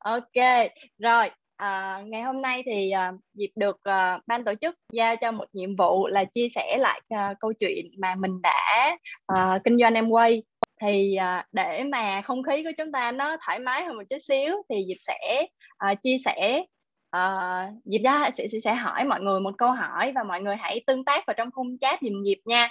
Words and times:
ok 0.00 0.68
rồi 0.98 1.30
à, 1.56 2.02
ngày 2.06 2.22
hôm 2.22 2.42
nay 2.42 2.62
thì 2.66 2.90
ờ, 2.90 3.00
à, 3.00 3.12
dịp 3.34 3.50
được 3.56 3.80
à, 3.82 4.20
ban 4.26 4.44
tổ 4.44 4.54
chức 4.60 4.74
giao 4.92 5.16
cho 5.16 5.32
một 5.32 5.46
nhiệm 5.52 5.76
vụ 5.76 6.06
là 6.06 6.24
chia 6.24 6.48
sẻ 6.48 6.78
lại 6.80 7.00
à, 7.08 7.34
câu 7.40 7.52
chuyện 7.52 7.86
mà 7.98 8.14
mình 8.14 8.42
đã 8.42 8.96
à, 9.26 9.58
kinh 9.64 9.78
doanh 9.78 9.94
em 9.94 10.08
quay 10.08 10.42
thì 10.80 11.16
à, 11.16 11.46
để 11.52 11.84
mà 11.84 12.22
không 12.22 12.42
khí 12.42 12.64
của 12.64 12.70
chúng 12.78 12.92
ta 12.92 13.12
nó 13.12 13.36
thoải 13.46 13.58
mái 13.58 13.84
hơn 13.84 13.96
một 13.96 14.02
chút 14.10 14.18
xíu 14.18 14.54
thì 14.68 14.84
dịp 14.88 14.96
sẽ 14.98 15.46
à, 15.78 15.94
chia 15.94 16.16
sẻ 16.24 16.64
à, 17.10 17.68
dịp 17.84 18.00
ra 18.04 18.30
sẽ, 18.34 18.46
sẽ 18.64 18.74
hỏi 18.74 19.04
mọi 19.04 19.20
người 19.20 19.40
một 19.40 19.54
câu 19.58 19.72
hỏi 19.72 20.12
và 20.14 20.22
mọi 20.22 20.40
người 20.40 20.56
hãy 20.56 20.80
tương 20.86 21.04
tác 21.04 21.26
vào 21.26 21.34
trong 21.34 21.50
khung 21.50 21.78
chat 21.78 22.00
dùm 22.02 22.22
dịp 22.24 22.38
nha. 22.44 22.68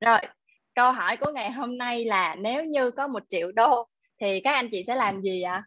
Rồi 0.00 0.18
câu 0.74 0.92
hỏi 0.92 1.16
của 1.16 1.32
ngày 1.34 1.50
hôm 1.50 1.78
nay 1.78 2.04
là 2.04 2.34
nếu 2.34 2.64
như 2.64 2.90
có 2.90 3.08
một 3.08 3.22
triệu 3.28 3.52
đô 3.52 3.88
thì 4.20 4.40
các 4.40 4.52
anh 4.52 4.68
chị 4.72 4.82
sẽ 4.86 4.94
làm 4.94 5.22
gì 5.22 5.42
ạ? 5.42 5.64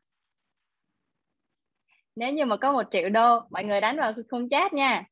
Nếu 2.17 2.34
như 2.34 2.45
mà 2.45 2.57
có 2.57 2.71
một 2.71 2.84
triệu 2.91 3.09
đô, 3.09 3.39
mọi 3.49 3.63
người 3.63 3.81
đánh 3.81 3.98
vào 3.98 4.13
khung 4.31 4.49
chat 4.49 4.73
nha. 4.73 5.03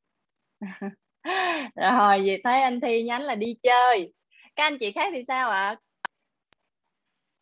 Rồi 1.75 2.19
vì 2.23 2.41
thấy 2.43 2.61
anh 2.61 2.79
thi 2.81 3.03
nhắn 3.03 3.21
là 3.21 3.35
đi 3.35 3.55
chơi. 3.63 4.13
Các 4.55 4.63
anh 4.63 4.77
chị 4.79 4.91
khác 4.91 5.09
thì 5.15 5.23
sao 5.27 5.49
ạ? 5.49 5.75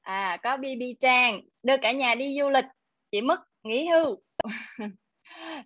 À 0.02 0.38
có 0.44 0.58
bb 0.58 0.81
trang, 0.99 1.41
đưa 1.63 1.77
cả 1.77 1.91
nhà 1.91 2.16
đi 2.16 2.39
du 2.39 2.49
lịch. 2.49 2.66
Chị 3.12 3.22
mất 3.22 3.39
nghỉ 3.63 3.88
hưu. 3.88 4.17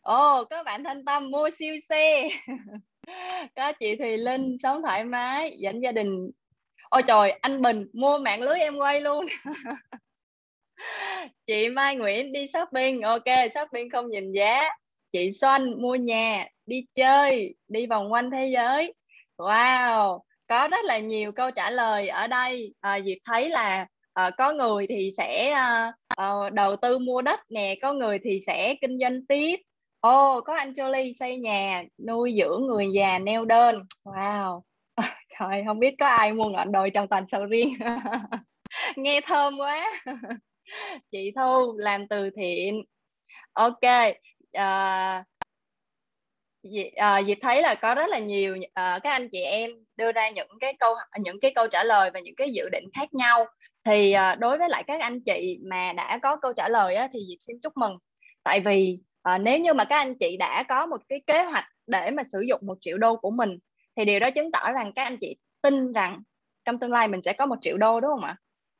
Ồ, 0.01 0.43
có 0.49 0.63
bạn 0.63 0.83
thanh 0.83 1.05
tâm 1.05 1.31
mua 1.31 1.49
siêu 1.59 1.75
xe. 1.89 2.29
Có 3.55 3.73
chị 3.79 3.95
thùy 3.95 4.17
linh 4.17 4.57
sống 4.63 4.81
thoải 4.81 5.03
mái, 5.03 5.57
dẫn 5.59 5.79
gia 5.83 5.91
đình. 5.91 6.31
Ôi 6.89 7.01
trời, 7.07 7.31
anh 7.31 7.61
bình 7.61 7.87
mua 7.93 8.17
mạng 8.17 8.41
lưới 8.41 8.59
em 8.59 8.77
quay 8.77 9.01
luôn 9.01 9.25
chị 11.47 11.69
Mai 11.69 11.95
Nguyễn 11.95 12.31
đi 12.31 12.47
shopping. 12.47 13.01
Ok 13.01 13.25
shopping 13.53 13.89
không 13.89 14.09
nhìn 14.09 14.31
giá. 14.31 14.69
Chị 15.11 15.31
Xuân 15.41 15.81
mua 15.81 15.95
nhà 15.95 16.47
đi 16.65 16.85
chơi 16.93 17.55
đi 17.67 17.87
vòng 17.87 18.11
quanh 18.11 18.31
thế 18.31 18.45
giới. 18.45 18.93
Wow 19.37 20.19
có 20.47 20.67
rất 20.67 20.85
là 20.85 20.97
nhiều 20.99 21.31
câu 21.31 21.51
trả 21.51 21.69
lời 21.71 22.07
ở 22.07 22.27
đây. 22.27 22.73
À, 22.79 22.99
Diệp 22.99 23.17
thấy 23.25 23.49
là 23.49 23.87
à, 24.13 24.29
có 24.37 24.53
người 24.53 24.87
thì 24.87 25.11
sẽ 25.17 25.49
à, 25.49 25.93
à, 26.07 26.31
đầu 26.53 26.75
tư 26.75 26.99
mua 26.99 27.21
đất 27.21 27.39
nè 27.49 27.75
có 27.81 27.93
người 27.93 28.19
thì 28.23 28.39
sẽ 28.47 28.75
kinh 28.81 28.99
doanh 28.99 29.25
tiếp. 29.25 29.55
Ô 29.99 30.37
oh, 30.37 30.43
có 30.45 30.55
anh 30.55 30.73
Jolie 30.73 31.13
xây 31.19 31.37
nhà 31.37 31.83
nuôi 32.07 32.35
dưỡng 32.37 32.61
người 32.67 32.87
già 32.93 33.19
neo 33.19 33.45
đơn. 33.45 33.83
Wow. 34.03 34.61
Trời 35.39 35.63
không 35.65 35.79
biết 35.79 35.95
có 35.99 36.05
ai 36.05 36.33
mua 36.33 36.49
ngọn 36.49 36.71
đồi 36.71 36.89
trong 36.89 37.07
toàn 37.07 37.25
sầu 37.27 37.45
riêng. 37.45 37.73
Nghe 38.95 39.21
thơm 39.21 39.57
quá. 39.57 39.93
chị 41.11 41.31
thu 41.35 41.77
làm 41.77 42.07
từ 42.07 42.29
thiện. 42.29 42.83
Ok 43.53 43.81
à, 44.53 45.23
à, 46.95 47.21
Diệp 47.23 47.37
thấy 47.41 47.61
là 47.61 47.75
có 47.75 47.95
rất 47.95 48.09
là 48.09 48.19
nhiều 48.19 48.57
à, 48.73 48.99
các 49.03 49.11
anh 49.11 49.29
chị 49.29 49.41
em 49.41 49.71
đưa 49.95 50.11
ra 50.11 50.29
những 50.29 50.47
cái 50.59 50.73
câu 50.79 50.95
những 51.19 51.39
cái 51.39 51.51
câu 51.55 51.67
trả 51.67 51.83
lời 51.83 52.11
và 52.13 52.19
những 52.19 52.35
cái 52.35 52.51
dự 52.51 52.69
định 52.69 52.85
khác 52.93 53.13
nhau. 53.13 53.45
Thì 53.83 54.11
à, 54.11 54.35
đối 54.35 54.57
với 54.57 54.69
lại 54.69 54.83
các 54.87 55.01
anh 55.01 55.21
chị 55.21 55.59
mà 55.69 55.93
đã 55.93 56.19
có 56.21 56.35
câu 56.35 56.53
trả 56.53 56.69
lời 56.69 56.95
á, 56.95 57.09
thì 57.13 57.19
Diệp 57.29 57.37
xin 57.39 57.59
chúc 57.63 57.77
mừng. 57.77 57.97
Tại 58.43 58.59
vì 58.59 58.99
à, 59.21 59.37
nếu 59.37 59.59
như 59.59 59.73
mà 59.73 59.85
các 59.85 59.97
anh 59.97 60.17
chị 60.17 60.37
đã 60.37 60.63
có 60.63 60.85
một 60.85 61.01
cái 61.09 61.21
kế 61.27 61.43
hoạch 61.43 61.65
để 61.87 62.11
mà 62.11 62.23
sử 62.23 62.41
dụng 62.41 62.61
một 62.63 62.77
triệu 62.81 62.97
đô 62.97 63.15
của 63.15 63.31
mình 63.31 63.57
thì 63.95 64.05
điều 64.05 64.19
đó 64.19 64.29
chứng 64.31 64.51
tỏ 64.51 64.71
rằng 64.71 64.91
các 64.95 65.03
anh 65.03 65.17
chị 65.17 65.35
tin 65.61 65.93
rằng 65.93 66.21
trong 66.65 66.79
tương 66.79 66.91
lai 66.91 67.07
mình 67.07 67.21
sẽ 67.21 67.33
có 67.33 67.45
một 67.45 67.55
triệu 67.61 67.77
đô 67.77 67.99
đúng 67.99 68.11
không 68.11 68.23
ạ? 68.23 68.37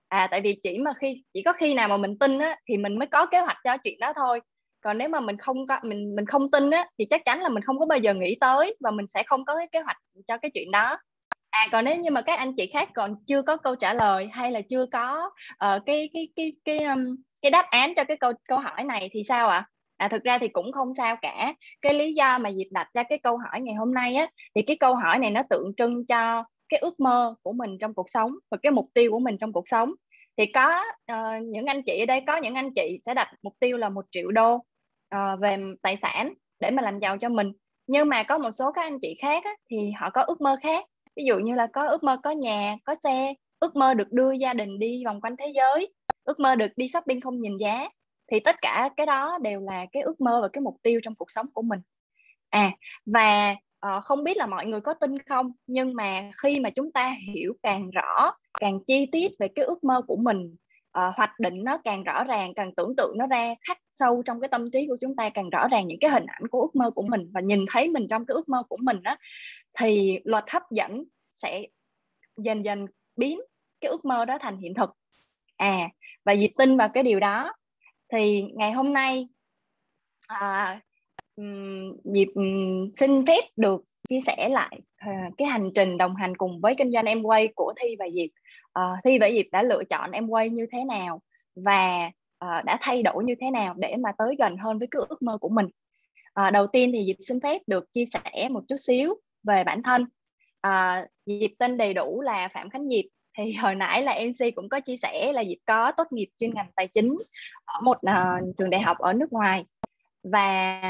À 0.08 0.28
tại 0.32 0.42
vì 0.42 0.60
chỉ 0.64 0.80
mà 0.80 0.92
khi 1.00 1.24
chỉ 1.34 1.42
có 1.42 1.54
khi 1.54 1.74
nào 1.74 1.88
mà 1.88 1.98
mình 1.98 2.18
tin 2.20 2.40
á 2.40 2.58
thì 2.70 2.78
mình 2.78 3.00
mới 3.00 3.08
có 3.08 3.26
kế 3.26 3.40
hoạch 3.40 3.58
cho 3.64 3.78
chuyện 3.78 4.00
đó 4.00 4.14
thôi. 4.16 4.42
Còn 4.82 4.98
nếu 4.98 5.10
mà 5.10 5.20
mình 5.20 5.38
không 5.38 5.68
có 5.68 5.80
mình 5.84 6.16
mình 6.16 6.26
không 6.26 6.52
tin 6.52 6.70
á 6.72 6.88
thì 7.00 7.06
chắc 7.10 7.22
chắn 7.26 7.42
là 7.42 7.50
mình 7.50 7.64
không 7.64 7.80
có 7.80 7.86
bao 7.86 7.98
giờ 7.98 8.14
nghĩ 8.14 8.38
tới 8.40 8.76
và 8.80 8.92
mình 8.92 9.08
sẽ 9.08 9.24
không 9.24 9.46
có 9.46 9.56
cái 9.56 9.68
kế 9.72 9.80
hoạch 9.82 9.98
cho 10.28 10.38
cái 10.38 10.52
chuyện 10.54 10.72
đó. 10.72 10.98
À 11.50 11.68
còn 11.72 11.86
nếu 11.86 11.96
như 11.96 12.12
mà 12.12 12.22
các 12.22 12.40
anh 12.40 12.54
chị 12.58 12.70
khác 12.74 12.90
còn 12.96 13.16
chưa 13.28 13.42
có 13.42 13.58
câu 13.58 13.76
trả 13.76 13.94
lời 13.94 14.30
hay 14.32 14.52
là 14.52 14.62
chưa 14.70 14.86
có 14.92 15.32
uh, 15.52 15.82
cái 15.86 16.10
cái 16.14 16.28
cái 16.36 16.54
cái 16.66 16.78
um, 16.80 17.16
cái 17.42 17.52
đáp 17.52 17.66
án 17.70 17.96
cho 17.96 18.04
cái 18.04 18.18
câu 18.18 18.34
câu 18.48 18.60
hỏi 18.60 18.84
này 18.84 19.10
thì 19.14 19.24
sao 19.24 19.50
ạ? 19.50 19.58
À? 19.58 20.06
à 20.06 20.08
thực 20.08 20.24
ra 20.24 20.38
thì 20.38 20.48
cũng 20.48 20.72
không 20.72 20.94
sao 20.94 21.16
cả. 21.22 21.54
Cái 21.82 21.94
lý 21.94 22.14
do 22.14 22.38
mà 22.38 22.50
dịp 22.50 22.68
đặt 22.72 22.88
ra 22.94 23.04
cái 23.10 23.18
câu 23.24 23.38
hỏi 23.38 23.62
ngày 23.62 23.76
hôm 23.76 23.94
nay 23.94 24.16
á 24.16 24.28
thì 24.56 24.62
cái 24.62 24.78
câu 24.80 24.96
hỏi 24.96 25.20
này 25.20 25.32
nó 25.32 25.42
tượng 25.50 25.72
trưng 25.78 26.06
cho 26.06 26.44
cái 26.70 26.80
ước 26.80 27.00
mơ 27.00 27.36
của 27.42 27.54
mình 27.54 27.78
trong 27.82 27.94
cuộc 27.94 28.10
sống 28.10 28.32
và 28.52 28.58
cái 28.64 28.72
mục 28.72 28.90
tiêu 28.94 29.12
của 29.12 29.20
mình 29.20 29.38
trong 29.38 29.54
cuộc 29.54 29.68
sống. 29.68 29.92
Thì 30.38 30.46
có 30.46 30.84
uh, 31.12 31.44
những 31.44 31.66
anh 31.66 31.84
chị 31.84 32.00
ở 32.00 32.06
đây 32.06 32.22
có 32.28 32.38
những 32.38 32.56
anh 32.56 32.74
chị 32.74 32.98
sẽ 33.06 33.14
đặt 33.14 33.32
mục 33.42 33.54
tiêu 33.60 33.78
là 33.78 33.90
một 33.90 34.06
triệu 34.12 34.32
đô 34.32 34.56
uh, 34.56 35.40
về 35.40 35.58
tài 35.82 35.98
sản 35.98 36.34
để 36.60 36.72
mà 36.72 36.82
làm 36.82 37.00
giàu 37.00 37.18
cho 37.18 37.30
mình. 37.30 37.52
Nhưng 37.88 38.10
mà 38.10 38.24
có 38.24 38.38
một 38.38 38.52
số 38.52 38.72
các 38.72 38.82
anh 38.82 39.00
chị 39.02 39.16
khác 39.22 39.44
á, 39.44 39.52
thì 39.70 39.92
họ 39.92 40.10
có 40.10 40.22
ước 40.22 40.42
mơ 40.42 40.58
khác. 40.62 40.86
Ví 41.16 41.24
dụ 41.26 41.40
như 41.40 41.56
là 41.56 41.68
có 41.74 41.88
ước 41.88 42.04
mơ 42.04 42.18
có 42.24 42.32
nhà 42.32 42.76
có 42.84 42.96
xe 42.96 43.34
ước 43.60 43.76
mơ 43.76 43.94
được 43.94 44.12
đưa 44.12 44.32
gia 44.32 44.54
đình 44.54 44.80
đi 44.80 45.06
vòng 45.06 45.22
quanh 45.22 45.36
thế 45.38 45.46
giới 45.56 45.94
ước 46.24 46.40
mơ 46.40 46.56
được 46.56 46.72
đi 46.76 46.88
shopping 46.88 47.22
không 47.22 47.40
nhìn 47.40 47.58
giá. 47.58 47.90
Thì 48.32 48.40
tất 48.40 48.56
cả 48.62 48.90
cái 48.98 49.06
đó 49.06 49.38
đều 49.42 49.62
là 49.62 49.86
cái 49.92 50.04
ước 50.04 50.22
mơ 50.22 50.40
và 50.42 50.48
cái 50.54 50.62
mục 50.62 50.76
tiêu 50.84 51.00
trong 51.04 51.16
cuộc 51.16 51.32
sống 51.32 51.46
của 51.54 51.62
mình. 51.62 51.80
À 52.50 52.72
và 53.06 53.56
uh, 53.98 54.04
không 54.04 54.24
biết 54.24 54.38
là 54.38 54.46
mọi 54.46 54.66
người 54.66 54.82
có 54.82 54.94
tin 54.94 55.20
không 55.20 55.52
nhưng 55.68 55.94
mà 55.94 56.32
khi 56.44 56.60
mà 56.60 56.70
chúng 56.70 56.92
ta 56.92 57.16
hiểu 57.34 57.54
càng 57.64 57.90
rõ 57.90 58.32
càng 58.60 58.80
chi 58.88 59.06
tiết 59.12 59.32
về 59.40 59.48
cái 59.48 59.66
ước 59.66 59.84
mơ 59.84 60.02
của 60.08 60.16
mình 60.16 60.56
uh, 61.00 61.16
hoạch 61.16 61.40
định 61.40 61.64
nó 61.64 61.78
càng 61.78 62.04
rõ 62.04 62.24
ràng 62.24 62.54
càng 62.54 62.76
tưởng 62.76 62.96
tượng 62.96 63.18
nó 63.18 63.28
ra 63.28 63.56
khắc 63.68 63.78
sâu 63.92 64.24
trong 64.26 64.42
cái 64.42 64.48
tâm 64.48 64.72
trí 64.72 64.88
của 64.88 64.98
chúng 65.02 65.16
ta 65.16 65.30
càng 65.30 65.50
rõ 65.50 65.68
ràng 65.68 65.88
những 65.88 66.00
cái 66.02 66.12
hình 66.12 66.26
ảnh 66.26 66.48
của 66.52 66.62
ước 66.62 66.76
mơ 66.76 66.92
của 66.92 67.02
mình 67.02 67.32
và 67.34 67.42
nhìn 67.42 67.66
thấy 67.72 67.90
mình 67.90 68.08
trong 68.10 68.26
cái 68.26 68.34
ước 68.34 68.50
mơ 68.50 68.64
của 68.70 68.78
mình 68.78 69.04
đó 69.04 69.16
thì 69.80 70.20
luật 70.24 70.44
hấp 70.52 70.64
dẫn 70.72 71.04
sẽ 71.32 71.68
dần 72.38 72.66
dần 72.66 72.86
biến 73.16 73.40
cái 73.82 73.92
ước 73.92 74.06
mơ 74.06 74.26
đó 74.26 74.38
thành 74.42 74.58
hiện 74.58 74.74
thực. 74.74 74.90
À 75.58 75.90
và 76.26 76.34
dịp 76.34 76.52
tin 76.58 76.78
vào 76.78 76.90
cái 76.94 77.04
điều 77.04 77.20
đó. 77.20 77.54
Thì 78.12 78.44
ngày 78.56 78.72
hôm 78.72 78.94
nay 78.94 79.28
à, 80.28 80.80
Diệp 82.04 82.28
xin 82.96 83.26
phép 83.26 83.42
được 83.56 83.82
chia 84.10 84.20
sẻ 84.22 84.50
lại 84.50 84.80
à, 84.98 85.30
cái 85.38 85.48
hành 85.48 85.70
trình 85.76 85.98
đồng 85.98 86.16
hành 86.16 86.38
cùng 86.38 86.62
với 86.62 86.76
kinh 86.78 86.92
doanh 86.92 87.06
em 87.06 87.24
quay 87.24 87.48
của 87.56 87.74
Thi 87.82 87.96
và 88.00 88.06
Diệp. 88.14 88.30
Uh, 88.80 89.00
Thi 89.04 89.20
và 89.20 89.30
Diệp 89.32 89.46
đã 89.52 89.64
lựa 89.64 89.84
chọn 89.84 90.12
em 90.12 90.28
quay 90.28 90.50
như 90.50 90.66
thế 90.72 90.84
nào 90.84 91.22
và 91.56 92.12
uh, 92.46 92.66
đã 92.66 92.78
thay 92.82 93.04
đổi 93.04 93.24
như 93.24 93.36
thế 93.42 93.52
nào 93.52 93.74
để 93.78 93.96
mà 93.96 94.12
tới 94.18 94.36
gần 94.40 94.58
hơn 94.58 94.80
với 94.80 94.88
cái 94.92 95.02
ước 95.10 95.22
mơ 95.22 95.38
của 95.42 95.50
mình. 95.50 95.66
Uh, 96.42 96.54
đầu 96.54 96.68
tiên 96.68 96.92
thì 96.94 97.06
Diệp 97.08 97.16
xin 97.20 97.40
phép 97.40 97.62
được 97.68 97.94
chia 97.94 98.06
sẻ 98.06 98.50
một 98.50 98.62
chút 98.68 98.76
xíu 98.76 99.16
về 99.44 99.64
bản 99.64 99.84
thân. 99.84 100.06
Uh, 100.68 101.10
Diệp 101.26 101.52
tên 101.60 101.78
đầy 101.78 101.94
đủ 101.94 102.22
là 102.22 102.48
Phạm 102.48 102.70
Khánh 102.70 102.90
Diệp. 102.90 103.06
Thì 103.38 103.54
hồi 103.62 103.76
nãy 103.76 104.02
là 104.02 104.14
MC 104.14 104.56
cũng 104.56 104.70
có 104.70 104.80
chia 104.80 104.98
sẻ 104.98 105.34
là 105.34 105.44
Diệp 105.44 105.58
có 105.66 105.92
tốt 105.92 106.08
nghiệp 106.12 106.30
chuyên 106.38 106.54
ngành 106.54 106.72
tài 106.76 106.88
chính 106.88 107.18
ở 107.66 107.82
một 107.82 107.98
uh, 107.98 108.56
trường 108.58 108.70
đại 108.70 108.82
học 108.82 108.98
ở 108.98 109.14
nước 109.14 109.34
ngoài 109.34 109.66
và 110.24 110.82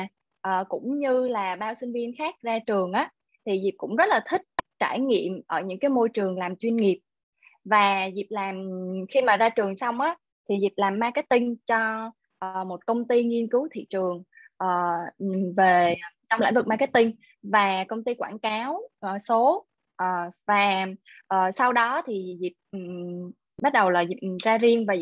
à, 0.48 0.64
cũng 0.70 0.98
như 0.98 1.28
là 1.28 1.56
bao 1.56 1.74
sinh 1.74 1.94
viên 1.94 2.16
khác 2.18 2.36
ra 2.42 2.60
trường 2.60 2.92
á 2.92 3.12
thì 3.46 3.62
Diệp 3.64 3.74
cũng 3.78 3.96
rất 3.96 4.06
là 4.10 4.22
thích 4.30 4.42
trải 4.80 5.00
nghiệm 5.00 5.42
ở 5.48 5.62
những 5.62 5.80
cái 5.80 5.90
môi 5.90 6.10
trường 6.10 6.38
làm 6.38 6.56
chuyên 6.56 6.76
nghiệp. 6.76 7.00
Và 7.66 8.10
Diệp 8.16 8.26
làm 8.30 8.70
khi 9.10 9.22
mà 9.22 9.38
ra 9.38 9.50
trường 9.50 9.76
xong 9.76 10.02
á 10.02 10.16
thì 10.50 10.56
Diệp 10.62 10.72
làm 10.76 11.00
marketing 11.00 11.56
cho 11.66 12.12
uh, 12.46 12.68
một 12.68 12.86
công 12.86 13.08
ty 13.08 13.24
nghiên 13.24 13.48
cứu 13.48 13.68
thị 13.72 13.86
trường 13.90 14.24
uh, 14.64 15.14
về 15.58 15.96
trong 16.30 16.42
lĩnh 16.42 16.56
vực 16.56 16.68
marketing. 16.68 17.16
Và 17.44 17.84
công 17.84 18.04
ty 18.04 18.14
quảng 18.14 18.40
cáo 18.40 18.76
uh, 18.76 19.22
số 19.22 19.66
uh, 20.04 20.34
và 20.48 20.86
uh, 21.36 21.56
sau 21.56 21.74
đó 21.74 22.02
thì 22.06 22.38
Diệp 22.42 22.54
um, 22.72 23.32
bắt 23.62 23.74
đầu 23.74 23.90
là 23.90 24.04
ra 24.44 24.58
riêng 24.58 24.86
và 24.86 24.96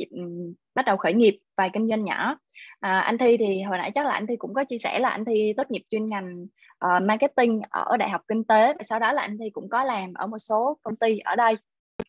bắt 0.76 0.86
đầu 0.86 0.98
khởi 0.98 1.14
nghiệp 1.14 1.40
vài 1.58 1.70
kinh 1.74 1.90
doanh 1.90 2.04
nhỏ. 2.04 2.38
À, 2.80 3.00
anh 3.00 3.18
thi 3.18 3.38
thì 3.38 3.62
hồi 3.62 3.78
nãy 3.78 3.92
chắc 3.96 4.06
là 4.06 4.12
anh 4.12 4.28
thi 4.28 4.36
cũng 4.36 4.54
có 4.54 4.64
chia 4.64 4.78
sẻ 4.78 5.00
là 5.00 5.10
anh 5.10 5.26
thi 5.26 5.54
tốt 5.58 5.72
nghiệp 5.72 5.82
chuyên 5.90 6.10
ngành 6.10 6.46
uh, 6.86 7.04
marketing 7.04 7.62
ở 7.70 7.98
đại 7.98 8.10
học 8.10 8.22
kinh 8.28 8.44
tế 8.44 8.74
và 8.74 8.84
sau 8.84 9.00
đó 9.00 9.14
là 9.14 9.22
anh 9.22 9.38
thi 9.38 9.50
cũng 9.50 9.70
có 9.70 9.84
làm 9.84 10.14
ở 10.14 10.28
một 10.28 10.40
số 10.40 10.78
công 10.82 10.96
ty 10.96 11.20
ở 11.20 11.36
đây. 11.36 11.56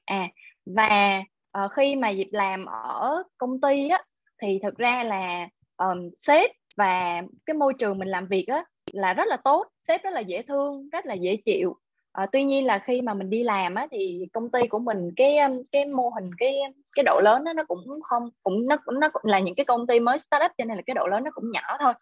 À 0.04 0.28
và 0.66 1.22
uh, 1.64 1.72
khi 1.72 1.96
mà 1.96 2.08
dịp 2.08 2.28
làm 2.31 2.64
ở 2.64 3.22
công 3.38 3.60
ty 3.60 3.88
á 3.88 4.02
thì 4.42 4.58
thực 4.62 4.76
ra 4.76 5.04
là 5.04 5.49
um, 5.76 6.10
sếp 6.16 6.50
và 6.76 7.22
cái 7.46 7.54
môi 7.54 7.72
trường 7.78 7.99
mình 7.99 8.08
làm 8.08 8.26
việc 8.26 8.44
á 8.46 8.64
là 8.92 9.14
rất 9.14 9.28
là 9.28 9.37
tốt 9.37 9.66
sếp 9.78 10.02
rất 10.02 10.10
là 10.12 10.20
dễ 10.20 10.42
thương 10.42 10.88
rất 10.88 11.06
là 11.06 11.14
dễ 11.14 11.37
chịu 11.44 11.76
à, 12.16 12.26
tuy 12.32 12.44
nhiên 12.44 12.66
là 12.66 12.78
khi 12.78 13.00
mà 13.00 13.14
mình 13.14 13.30
đi 13.30 13.42
làm 13.42 13.74
á 13.74 13.86
thì 13.90 14.26
công 14.32 14.50
ty 14.50 14.66
của 14.66 14.78
mình 14.78 15.10
cái 15.16 15.38
cái 15.72 15.86
mô 15.86 16.08
hình 16.08 16.30
cái 16.38 16.58
cái 16.96 17.02
độ 17.02 17.20
lớn 17.24 17.44
đó, 17.44 17.52
nó 17.52 17.64
cũng 17.64 18.00
không 18.02 18.30
cũng 18.42 18.66
nó 18.68 18.76
nó 19.00 19.08
cũng 19.12 19.22
là 19.24 19.38
những 19.38 19.54
cái 19.54 19.64
công 19.64 19.86
ty 19.86 20.00
mới 20.00 20.18
startup 20.18 20.50
cho 20.58 20.64
nên 20.64 20.76
là 20.76 20.82
cái 20.86 20.94
độ 20.94 21.06
lớn 21.06 21.24
nó 21.24 21.30
cũng 21.34 21.50
nhỏ 21.50 21.76
thôi 21.80 21.92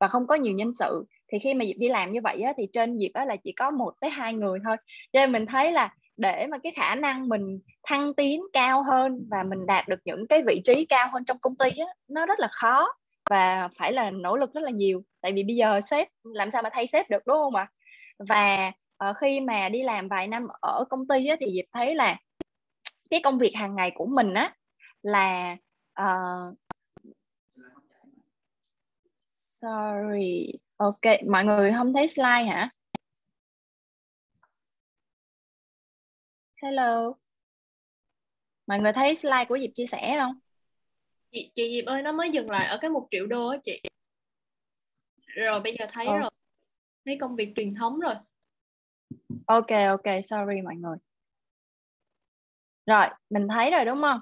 và 0.00 0.08
không 0.08 0.26
có 0.26 0.34
nhiều 0.34 0.52
nhân 0.52 0.72
sự. 0.72 1.04
Thì 1.32 1.38
khi 1.38 1.54
mà 1.54 1.64
đi 1.76 1.88
làm 1.88 2.12
như 2.12 2.20
vậy 2.24 2.42
á, 2.42 2.52
thì 2.56 2.66
trên 2.72 2.96
dịp 2.96 3.10
á, 3.14 3.24
là 3.24 3.36
chỉ 3.36 3.52
có 3.52 3.70
một 3.70 3.92
tới 4.00 4.10
hai 4.10 4.34
người 4.34 4.58
thôi. 4.64 4.76
Cho 5.12 5.20
nên 5.20 5.32
mình 5.32 5.46
thấy 5.46 5.72
là 5.72 5.94
để 6.16 6.46
mà 6.46 6.58
cái 6.58 6.72
khả 6.76 6.94
năng 6.94 7.28
mình 7.28 7.60
thăng 7.82 8.14
tiến 8.14 8.42
cao 8.52 8.82
hơn 8.82 9.26
và 9.30 9.42
mình 9.42 9.66
đạt 9.66 9.88
được 9.88 10.00
những 10.04 10.26
cái 10.26 10.42
vị 10.46 10.60
trí 10.64 10.84
cao 10.84 11.08
hơn 11.12 11.24
trong 11.24 11.38
công 11.38 11.56
ty 11.56 11.70
á, 11.78 11.86
nó 12.08 12.26
rất 12.26 12.40
là 12.40 12.48
khó 12.52 12.88
và 13.30 13.68
phải 13.78 13.92
là 13.92 14.10
nỗ 14.10 14.36
lực 14.36 14.54
rất 14.54 14.64
là 14.64 14.70
nhiều. 14.70 15.02
Tại 15.20 15.32
vì 15.32 15.44
bây 15.44 15.56
giờ 15.56 15.80
sếp 15.80 16.08
làm 16.22 16.50
sao 16.50 16.62
mà 16.62 16.70
thay 16.72 16.86
sếp 16.86 17.10
được 17.10 17.26
đúng 17.26 17.36
không 17.36 17.54
ạ? 17.54 17.66
Và 18.28 18.72
uh, 19.08 19.16
khi 19.20 19.40
mà 19.40 19.68
đi 19.68 19.82
làm 19.82 20.08
vài 20.08 20.28
năm 20.28 20.46
ở 20.60 20.84
công 20.90 21.06
ty 21.08 21.26
á, 21.26 21.36
thì 21.40 21.46
diệp 21.54 21.64
thấy 21.72 21.94
là 21.94 22.18
cái 23.10 23.20
công 23.24 23.38
việc 23.38 23.52
hàng 23.54 23.76
ngày 23.76 23.92
của 23.94 24.06
mình 24.06 24.34
á 24.34 24.54
là 25.02 25.56
uh, 26.02 26.58
sorry. 29.26 30.52
Ok 30.76 31.00
mọi 31.28 31.44
người 31.44 31.72
không 31.76 31.92
thấy 31.92 32.08
slide 32.08 32.44
hả? 32.44 32.70
Hello. 36.62 37.14
Mọi 38.66 38.80
người 38.80 38.92
thấy 38.92 39.16
slide 39.16 39.44
của 39.48 39.58
Diệp 39.58 39.70
chia 39.74 39.86
sẻ 39.86 40.16
không? 40.18 40.40
Chị 41.32 41.52
chị 41.54 41.74
Diệp 41.74 41.86
ơi 41.86 42.02
nó 42.02 42.12
mới 42.12 42.30
dừng 42.30 42.50
lại 42.50 42.66
ở 42.66 42.78
cái 42.80 42.90
một 42.90 43.08
triệu 43.10 43.26
đô 43.26 43.48
á 43.48 43.58
chị. 43.62 43.82
Rồi 45.26 45.60
bây 45.60 45.76
giờ 45.78 45.86
thấy 45.92 46.06
ừ. 46.06 46.18
rồi. 46.18 46.30
Thấy 47.04 47.18
công 47.20 47.36
việc 47.36 47.52
truyền 47.56 47.74
thống 47.74 48.00
rồi 48.00 48.14
ok 49.46 49.70
ok 49.90 50.06
sorry 50.22 50.60
mọi 50.64 50.76
người. 50.76 50.96
Rồi 52.86 53.06
mình 53.30 53.48
thấy 53.48 53.70
rồi 53.70 53.84
đúng 53.84 54.00
không? 54.02 54.20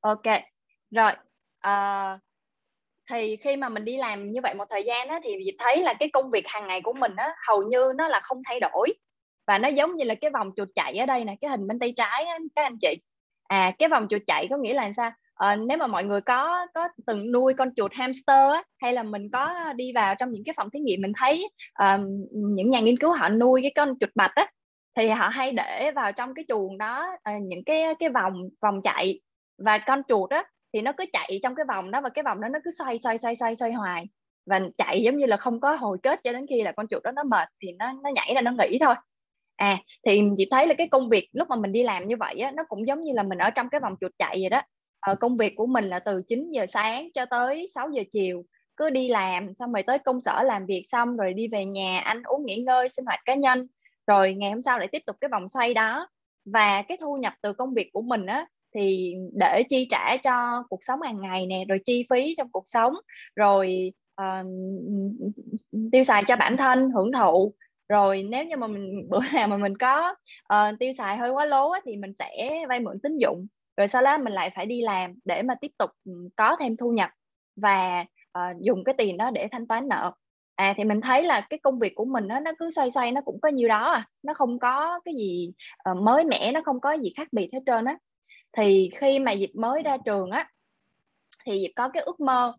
Ok 0.00 0.22
rồi 0.90 1.12
à, 1.58 2.18
thì 3.10 3.36
khi 3.36 3.56
mà 3.56 3.68
mình 3.68 3.84
đi 3.84 3.96
làm 3.96 4.32
như 4.32 4.40
vậy 4.42 4.54
một 4.54 4.64
thời 4.70 4.84
gian 4.84 5.08
á, 5.08 5.20
thì 5.24 5.36
thấy 5.58 5.82
là 5.82 5.94
cái 6.00 6.08
công 6.12 6.30
việc 6.30 6.46
hàng 6.48 6.66
ngày 6.66 6.80
của 6.82 6.92
mình 6.92 7.12
á, 7.16 7.34
hầu 7.48 7.62
như 7.62 7.92
nó 7.96 8.08
là 8.08 8.20
không 8.22 8.42
thay 8.46 8.60
đổi. 8.60 8.94
Và 9.46 9.58
nó 9.58 9.68
giống 9.68 9.96
như 9.96 10.04
là 10.04 10.14
cái 10.14 10.30
vòng 10.30 10.50
chuột 10.56 10.68
chạy 10.74 10.96
ở 10.98 11.06
đây 11.06 11.24
nè 11.24 11.36
cái 11.40 11.50
hình 11.50 11.66
bên 11.68 11.78
tay 11.78 11.92
trái 11.96 12.24
á, 12.24 12.38
các 12.56 12.62
anh 12.62 12.78
chị. 12.80 12.96
À 13.48 13.72
cái 13.78 13.88
vòng 13.88 14.06
chuột 14.10 14.22
chạy 14.26 14.46
có 14.50 14.56
nghĩa 14.56 14.74
là 14.74 14.92
sao? 14.96 15.10
À, 15.36 15.56
nếu 15.56 15.78
mà 15.78 15.86
mọi 15.86 16.04
người 16.04 16.20
có 16.20 16.66
có 16.74 16.88
từng 17.06 17.32
nuôi 17.32 17.54
con 17.54 17.74
chuột 17.76 17.92
hamster 17.94 18.52
á, 18.52 18.62
hay 18.82 18.92
là 18.92 19.02
mình 19.02 19.30
có 19.32 19.72
đi 19.76 19.92
vào 19.92 20.14
trong 20.14 20.32
những 20.32 20.44
cái 20.44 20.54
phòng 20.56 20.70
thí 20.70 20.80
nghiệm 20.80 21.02
mình 21.02 21.12
thấy 21.16 21.48
uh, 21.82 22.00
những 22.32 22.70
nhà 22.70 22.80
nghiên 22.80 22.98
cứu 22.98 23.12
họ 23.12 23.28
nuôi 23.28 23.62
cái 23.62 23.72
con 23.76 23.92
chuột 24.00 24.10
bạch 24.14 24.34
á 24.34 24.46
thì 24.96 25.08
họ 25.08 25.28
hay 25.28 25.52
để 25.52 25.90
vào 25.94 26.12
trong 26.12 26.34
cái 26.34 26.44
chuồng 26.48 26.78
đó 26.78 27.06
uh, 27.12 27.42
những 27.42 27.64
cái 27.64 27.94
cái 27.98 28.08
vòng 28.08 28.34
vòng 28.62 28.80
chạy. 28.84 29.20
Và 29.58 29.78
con 29.78 30.02
chuột 30.08 30.30
á 30.30 30.44
thì 30.72 30.80
nó 30.80 30.92
cứ 30.92 31.04
chạy 31.12 31.40
trong 31.42 31.54
cái 31.54 31.64
vòng 31.68 31.90
đó 31.90 32.00
và 32.00 32.08
cái 32.08 32.22
vòng 32.22 32.40
đó 32.40 32.48
nó 32.48 32.58
cứ 32.64 32.70
xoay 32.78 32.98
xoay 32.98 33.18
xoay 33.18 33.36
xoay 33.36 33.56
xoay 33.56 33.72
hoài. 33.72 34.04
Và 34.46 34.60
chạy 34.78 35.02
giống 35.02 35.16
như 35.16 35.26
là 35.26 35.36
không 35.36 35.60
có 35.60 35.74
hồi 35.74 35.98
kết 36.02 36.20
cho 36.24 36.32
đến 36.32 36.46
khi 36.48 36.62
là 36.62 36.72
con 36.72 36.86
chuột 36.86 37.02
đó 37.02 37.10
nó 37.10 37.22
mệt 37.24 37.48
thì 37.62 37.68
nó 37.78 37.92
nó 37.92 38.10
nhảy 38.14 38.34
ra 38.34 38.40
nó 38.40 38.50
nghỉ 38.50 38.78
thôi. 38.78 38.94
À 39.56 39.76
thì 40.06 40.22
chị 40.36 40.48
thấy 40.50 40.66
là 40.66 40.74
cái 40.78 40.88
công 40.88 41.08
việc 41.08 41.28
lúc 41.32 41.48
mà 41.48 41.56
mình 41.56 41.72
đi 41.72 41.82
làm 41.82 42.06
như 42.06 42.16
vậy 42.16 42.34
á 42.38 42.50
nó 42.50 42.64
cũng 42.68 42.86
giống 42.86 43.00
như 43.00 43.12
là 43.14 43.22
mình 43.22 43.38
ở 43.38 43.50
trong 43.50 43.68
cái 43.68 43.80
vòng 43.80 43.94
chuột 44.00 44.12
chạy 44.18 44.36
vậy 44.40 44.50
đó. 44.50 44.62
Ờ, 45.06 45.14
công 45.14 45.36
việc 45.36 45.56
của 45.56 45.66
mình 45.66 45.84
là 45.84 45.98
từ 45.98 46.22
9 46.28 46.50
giờ 46.50 46.66
sáng 46.66 47.08
cho 47.14 47.26
tới 47.26 47.66
6 47.74 47.90
giờ 47.90 48.02
chiều. 48.12 48.44
Cứ 48.76 48.90
đi 48.90 49.08
làm 49.08 49.54
xong 49.54 49.72
rồi 49.72 49.82
tới 49.82 49.98
công 49.98 50.20
sở 50.20 50.42
làm 50.42 50.66
việc 50.66 50.82
xong 50.86 51.16
rồi 51.16 51.32
đi 51.34 51.48
về 51.48 51.64
nhà 51.64 52.00
ăn 52.00 52.22
uống 52.22 52.46
nghỉ 52.46 52.56
ngơi 52.56 52.88
sinh 52.88 53.04
hoạt 53.04 53.20
cá 53.24 53.34
nhân. 53.34 53.66
Rồi 54.06 54.34
ngày 54.34 54.50
hôm 54.50 54.60
sau 54.60 54.78
lại 54.78 54.88
tiếp 54.92 55.02
tục 55.06 55.16
cái 55.20 55.28
vòng 55.28 55.48
xoay 55.48 55.74
đó. 55.74 56.08
Và 56.44 56.82
cái 56.82 56.98
thu 57.00 57.16
nhập 57.16 57.32
từ 57.42 57.52
công 57.52 57.74
việc 57.74 57.90
của 57.92 58.02
mình 58.02 58.26
á 58.26 58.46
thì 58.74 59.14
để 59.32 59.62
chi 59.68 59.86
trả 59.90 60.16
cho 60.16 60.62
cuộc 60.68 60.84
sống 60.84 61.02
hàng 61.02 61.20
ngày 61.20 61.46
nè 61.46 61.64
rồi 61.68 61.78
chi 61.86 62.06
phí 62.10 62.34
trong 62.38 62.48
cuộc 62.52 62.64
sống 62.66 62.94
rồi 63.36 63.92
uh, 64.22 64.46
tiêu 65.92 66.02
xài 66.02 66.24
cho 66.28 66.36
bản 66.36 66.56
thân 66.56 66.90
hưởng 66.90 67.12
thụ. 67.12 67.54
Rồi 67.88 68.22
nếu 68.30 68.44
như 68.44 68.56
mà 68.56 68.66
mình 68.66 69.06
bữa 69.10 69.20
nào 69.34 69.48
mà 69.48 69.56
mình 69.56 69.76
có 69.78 70.14
uh, 70.54 70.78
tiêu 70.78 70.92
xài 70.92 71.16
hơi 71.16 71.30
quá 71.30 71.44
lố 71.44 71.70
á, 71.70 71.80
thì 71.84 71.96
mình 71.96 72.12
sẽ 72.12 72.64
vay 72.68 72.80
mượn 72.80 72.94
tín 73.02 73.18
dụng 73.18 73.46
rồi 73.76 73.88
sau 73.88 74.02
đó 74.02 74.18
mình 74.18 74.32
lại 74.32 74.50
phải 74.54 74.66
đi 74.66 74.82
làm 74.82 75.14
để 75.24 75.42
mà 75.42 75.54
tiếp 75.60 75.70
tục 75.78 75.90
ừ, 76.04 76.12
có 76.36 76.56
thêm 76.60 76.76
thu 76.76 76.90
nhập 76.90 77.10
và 77.56 78.04
uh, 78.38 78.60
dùng 78.60 78.84
cái 78.84 78.94
tiền 78.98 79.16
đó 79.16 79.30
để 79.30 79.48
thanh 79.52 79.66
toán 79.66 79.88
nợ. 79.88 80.12
À 80.54 80.74
thì 80.76 80.84
mình 80.84 81.00
thấy 81.00 81.22
là 81.24 81.40
cái 81.40 81.58
công 81.58 81.78
việc 81.78 81.94
của 81.94 82.04
mình 82.04 82.28
đó, 82.28 82.40
nó 82.40 82.50
cứ 82.58 82.70
xoay 82.70 82.90
xoay 82.90 83.12
nó 83.12 83.20
cũng 83.20 83.40
có 83.40 83.48
nhiêu 83.48 83.68
đó 83.68 83.90
à 83.92 84.08
nó 84.22 84.34
không 84.34 84.58
có 84.58 85.00
cái 85.04 85.14
gì 85.14 85.52
uh, 85.90 86.02
mới 86.02 86.24
mẻ 86.24 86.52
nó 86.52 86.60
không 86.64 86.80
có 86.80 86.92
gì 86.92 87.12
khác 87.16 87.28
biệt 87.32 87.48
hết 87.52 87.60
trơn 87.66 87.84
á. 87.84 87.98
Thì 88.56 88.90
khi 88.96 89.18
mà 89.18 89.32
dịp 89.32 89.50
mới 89.54 89.82
ra 89.82 89.96
trường 90.04 90.30
á 90.30 90.50
thì 91.44 91.60
dịp 91.60 91.72
có 91.76 91.88
cái 91.88 92.02
ước 92.02 92.20
mơ 92.20 92.54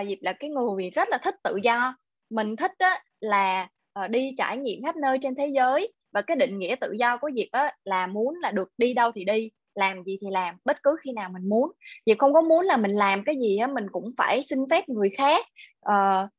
uh, 0.00 0.06
Diệp 0.08 0.18
là 0.20 0.32
cái 0.32 0.50
người 0.50 0.90
rất 0.90 1.08
là 1.08 1.18
thích 1.18 1.34
tự 1.42 1.56
do. 1.56 1.96
Mình 2.30 2.56
thích 2.56 2.72
á, 2.78 3.02
là 3.20 3.68
uh, 4.04 4.10
đi 4.10 4.34
trải 4.38 4.56
nghiệm 4.56 4.82
khắp 4.84 4.96
nơi 4.96 5.18
trên 5.22 5.34
thế 5.34 5.46
giới 5.46 5.92
và 6.12 6.22
cái 6.22 6.36
định 6.36 6.58
nghĩa 6.58 6.76
tự 6.80 6.92
do 6.92 7.16
của 7.16 7.30
Diệp 7.36 7.48
á, 7.52 7.76
là 7.84 8.06
muốn 8.06 8.34
là 8.42 8.50
được 8.50 8.68
đi 8.78 8.94
đâu 8.94 9.12
thì 9.12 9.24
đi 9.24 9.50
làm 9.80 10.04
gì 10.04 10.18
thì 10.20 10.26
làm 10.30 10.54
bất 10.64 10.76
cứ 10.82 10.96
khi 11.04 11.12
nào 11.12 11.30
mình 11.32 11.48
muốn. 11.48 11.72
Vì 12.06 12.14
không 12.18 12.32
có 12.32 12.40
muốn 12.40 12.64
là 12.64 12.76
mình 12.76 12.90
làm 12.90 13.24
cái 13.24 13.36
gì 13.40 13.56
á 13.56 13.66
mình 13.66 13.86
cũng 13.92 14.08
phải 14.16 14.42
xin 14.42 14.58
phép 14.70 14.88
người 14.88 15.10
khác. 15.10 15.46
Uh, 15.90 16.30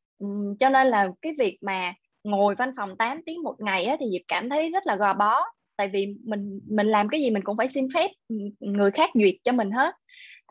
cho 0.59 0.69
nên 0.69 0.87
là 0.87 1.07
cái 1.21 1.33
việc 1.39 1.57
mà 1.61 1.93
ngồi 2.23 2.55
văn 2.55 2.71
phòng 2.77 2.97
8 2.97 3.21
tiếng 3.25 3.43
một 3.43 3.55
ngày 3.59 3.85
á, 3.85 3.97
thì 3.99 4.05
Diệp 4.11 4.21
cảm 4.27 4.49
thấy 4.49 4.69
rất 4.69 4.87
là 4.87 4.95
gò 4.95 5.13
bó. 5.13 5.43
Tại 5.77 5.87
vì 5.87 6.15
mình 6.23 6.59
mình 6.67 6.87
làm 6.87 7.09
cái 7.09 7.21
gì 7.21 7.31
mình 7.31 7.43
cũng 7.43 7.57
phải 7.57 7.67
xin 7.67 7.87
phép 7.93 8.11
người 8.59 8.91
khác 8.91 9.09
duyệt 9.13 9.35
cho 9.43 9.51
mình 9.51 9.71
hết. 9.71 9.95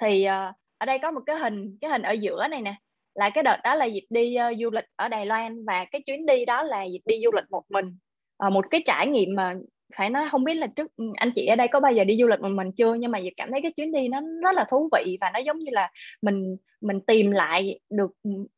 Thì 0.01 0.27
uh, 0.27 0.55
ở 0.79 0.87
đây 0.87 0.99
có 0.99 1.11
một 1.11 1.21
cái 1.27 1.37
hình 1.39 1.79
cái 1.81 1.91
hình 1.91 2.03
ở 2.03 2.13
giữa 2.13 2.49
này 2.49 2.63
nè. 2.63 2.75
Là 3.15 3.31
cái 3.31 3.45
đợt 3.45 3.57
đó 3.65 3.75
là 3.75 3.85
dịp 3.85 4.07
đi 4.11 4.37
uh, 4.51 4.59
du 4.61 4.71
lịch 4.71 4.85
ở 4.97 5.09
Đài 5.09 5.27
Loan 5.27 5.65
và 5.65 5.85
cái 5.85 6.03
chuyến 6.07 6.27
đi 6.27 6.45
đó 6.45 6.63
là 6.63 6.83
dịp 6.85 7.03
đi 7.05 7.21
du 7.25 7.31
lịch 7.37 7.51
một 7.51 7.63
mình. 7.69 7.99
Uh, 8.47 8.53
một 8.53 8.65
cái 8.71 8.83
trải 8.87 9.07
nghiệm 9.07 9.29
mà 9.37 9.55
phải 9.97 10.11
nói 10.11 10.29
không 10.31 10.45
biết 10.45 10.55
là 10.55 10.67
trước 10.67 10.93
anh 11.17 11.33
chị 11.37 11.47
ở 11.47 11.57
đây 11.57 11.69
có 11.69 11.81
bao 11.81 11.93
giờ 11.93 12.05
đi 12.05 12.17
du 12.21 12.27
lịch 12.27 12.41
một 12.41 12.49
mình 12.49 12.73
chưa 12.73 12.95
nhưng 12.95 13.11
mà 13.11 13.19
dịp 13.19 13.33
cảm 13.37 13.51
thấy 13.51 13.63
cái 13.63 13.73
chuyến 13.73 13.93
đi 13.93 14.09
nó 14.09 14.21
rất 14.43 14.55
là 14.55 14.65
thú 14.71 14.89
vị 14.93 15.19
và 15.21 15.31
nó 15.35 15.39
giống 15.39 15.59
như 15.59 15.71
là 15.73 15.91
mình 16.23 16.57
mình 16.81 17.01
tìm 17.01 17.31
lại 17.31 17.81
được 17.91 18.11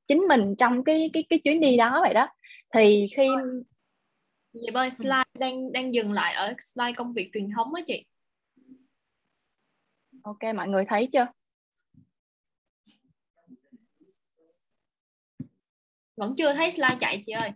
chính 0.07 0.19
mình 0.29 0.55
trong 0.59 0.85
cái 0.85 1.11
cái 1.13 1.25
cái 1.29 1.39
chuyến 1.39 1.61
đi 1.61 1.77
đó 1.77 2.01
vậy 2.05 2.15
đó 2.15 2.29
thì 2.75 3.07
khi 3.17 3.29
Dạ 4.53 4.71
ơi, 4.75 4.91
slide 4.91 5.25
đang 5.39 5.73
đang 5.73 5.95
dừng 5.95 6.13
lại 6.13 6.35
ở 6.35 6.55
slide 6.63 6.93
công 6.97 7.13
việc 7.13 7.31
truyền 7.33 7.51
thống 7.57 7.75
á 7.75 7.83
chị. 7.87 8.07
Ok, 10.23 10.39
mọi 10.57 10.69
người 10.69 10.85
thấy 10.89 11.09
chưa? 11.13 11.27
Vẫn 16.17 16.35
chưa 16.37 16.55
thấy 16.55 16.71
slide 16.71 16.97
chạy 17.01 17.23
chị 17.27 17.33
ơi. 17.33 17.51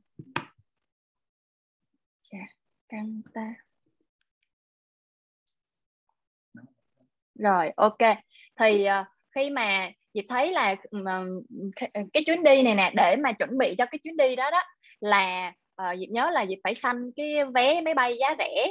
Chà, 2.20 2.38
căng 2.88 3.22
ta. 3.34 3.65
Rồi, 7.38 7.70
ok. 7.76 7.98
Thì 8.60 8.86
uh, 9.00 9.06
khi 9.34 9.50
mà 9.50 9.90
Diệp 10.14 10.24
thấy 10.28 10.52
là 10.52 10.76
uh, 10.96 11.44
cái 12.12 12.24
chuyến 12.26 12.42
đi 12.42 12.62
này 12.62 12.74
nè 12.74 12.90
để 12.94 13.16
mà 13.16 13.32
chuẩn 13.32 13.58
bị 13.58 13.74
cho 13.78 13.86
cái 13.86 13.98
chuyến 13.98 14.16
đi 14.16 14.36
đó 14.36 14.50
đó 14.50 14.62
là 15.00 15.52
uh, 15.82 15.98
Diệp 15.98 16.08
nhớ 16.08 16.30
là 16.30 16.46
Diệp 16.46 16.58
phải 16.64 16.74
sanh 16.74 17.10
cái 17.16 17.44
vé 17.54 17.80
máy 17.80 17.94
bay 17.94 18.16
giá 18.20 18.34
rẻ 18.38 18.66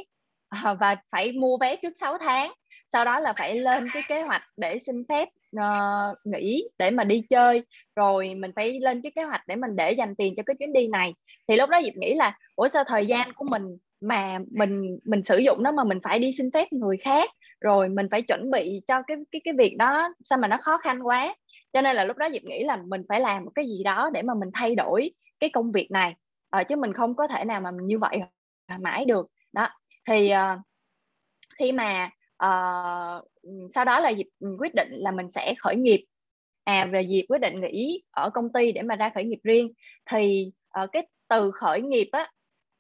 uh, 0.71 0.79
và 0.79 0.95
phải 1.11 1.31
mua 1.31 1.57
vé 1.57 1.75
trước 1.75 1.93
6 1.95 2.17
tháng. 2.17 2.51
Sau 2.93 3.05
đó 3.05 3.19
là 3.19 3.33
phải 3.37 3.55
lên 3.55 3.87
cái 3.93 4.03
kế 4.07 4.21
hoạch 4.21 4.43
để 4.57 4.79
xin 4.79 4.95
phép 5.09 5.29
uh, 5.57 6.17
nghỉ 6.25 6.63
để 6.77 6.91
mà 6.91 7.03
đi 7.03 7.23
chơi. 7.29 7.63
Rồi 7.95 8.35
mình 8.35 8.51
phải 8.55 8.79
lên 8.79 9.01
cái 9.01 9.11
kế 9.15 9.23
hoạch 9.23 9.41
để 9.47 9.55
mình 9.55 9.75
để 9.75 9.91
dành 9.91 10.15
tiền 10.15 10.33
cho 10.37 10.43
cái 10.45 10.55
chuyến 10.59 10.73
đi 10.73 10.87
này. 10.87 11.13
Thì 11.47 11.55
lúc 11.55 11.69
đó 11.69 11.81
Diệp 11.85 11.93
nghĩ 11.95 12.13
là 12.13 12.37
ủa 12.55 12.67
sao 12.67 12.83
thời 12.83 13.05
gian 13.05 13.33
của 13.35 13.45
mình 13.49 13.63
mà 14.01 14.39
mình 14.51 14.99
mình 15.05 15.23
sử 15.23 15.37
dụng 15.37 15.63
nó 15.63 15.71
mà 15.71 15.83
mình 15.83 15.99
phải 16.03 16.19
đi 16.19 16.31
xin 16.37 16.51
phép 16.53 16.67
người 16.71 16.97
khác? 16.97 17.29
Rồi 17.65 17.89
mình 17.89 18.07
phải 18.11 18.21
chuẩn 18.21 18.51
bị 18.51 18.81
cho 18.87 19.01
cái 19.01 19.17
cái 19.31 19.41
cái 19.43 19.53
việc 19.57 19.75
đó 19.77 20.13
sao 20.23 20.39
mà 20.39 20.47
nó 20.47 20.57
khó 20.57 20.77
khăn 20.77 21.07
quá. 21.07 21.35
Cho 21.73 21.81
nên 21.81 21.95
là 21.95 22.03
lúc 22.03 22.17
đó 22.17 22.29
Diệp 22.33 22.43
nghĩ 22.43 22.63
là 22.63 22.77
mình 22.87 23.01
phải 23.09 23.19
làm 23.19 23.45
một 23.45 23.51
cái 23.55 23.65
gì 23.65 23.83
đó 23.83 24.09
để 24.13 24.21
mà 24.21 24.33
mình 24.33 24.49
thay 24.53 24.75
đổi 24.75 25.11
cái 25.39 25.49
công 25.49 25.71
việc 25.71 25.91
này. 25.91 26.15
À, 26.49 26.63
chứ 26.63 26.75
mình 26.75 26.93
không 26.93 27.15
có 27.15 27.27
thể 27.27 27.45
nào 27.45 27.61
mà 27.61 27.71
mình 27.71 27.87
như 27.87 27.99
vậy 27.99 28.19
mãi 28.79 29.05
được. 29.05 29.27
Đó. 29.53 29.69
Thì 30.07 30.31
uh, 30.33 30.59
khi 31.59 31.71
mà 31.71 32.09
uh, 32.45 33.25
sau 33.71 33.85
đó 33.85 33.99
là 33.99 34.09
dịp 34.09 34.27
ừ, 34.39 34.57
quyết 34.59 34.75
định 34.75 34.89
là 34.91 35.11
mình 35.11 35.29
sẽ 35.29 35.53
khởi 35.59 35.75
nghiệp. 35.75 36.05
À 36.63 36.85
về 36.91 37.01
dịp 37.01 37.25
quyết 37.29 37.41
định 37.41 37.61
nghỉ 37.61 38.03
ở 38.11 38.29
công 38.29 38.53
ty 38.53 38.71
để 38.71 38.81
mà 38.81 38.95
ra 38.95 39.09
khởi 39.09 39.23
nghiệp 39.23 39.39
riêng. 39.43 39.73
Thì 40.11 40.51
uh, 40.83 40.89
cái 40.91 41.07
từ 41.27 41.51
khởi 41.51 41.81
nghiệp 41.81 42.09
á 42.11 42.31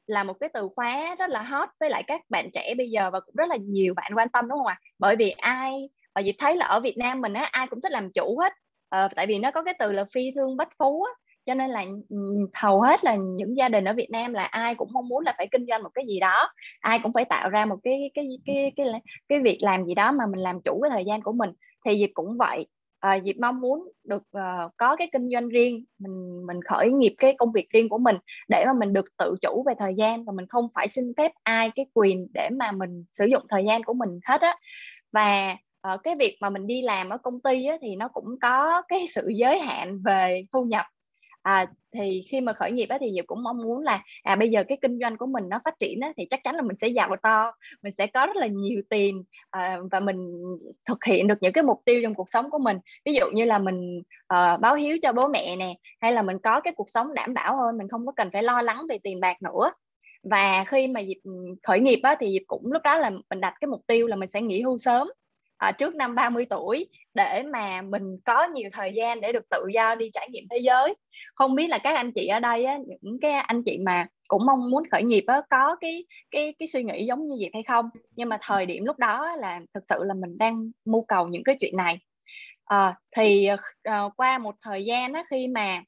là 0.07 0.23
một 0.23 0.33
cái 0.39 0.49
từ 0.53 0.69
khóa 0.75 1.15
rất 1.19 1.29
là 1.29 1.41
hot 1.41 1.69
với 1.79 1.89
lại 1.89 2.03
các 2.07 2.21
bạn 2.29 2.49
trẻ 2.53 2.73
bây 2.77 2.89
giờ 2.89 3.09
và 3.13 3.19
cũng 3.19 3.35
rất 3.35 3.49
là 3.49 3.55
nhiều 3.55 3.93
bạn 3.93 4.11
quan 4.15 4.29
tâm 4.29 4.47
đúng 4.49 4.57
không 4.57 4.67
ạ? 4.67 4.79
Bởi 4.99 5.15
vì 5.15 5.29
ai 5.29 5.89
và 6.15 6.21
dịp 6.21 6.35
thấy 6.39 6.55
là 6.57 6.65
ở 6.65 6.79
Việt 6.79 6.97
Nam 6.97 7.21
mình 7.21 7.33
á 7.33 7.49
ai 7.51 7.67
cũng 7.67 7.81
thích 7.81 7.91
làm 7.91 8.09
chủ 8.15 8.37
hết. 8.39 8.53
À, 8.89 9.07
tại 9.15 9.27
vì 9.27 9.39
nó 9.39 9.51
có 9.51 9.63
cái 9.63 9.73
từ 9.79 9.91
là 9.91 10.05
phi 10.13 10.31
thương 10.35 10.57
bách 10.57 10.69
phú 10.79 11.03
á. 11.03 11.11
Cho 11.45 11.53
nên 11.53 11.69
là 11.69 11.83
hầu 12.53 12.81
hết 12.81 13.03
là 13.05 13.15
những 13.15 13.57
gia 13.57 13.69
đình 13.69 13.85
ở 13.85 13.93
Việt 13.93 14.09
Nam 14.11 14.33
là 14.33 14.43
ai 14.43 14.75
cũng 14.75 14.89
mong 14.93 15.07
muốn 15.07 15.23
là 15.23 15.33
phải 15.37 15.47
kinh 15.51 15.65
doanh 15.69 15.83
một 15.83 15.89
cái 15.93 16.05
gì 16.07 16.19
đó. 16.19 16.49
Ai 16.79 16.99
cũng 17.03 17.11
phải 17.13 17.25
tạo 17.25 17.49
ra 17.49 17.65
một 17.65 17.77
cái 17.83 18.11
cái 18.13 18.25
cái 18.45 18.71
cái 18.75 18.85
cái, 18.91 19.01
cái 19.29 19.39
việc 19.39 19.57
làm 19.61 19.85
gì 19.85 19.95
đó 19.95 20.11
mà 20.11 20.25
mình 20.27 20.39
làm 20.39 20.61
chủ 20.65 20.79
cái 20.83 20.89
thời 20.93 21.05
gian 21.05 21.21
của 21.21 21.31
mình. 21.33 21.49
Thì 21.85 21.95
dịp 21.99 22.11
cũng 22.13 22.37
vậy 22.37 22.65
à, 22.99 23.19
Diệp 23.25 23.35
mong 23.37 23.61
muốn 23.61 23.89
được 24.03 24.23
uh, 24.37 24.71
có 24.77 24.95
cái 24.95 25.09
kinh 25.13 25.29
doanh 25.33 25.49
riêng 25.49 25.85
mình 25.99 26.45
mình 26.47 26.59
khởi 26.69 26.89
nghiệp 26.89 27.15
cái 27.17 27.35
công 27.37 27.51
việc 27.51 27.69
riêng 27.69 27.89
của 27.89 27.97
mình 27.97 28.15
để 28.49 28.63
mà 28.65 28.73
mình 28.73 28.93
được 28.93 29.05
tự 29.17 29.35
chủ 29.41 29.63
về 29.67 29.73
thời 29.79 29.93
gian 29.97 30.25
và 30.25 30.33
mình 30.33 30.47
không 30.47 30.67
phải 30.73 30.87
xin 30.87 31.13
phép 31.17 31.31
ai 31.43 31.71
cái 31.75 31.85
quyền 31.93 32.27
để 32.33 32.49
mà 32.49 32.71
mình 32.71 33.05
sử 33.11 33.25
dụng 33.25 33.43
thời 33.49 33.65
gian 33.67 33.83
của 33.83 33.93
mình 33.93 34.19
hết 34.25 34.41
á. 34.41 34.57
Và 35.11 35.57
uh, 35.93 36.03
cái 36.03 36.15
việc 36.19 36.37
mà 36.41 36.49
mình 36.49 36.67
đi 36.67 36.81
làm 36.81 37.09
ở 37.09 37.17
công 37.17 37.41
ty 37.41 37.65
á, 37.65 37.77
thì 37.81 37.95
nó 37.95 38.07
cũng 38.07 38.39
có 38.41 38.81
cái 38.87 39.07
sự 39.07 39.27
giới 39.35 39.59
hạn 39.59 40.01
về 40.05 40.45
thu 40.51 40.63
nhập 40.63 40.85
à, 41.45 41.65
thì 41.93 42.23
khi 42.29 42.41
mà 42.41 42.53
khởi 42.53 42.71
nghiệp 42.71 42.85
á, 42.89 42.97
thì 43.01 43.11
Diệp 43.15 43.27
cũng 43.27 43.43
mong 43.43 43.57
muốn 43.63 43.83
là 43.83 44.03
à 44.23 44.35
bây 44.35 44.49
giờ 44.49 44.63
cái 44.67 44.77
kinh 44.81 44.99
doanh 44.99 45.17
của 45.17 45.25
mình 45.25 45.49
nó 45.49 45.59
phát 45.65 45.73
triển 45.79 45.99
á, 45.99 46.11
thì 46.17 46.25
chắc 46.29 46.43
chắn 46.43 46.55
là 46.55 46.61
mình 46.61 46.75
sẽ 46.75 46.87
giàu 46.87 47.15
to 47.23 47.51
mình 47.83 47.91
sẽ 47.91 48.07
có 48.07 48.25
rất 48.25 48.35
là 48.35 48.47
nhiều 48.47 48.81
tiền 48.89 49.23
à, 49.49 49.79
và 49.91 49.99
mình 49.99 50.31
thực 50.85 51.03
hiện 51.05 51.27
được 51.27 51.35
những 51.41 51.53
cái 51.53 51.63
mục 51.63 51.81
tiêu 51.85 51.99
trong 52.03 52.15
cuộc 52.15 52.29
sống 52.29 52.49
của 52.49 52.59
mình. 52.59 52.77
Ví 53.05 53.13
dụ 53.13 53.25
như 53.33 53.45
là 53.45 53.59
mình 53.59 54.01
à, 54.27 54.57
báo 54.57 54.75
hiếu 54.75 54.97
cho 55.01 55.13
bố 55.13 55.27
mẹ 55.27 55.55
nè 55.55 55.73
hay 56.01 56.11
là 56.11 56.21
mình 56.21 56.37
có 56.43 56.61
cái 56.61 56.73
cuộc 56.77 56.89
sống 56.89 57.13
đảm 57.13 57.33
bảo 57.33 57.57
hơn 57.57 57.77
mình 57.77 57.87
không 57.89 58.05
có 58.05 58.11
cần 58.11 58.29
phải 58.33 58.43
lo 58.43 58.61
lắng 58.61 58.81
về 58.89 58.97
tiền 59.03 59.19
bạc 59.19 59.41
nữa. 59.41 59.71
Và 60.23 60.63
khi 60.67 60.87
mà 60.87 60.99
dịp 60.99 61.19
ừ, 61.23 61.31
khởi 61.63 61.79
nghiệp 61.79 61.99
á, 62.03 62.15
thì 62.19 62.27
dịp 62.27 62.43
cũng 62.47 62.71
lúc 62.71 62.81
đó 62.83 62.97
là 62.97 63.11
mình 63.29 63.41
đặt 63.41 63.53
cái 63.61 63.67
mục 63.67 63.81
tiêu 63.87 64.07
là 64.07 64.15
mình 64.15 64.29
sẽ 64.29 64.41
nghỉ 64.41 64.61
hưu 64.61 64.77
sớm 64.77 65.07
à, 65.57 65.71
trước 65.71 65.95
năm 65.95 66.15
30 66.15 66.45
tuổi 66.49 66.87
để 67.13 67.43
mà 67.53 67.81
mình 67.81 68.17
có 68.25 68.47
nhiều 68.47 68.69
thời 68.73 68.91
gian 68.95 69.21
để 69.21 69.31
được 69.31 69.49
tự 69.49 69.67
do 69.73 69.95
đi 69.95 70.09
trải 70.13 70.29
nghiệm 70.31 70.43
thế 70.51 70.57
giới. 70.57 70.95
Không 71.35 71.55
biết 71.55 71.67
là 71.67 71.77
các 71.77 71.95
anh 71.95 72.11
chị 72.11 72.27
ở 72.27 72.39
đây 72.39 72.65
á, 72.65 72.77
những 73.01 73.19
cái 73.19 73.31
anh 73.31 73.63
chị 73.63 73.77
mà 73.77 74.05
cũng 74.27 74.45
mong 74.45 74.71
muốn 74.71 74.83
khởi 74.91 75.03
nghiệp 75.03 75.23
á, 75.27 75.41
có 75.49 75.75
cái 75.81 76.05
cái 76.31 76.53
cái 76.59 76.67
suy 76.67 76.83
nghĩ 76.83 77.05
giống 77.05 77.27
như 77.27 77.35
vậy 77.39 77.49
hay 77.53 77.63
không? 77.63 77.89
Nhưng 78.15 78.29
mà 78.29 78.37
thời 78.41 78.65
điểm 78.65 78.85
lúc 78.85 78.97
đó 78.99 79.35
là 79.35 79.61
thực 79.73 79.83
sự 79.89 79.95
là 80.03 80.13
mình 80.13 80.37
đang 80.37 80.71
mưu 80.85 81.05
cầu 81.07 81.27
những 81.27 81.43
cái 81.43 81.55
chuyện 81.59 81.77
này. 81.77 81.99
À, 82.65 82.95
thì 83.17 83.49
à, 83.83 84.03
qua 84.17 84.37
một 84.37 84.55
thời 84.61 84.85
gian 84.85 85.13
á, 85.13 85.23
khi 85.29 85.47
mà 85.47 85.81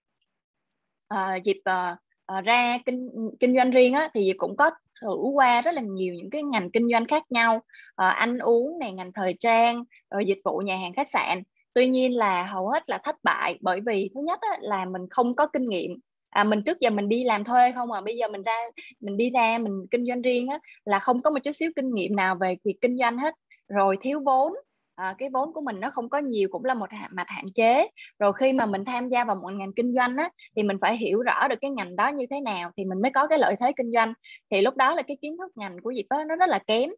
à, 1.08 1.36
dịp 1.36 1.62
à, 1.64 1.98
ra 2.46 2.78
kinh 2.86 3.10
kinh 3.40 3.56
doanh 3.56 3.72
riêng 3.72 3.94
á, 3.94 4.10
thì 4.14 4.34
cũng 4.38 4.58
có 4.58 4.72
thử 5.02 5.16
qua 5.34 5.62
rất 5.62 5.72
là 5.72 5.82
nhiều 5.82 6.14
những 6.14 6.30
cái 6.30 6.44
ngành 6.44 6.72
kinh 6.72 6.90
doanh 6.92 7.06
khác 7.08 7.24
nhau. 7.30 7.56
Uh, 7.56 7.62
ăn 7.96 8.38
uống 8.38 8.80
này 8.80 8.92
ngành 8.92 9.14
thời 9.14 9.36
trang 9.40 9.84
rồi 10.12 10.26
dịch 10.26 10.40
vụ 10.46 10.58
nhà 10.58 10.78
hàng 10.78 10.94
khách 10.94 11.10
sạn. 11.10 11.44
Tuy 11.74 11.88
nhiên 11.88 12.16
là 12.16 12.46
hầu 12.46 12.70
hết 12.70 12.90
là 12.90 12.98
thất 12.98 13.16
bại 13.24 13.58
bởi 13.62 13.80
vì 13.86 14.10
thứ 14.16 14.22
nhất 14.22 14.40
á, 14.42 14.58
là 14.62 14.86
mình 14.86 15.02
không 15.10 15.36
có 15.36 15.48
kinh 15.48 15.70
nghiệm. 15.70 15.92
À, 16.30 16.44
mình 16.44 16.64
trước 16.64 16.80
giờ 16.80 16.90
mình 16.90 17.10
đi 17.10 17.24
làm 17.24 17.44
thuê 17.44 17.72
không 17.72 17.92
à 17.92 18.02
bây 18.02 18.16
giờ 18.16 18.28
mình 18.28 18.44
ra 18.44 18.58
mình 19.00 19.18
đi 19.18 19.30
ra 19.30 19.58
mình 19.58 19.74
kinh 19.92 20.06
doanh 20.06 20.22
riêng 20.22 20.48
á 20.48 20.60
là 20.86 21.00
không 21.00 21.22
có 21.22 21.30
một 21.30 21.40
chút 21.44 21.52
xíu 21.52 21.72
kinh 21.76 21.94
nghiệm 21.94 22.16
nào 22.16 22.36
về 22.42 22.56
việc 22.64 22.78
kinh 22.82 22.98
doanh 22.98 23.18
hết. 23.18 23.34
Rồi 23.68 23.98
thiếu 24.02 24.20
vốn 24.26 24.54
à, 24.98 25.16
cái 25.18 25.30
vốn 25.34 25.54
của 25.54 25.62
mình 25.62 25.80
nó 25.80 25.90
không 25.90 26.10
có 26.10 26.18
nhiều 26.18 26.50
cũng 26.52 26.66
là 26.66 26.74
một 26.74 26.90
mặt 27.12 27.28
hạn 27.28 27.46
chế. 27.56 27.88
Rồi 28.20 28.34
khi 28.34 28.54
mà 28.54 28.66
mình 28.66 28.86
tham 28.86 29.10
gia 29.10 29.24
vào 29.24 29.36
một 29.36 29.50
ngành 29.54 29.74
kinh 29.76 29.94
doanh 29.94 30.18
á 30.18 30.30
thì 30.56 30.64
mình 30.64 30.78
phải 30.82 30.98
hiểu 30.98 31.22
rõ 31.22 31.48
được 31.48 31.56
cái 31.62 31.72
ngành 31.72 31.96
đó 31.96 32.08
như 32.10 32.26
thế 32.30 32.42
nào 32.42 32.72
thì 32.78 32.86
mình 32.86 33.02
mới 33.02 33.12
có 33.12 33.28
cái 33.28 33.40
lợi 33.40 33.56
thế 33.60 33.72
kinh 33.78 33.92
doanh. 33.92 34.14
Thì 34.52 34.62
lúc 34.62 34.78
đó 34.78 34.96
là 34.96 35.02
cái 35.02 35.18
kiến 35.22 35.38
thức 35.38 35.52
ngành 35.56 35.82
của 35.84 35.94
Diệp 35.94 36.06
đó, 36.10 36.24
nó 36.24 36.36
rất 36.36 36.50
là 36.50 36.60
kém. 36.68 36.90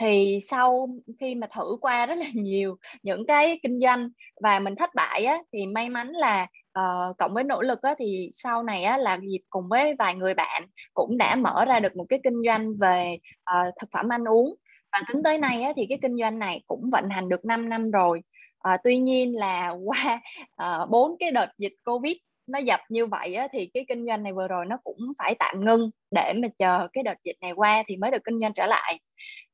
Thì 0.00 0.38
sau 0.42 0.88
khi 1.20 1.34
mà 1.34 1.46
thử 1.46 1.76
qua 1.80 2.06
rất 2.06 2.14
là 2.18 2.26
nhiều 2.34 2.76
những 3.02 3.26
cái 3.26 3.60
kinh 3.62 3.80
doanh 3.80 4.08
và 4.42 4.58
mình 4.58 4.76
thất 4.76 4.90
bại 4.94 5.24
á 5.24 5.38
thì 5.52 5.66
may 5.66 5.88
mắn 5.88 6.08
là 6.08 6.46
uh, 6.78 7.16
cộng 7.18 7.34
với 7.34 7.44
nỗ 7.44 7.62
lực 7.62 7.82
á 7.82 7.94
thì 7.98 8.30
sau 8.34 8.62
này 8.62 8.82
á 8.84 8.98
là 8.98 9.18
Diệp 9.18 9.40
cùng 9.50 9.68
với 9.68 9.94
vài 9.98 10.14
người 10.14 10.34
bạn 10.34 10.66
cũng 10.94 11.18
đã 11.18 11.36
mở 11.36 11.64
ra 11.64 11.80
được 11.80 11.96
một 11.96 12.04
cái 12.08 12.18
kinh 12.24 12.42
doanh 12.46 12.76
về 12.80 13.18
uh, 13.40 13.74
thực 13.80 13.90
phẩm 13.92 14.08
ăn 14.12 14.24
uống 14.24 14.54
và 14.92 15.00
tính 15.08 15.22
tới 15.22 15.38
nay 15.38 15.62
á, 15.62 15.72
thì 15.76 15.86
cái 15.88 15.98
kinh 16.02 16.16
doanh 16.18 16.38
này 16.38 16.62
cũng 16.66 16.88
vận 16.92 17.08
hành 17.10 17.28
được 17.28 17.44
5 17.44 17.68
năm 17.68 17.90
rồi. 17.90 18.22
À, 18.58 18.76
tuy 18.84 18.98
nhiên 18.98 19.36
là 19.36 19.68
qua 19.84 20.20
à, 20.56 20.86
bốn 20.90 21.10
à, 21.12 21.16
cái 21.20 21.30
đợt 21.30 21.48
dịch 21.58 21.74
covid 21.84 22.16
nó 22.46 22.58
dập 22.58 22.80
như 22.88 23.06
vậy 23.06 23.34
á, 23.34 23.48
thì 23.52 23.70
cái 23.74 23.84
kinh 23.88 24.06
doanh 24.06 24.22
này 24.22 24.32
vừa 24.32 24.48
rồi 24.48 24.66
nó 24.66 24.76
cũng 24.84 24.98
phải 25.18 25.34
tạm 25.38 25.64
ngưng 25.64 25.90
để 26.10 26.32
mà 26.42 26.48
chờ 26.58 26.88
cái 26.92 27.04
đợt 27.04 27.14
dịch 27.24 27.36
này 27.40 27.52
qua 27.52 27.82
thì 27.88 27.96
mới 27.96 28.10
được 28.10 28.24
kinh 28.24 28.40
doanh 28.40 28.54
trở 28.54 28.66
lại. 28.66 28.98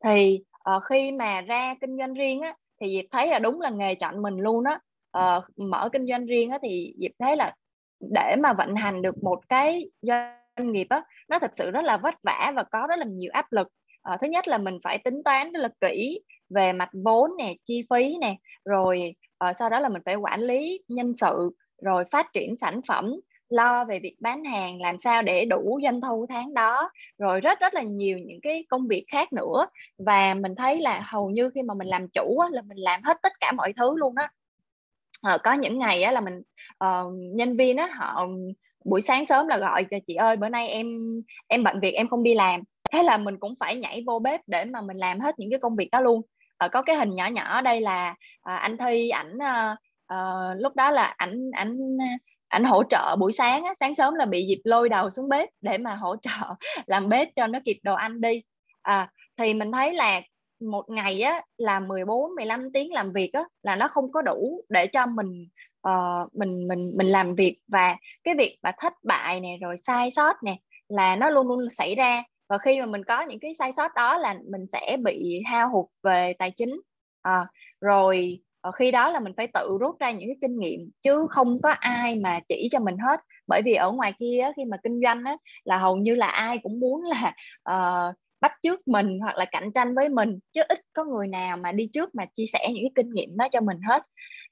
Thì 0.05 0.41
à, 0.65 0.73
khi 0.89 1.13
mà 1.13 1.41
ra 1.41 1.75
kinh 1.81 1.99
doanh 1.99 2.15
riêng 2.15 2.41
á, 2.41 2.55
thì 2.81 2.97
Diệp 2.97 3.05
thấy 3.11 3.27
là 3.27 3.39
đúng 3.39 3.61
là 3.61 3.71
nghề 3.71 3.95
chọn 3.95 4.23
mình 4.23 4.37
luôn 4.37 4.65
á. 4.65 4.79
À, 5.13 5.41
mở 5.57 5.89
kinh 5.93 6.07
doanh 6.07 6.27
riêng 6.27 6.51
á, 6.51 6.59
thì 6.63 6.95
Diệp 7.01 7.11
thấy 7.19 7.37
là 7.37 7.55
để 8.01 8.37
mà 8.39 8.53
vận 8.53 8.75
hành 8.75 9.03
được 9.03 9.23
một 9.23 9.49
cái 9.49 9.91
doanh 10.03 10.73
nghiệp 10.73 10.87
á, 10.91 11.03
nó 11.29 11.39
thực 11.39 11.55
sự 11.55 11.71
rất 11.71 11.85
là 11.85 11.97
vất 11.97 12.15
vả 12.23 12.53
và 12.57 12.63
có 12.63 12.87
rất 12.89 12.99
là 12.99 13.05
nhiều 13.05 13.31
áp 13.35 13.53
lực 13.53 13.69
à, 14.09 14.17
thứ 14.21 14.27
nhất 14.27 14.49
là 14.49 14.59
mình 14.59 14.79
phải 14.83 14.99
tính 14.99 15.23
toán 15.25 15.53
rất 15.53 15.61
là 15.61 15.69
kỹ 15.81 16.21
về 16.51 16.73
mặt 16.73 16.89
vốn 16.93 17.31
nè 17.39 17.55
chi 17.65 17.83
phí 17.91 18.17
nè 18.21 18.37
rồi 18.65 19.15
à, 19.39 19.53
sau 19.53 19.71
đó 19.71 19.81
là 19.81 19.89
mình 19.89 20.03
phải 20.05 20.15
quản 20.15 20.41
lý 20.41 20.81
nhân 20.89 21.15
sự 21.15 21.51
rồi 21.83 22.05
phát 22.11 22.33
triển 22.33 22.57
sản 22.61 22.81
phẩm 22.89 23.21
lo 23.49 23.85
về 23.85 23.99
việc 23.99 24.17
bán 24.21 24.45
hàng 24.45 24.81
làm 24.81 24.99
sao 24.99 25.23
để 25.23 25.45
đủ 25.45 25.81
doanh 25.83 26.01
thu 26.01 26.27
tháng 26.29 26.55
đó 26.55 26.91
rồi 27.19 27.41
rất 27.41 27.61
rất 27.61 27.75
là 27.75 27.83
nhiều 27.83 28.19
những 28.19 28.41
cái 28.43 28.65
công 28.69 28.89
việc 28.89 29.05
khác 29.13 29.33
nữa. 29.33 29.67
Và 29.99 30.35
mình 30.35 30.55
thấy 30.55 30.81
là 30.81 31.03
hầu 31.07 31.31
như 31.31 31.51
khi 31.55 31.63
mà 31.63 31.75
mình 31.75 31.89
làm 31.89 32.09
chủ 32.09 32.39
á, 32.39 32.49
là 32.53 32.63
mình 32.63 32.79
làm 32.79 33.03
hết 33.03 33.17
tất 33.23 33.33
cả 33.41 33.53
mọi 33.53 33.73
thứ 33.77 33.97
luôn 33.97 34.15
đó 34.15 34.23
à, 34.23 34.29
ờ, 35.33 35.39
có 35.39 35.53
những 35.53 35.79
ngày 35.79 36.03
á, 36.03 36.13
là 36.13 36.21
mình 36.21 36.43
uh, 36.85 37.13
nhân 37.35 37.57
viên 37.57 37.77
á 37.77 37.89
họ 37.97 38.27
buổi 38.85 39.01
sáng 39.01 39.27
sớm 39.27 39.49
là 39.49 39.59
gọi 39.59 39.87
cho 39.91 39.97
chị 40.07 40.15
ơi 40.15 40.37
bữa 40.37 40.49
nay 40.49 40.69
em 40.69 40.87
em 41.49 41.65
bận 41.65 41.81
việc 41.81 41.95
em 41.95 42.09
không 42.09 42.23
đi 42.23 42.35
làm 42.35 42.61
thế 42.93 43.03
là 43.03 43.17
mình 43.17 43.39
cũng 43.39 43.55
phải 43.61 43.77
nhảy 43.77 44.03
vô 44.07 44.19
bếp 44.19 44.41
để 44.47 44.65
mà 44.65 44.81
mình 44.81 44.97
làm 44.97 45.21
hết 45.21 45.39
những 45.39 45.51
cái 45.51 45.59
công 45.59 45.77
việc 45.77 45.89
đó 45.93 46.01
luôn. 46.01 46.23
À, 46.59 46.69
có 46.69 46.83
cái 46.83 46.97
hình 46.97 47.15
nhỏ 47.15 47.27
nhỏ 47.27 47.55
ở 47.57 47.61
đây 47.61 47.81
là 47.81 48.15
à, 48.43 48.57
anh 48.57 48.77
thi 48.79 49.09
ảnh 49.09 49.39
à, 49.39 49.77
à, 50.07 50.17
lúc 50.59 50.77
đó 50.77 50.91
là 50.91 51.15
ảnh 51.17 51.51
ảnh 51.53 51.97
ảnh 52.49 52.65
hỗ 52.65 52.83
trợ 52.91 53.17
buổi 53.17 53.33
sáng 53.33 53.65
á, 53.65 53.75
sáng 53.81 53.95
sớm 53.95 54.15
là 54.15 54.27
bị 54.27 54.47
dịp 54.47 54.61
lôi 54.65 54.89
đầu 54.89 55.11
xuống 55.11 55.29
bếp 55.29 55.49
để 55.61 55.79
mà 55.79 55.95
hỗ 55.95 56.17
trợ 56.17 56.55
làm 56.87 57.09
bếp 57.09 57.29
cho 57.37 57.47
nó 57.47 57.59
kịp 57.65 57.79
đồ 57.83 57.95
ăn 57.95 58.21
đi. 58.21 58.43
À, 58.83 59.11
thì 59.37 59.55
mình 59.55 59.73
thấy 59.73 59.93
là 59.93 60.21
một 60.61 60.85
ngày 60.89 61.23
á 61.23 61.43
là 61.57 61.81
14 61.81 62.35
15 62.35 62.73
tiếng 62.73 62.93
làm 62.93 63.13
việc 63.13 63.33
á 63.33 63.45
là 63.63 63.77
nó 63.77 63.89
không 63.89 64.13
có 64.13 64.23
đủ 64.23 64.65
để 64.69 64.87
cho 64.87 65.07
mình 65.07 65.49
uh, 65.89 66.35
mình 66.35 66.69
mình 66.69 66.93
mình 66.97 67.07
làm 67.07 67.35
việc. 67.35 67.59
Và 67.69 67.97
cái 68.25 68.35
việc 68.39 68.59
mà 68.63 68.73
thất 68.79 68.93
bại 69.03 69.41
nè 69.41 69.57
rồi 69.61 69.77
sai 69.77 70.11
sót 70.11 70.43
nè 70.43 70.57
là 70.89 71.17
nó 71.17 71.31
luôn 71.31 71.49
luôn 71.49 71.71
xảy 71.71 71.95
ra 71.95 72.23
và 72.49 72.59
khi 72.59 72.81
mà 72.81 72.87
mình 72.87 73.05
có 73.05 73.23
những 73.23 73.41
cái 73.41 73.55
sai 73.55 73.73
sót 73.73 73.95
đó 73.95 74.19
là 74.19 74.35
mình 74.51 74.67
sẽ 74.73 74.97
bị 75.05 75.43
hao 75.47 75.69
hụt 75.69 75.87
về 76.03 76.33
tài 76.39 76.51
chính. 76.51 76.81
À, 77.23 77.47
rồi 77.81 78.41
ở 78.61 78.71
khi 78.73 78.91
đó 78.91 79.11
là 79.11 79.21
mình 79.21 79.33
phải 79.37 79.47
tự 79.55 79.79
rút 79.81 80.01
ra 80.01 80.11
những 80.11 80.29
cái 80.29 80.37
kinh 80.41 80.59
nghiệm 80.59 80.91
chứ 81.03 81.27
không 81.31 81.63
có 81.63 81.71
ai 81.71 82.17
mà 82.17 82.41
chỉ 82.49 82.69
cho 82.73 82.81
mình 82.81 82.97
hết. 82.99 83.21
Bởi 83.47 83.63
vì 83.65 83.75
ở 83.75 83.91
ngoài 83.91 84.13
kia 84.19 84.51
khi 84.57 84.65
mà 84.65 84.77
kinh 84.83 85.01
doanh 85.05 85.25
á, 85.25 85.37
là 85.65 85.79
hầu 85.79 85.97
như 85.97 86.15
là 86.15 86.27
ai 86.27 86.59
cũng 86.59 86.81
muốn 86.81 87.03
là 87.03 87.33
uh, 87.71 88.15
bắt 88.41 88.53
trước 88.63 88.89
mình 88.89 89.19
hoặc 89.21 89.37
là 89.37 89.45
cạnh 89.45 89.73
tranh 89.73 89.95
với 89.95 90.09
mình 90.09 90.39
chứ 90.53 90.63
ít 90.69 90.79
có 90.93 91.05
người 91.05 91.29
nào 91.29 91.57
mà 91.57 91.73
đi 91.73 91.91
trước 91.93 92.15
mà 92.15 92.25
chia 92.25 92.47
sẻ 92.47 92.69
những 92.75 92.85
cái 92.85 92.93
kinh 92.95 93.11
nghiệm 93.15 93.37
đó 93.37 93.49
cho 93.53 93.61
mình 93.61 93.79
hết. 93.89 94.03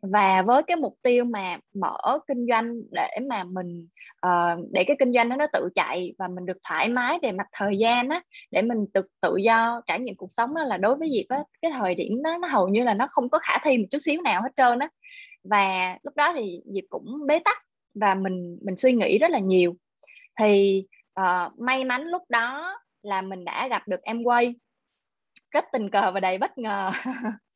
Và 0.03 0.43
với 0.43 0.63
cái 0.63 0.77
mục 0.77 0.95
tiêu 1.03 1.25
mà 1.25 1.59
mở 1.75 2.19
kinh 2.27 2.47
doanh 2.51 2.75
để 2.91 3.19
mà 3.29 3.45
mình 3.45 3.89
uh, 4.27 4.71
để 4.71 4.85
cái 4.85 4.97
kinh 4.99 5.13
doanh 5.13 5.29
đó 5.29 5.37
nó 5.37 5.47
tự 5.53 5.69
chạy 5.75 6.15
và 6.19 6.29
mình 6.29 6.47
được 6.47 6.59
thoải 6.69 6.89
mái 6.89 7.19
về 7.23 7.33
mặt 7.33 7.47
thời 7.53 7.77
gian 7.79 8.09
á 8.09 8.23
để 8.51 8.63
mình 8.63 8.79
tự 8.95 9.03
tự 9.21 9.37
do 9.37 9.83
trải 9.87 10.01
nghiệm 10.01 10.17
cuộc 10.17 10.33
sống 10.33 10.55
đó 10.55 10.65
là 10.65 10.77
đối 10.77 10.97
với 10.97 11.11
dịp 11.11 11.27
á 11.29 11.45
cái 11.63 11.71
thời 11.71 11.95
điểm 11.95 12.23
đó 12.23 12.39
nó 12.43 12.49
hầu 12.49 12.69
như 12.69 12.85
là 12.85 12.95
nó 12.95 13.07
không 13.11 13.29
có 13.31 13.39
khả 13.39 13.59
thi 13.65 13.79
một 13.79 13.85
chút 13.91 13.99
xíu 13.99 14.23
nào 14.23 14.43
hết 14.43 14.51
trơn 14.57 14.79
á. 14.79 14.89
Và 15.45 15.99
lúc 16.03 16.17
đó 16.17 16.33
thì 16.33 16.61
dịp 16.75 16.85
cũng 16.91 17.27
bế 17.27 17.39
tắc 17.39 17.59
và 17.95 18.15
mình 18.15 18.59
mình 18.63 18.77
suy 18.77 18.93
nghĩ 18.93 19.19
rất 19.19 19.31
là 19.31 19.39
nhiều. 19.39 19.77
Thì 20.39 20.85
uh, 21.21 21.59
may 21.59 21.85
mắn 21.85 22.03
lúc 22.03 22.23
đó 22.29 22.79
là 23.07 23.23
mình 23.23 23.45
đã 23.45 23.69
gặp 23.69 23.89
được 23.89 24.03
em 24.03 24.23
quay. 24.23 24.55
Rất 25.51 25.65
tình 25.73 25.91
cờ 25.91 26.11
và 26.15 26.21
đầy 26.21 26.39
bất 26.39 26.59
ngờ. 26.59 26.91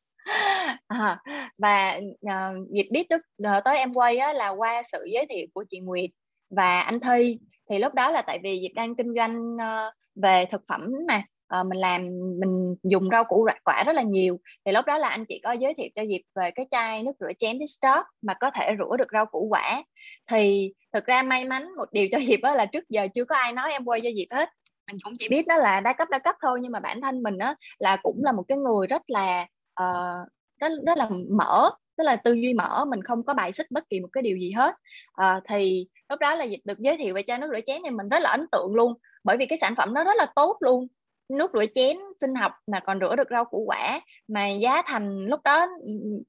À, 0.87 1.19
và 1.57 1.99
ờ, 2.27 2.51
uh, 2.59 2.69
dịp 2.71 2.87
biết 2.91 3.09
được 3.09 3.17
uh, 3.17 3.45
ờ, 3.45 3.61
tới 3.65 3.77
em 3.77 3.93
quay 3.93 4.17
á, 4.17 4.33
là 4.33 4.49
qua 4.49 4.83
sự 4.83 5.05
giới 5.13 5.25
thiệu 5.29 5.47
của 5.53 5.63
chị 5.69 5.79
Nguyệt 5.79 6.09
và 6.49 6.81
anh 6.81 6.99
Thi. 6.99 7.39
Thì 7.69 7.79
lúc 7.79 7.93
đó 7.93 8.11
là 8.11 8.21
tại 8.21 8.39
vì 8.43 8.59
dịp 8.59 8.71
đang 8.75 8.95
kinh 8.95 9.13
doanh 9.15 9.55
uh, 9.55 9.93
về 10.15 10.45
thực 10.51 10.61
phẩm 10.67 10.91
mà 11.07 11.23
uh, 11.59 11.67
mình 11.67 11.77
làm 11.77 12.01
mình 12.39 12.75
dùng 12.83 13.09
rau 13.11 13.23
củ 13.23 13.47
quả 13.63 13.83
rất 13.83 13.93
là 13.93 14.01
nhiều. 14.01 14.39
Thì 14.65 14.71
lúc 14.71 14.85
đó 14.85 14.97
là 14.97 15.09
anh 15.09 15.25
chị 15.25 15.41
có 15.43 15.51
giới 15.51 15.73
thiệu 15.73 15.89
cho 15.95 16.01
dịp 16.01 16.21
về 16.35 16.51
cái 16.51 16.67
chai 16.71 17.03
nước 17.03 17.13
rửa 17.19 17.31
chén 17.39 17.57
stop 17.67 18.05
mà 18.21 18.33
có 18.39 18.51
thể 18.51 18.75
rửa 18.79 18.97
được 18.97 19.07
rau 19.13 19.25
củ 19.25 19.47
quả. 19.49 19.83
Thì 20.29 20.73
thực 20.93 21.05
ra 21.05 21.23
may 21.23 21.45
mắn 21.45 21.75
một 21.77 21.91
điều 21.91 22.07
cho 22.11 22.17
dịp 22.17 22.39
đó 22.43 22.55
là 22.55 22.65
trước 22.65 22.89
giờ 22.89 23.07
chưa 23.13 23.25
có 23.25 23.35
ai 23.35 23.53
nói 23.53 23.71
em 23.71 23.85
quay 23.85 24.01
cho 24.01 24.09
dịp 24.15 24.27
hết 24.31 24.49
mình 24.91 24.99
cũng 25.03 25.13
chỉ 25.19 25.29
biết 25.29 25.47
đó 25.47 25.57
là 25.57 25.79
đa 25.79 25.93
cấp 25.93 26.09
đa 26.09 26.19
cấp 26.19 26.35
thôi 26.41 26.59
nhưng 26.61 26.71
mà 26.71 26.79
bản 26.79 27.01
thân 27.01 27.23
mình 27.23 27.37
á 27.37 27.55
là 27.79 27.97
cũng 28.03 28.23
là 28.23 28.31
một 28.31 28.43
cái 28.47 28.57
người 28.57 28.87
rất 28.87 29.01
là 29.07 29.47
uh, 29.81 30.27
rất 30.59 30.71
rất 30.85 30.97
là 30.97 31.09
mở 31.29 31.69
tức 31.97 32.03
là 32.03 32.15
tư 32.15 32.33
duy 32.33 32.53
mở 32.53 32.85
mình 32.85 33.03
không 33.03 33.23
có 33.23 33.33
bài 33.33 33.51
xích 33.51 33.71
bất 33.71 33.89
kỳ 33.89 33.99
một 33.99 34.07
cái 34.13 34.21
điều 34.21 34.37
gì 34.37 34.51
hết. 34.51 34.75
Uh, 35.21 35.43
thì 35.49 35.87
lúc 36.09 36.19
đó 36.19 36.35
là 36.35 36.43
dịch 36.43 36.61
được 36.63 36.79
giới 36.79 36.97
thiệu 36.97 37.13
về 37.13 37.23
chai 37.27 37.37
nước 37.37 37.49
rửa 37.51 37.61
chén 37.65 37.81
thì 37.83 37.89
mình 37.89 38.09
rất 38.09 38.19
là 38.21 38.29
ấn 38.29 38.45
tượng 38.51 38.75
luôn 38.75 38.93
bởi 39.23 39.37
vì 39.37 39.45
cái 39.45 39.57
sản 39.57 39.75
phẩm 39.75 39.93
nó 39.93 40.03
rất 40.03 40.13
là 40.17 40.25
tốt 40.35 40.57
luôn. 40.59 40.87
Nước 41.29 41.51
rửa 41.53 41.65
chén 41.75 41.97
sinh 42.21 42.35
học 42.35 42.51
mà 42.67 42.79
còn 42.79 42.99
rửa 42.99 43.15
được 43.15 43.27
rau 43.29 43.45
củ 43.45 43.63
quả 43.67 43.99
mà 44.27 44.47
giá 44.47 44.81
thành 44.85 45.25
lúc 45.25 45.39
đó 45.43 45.67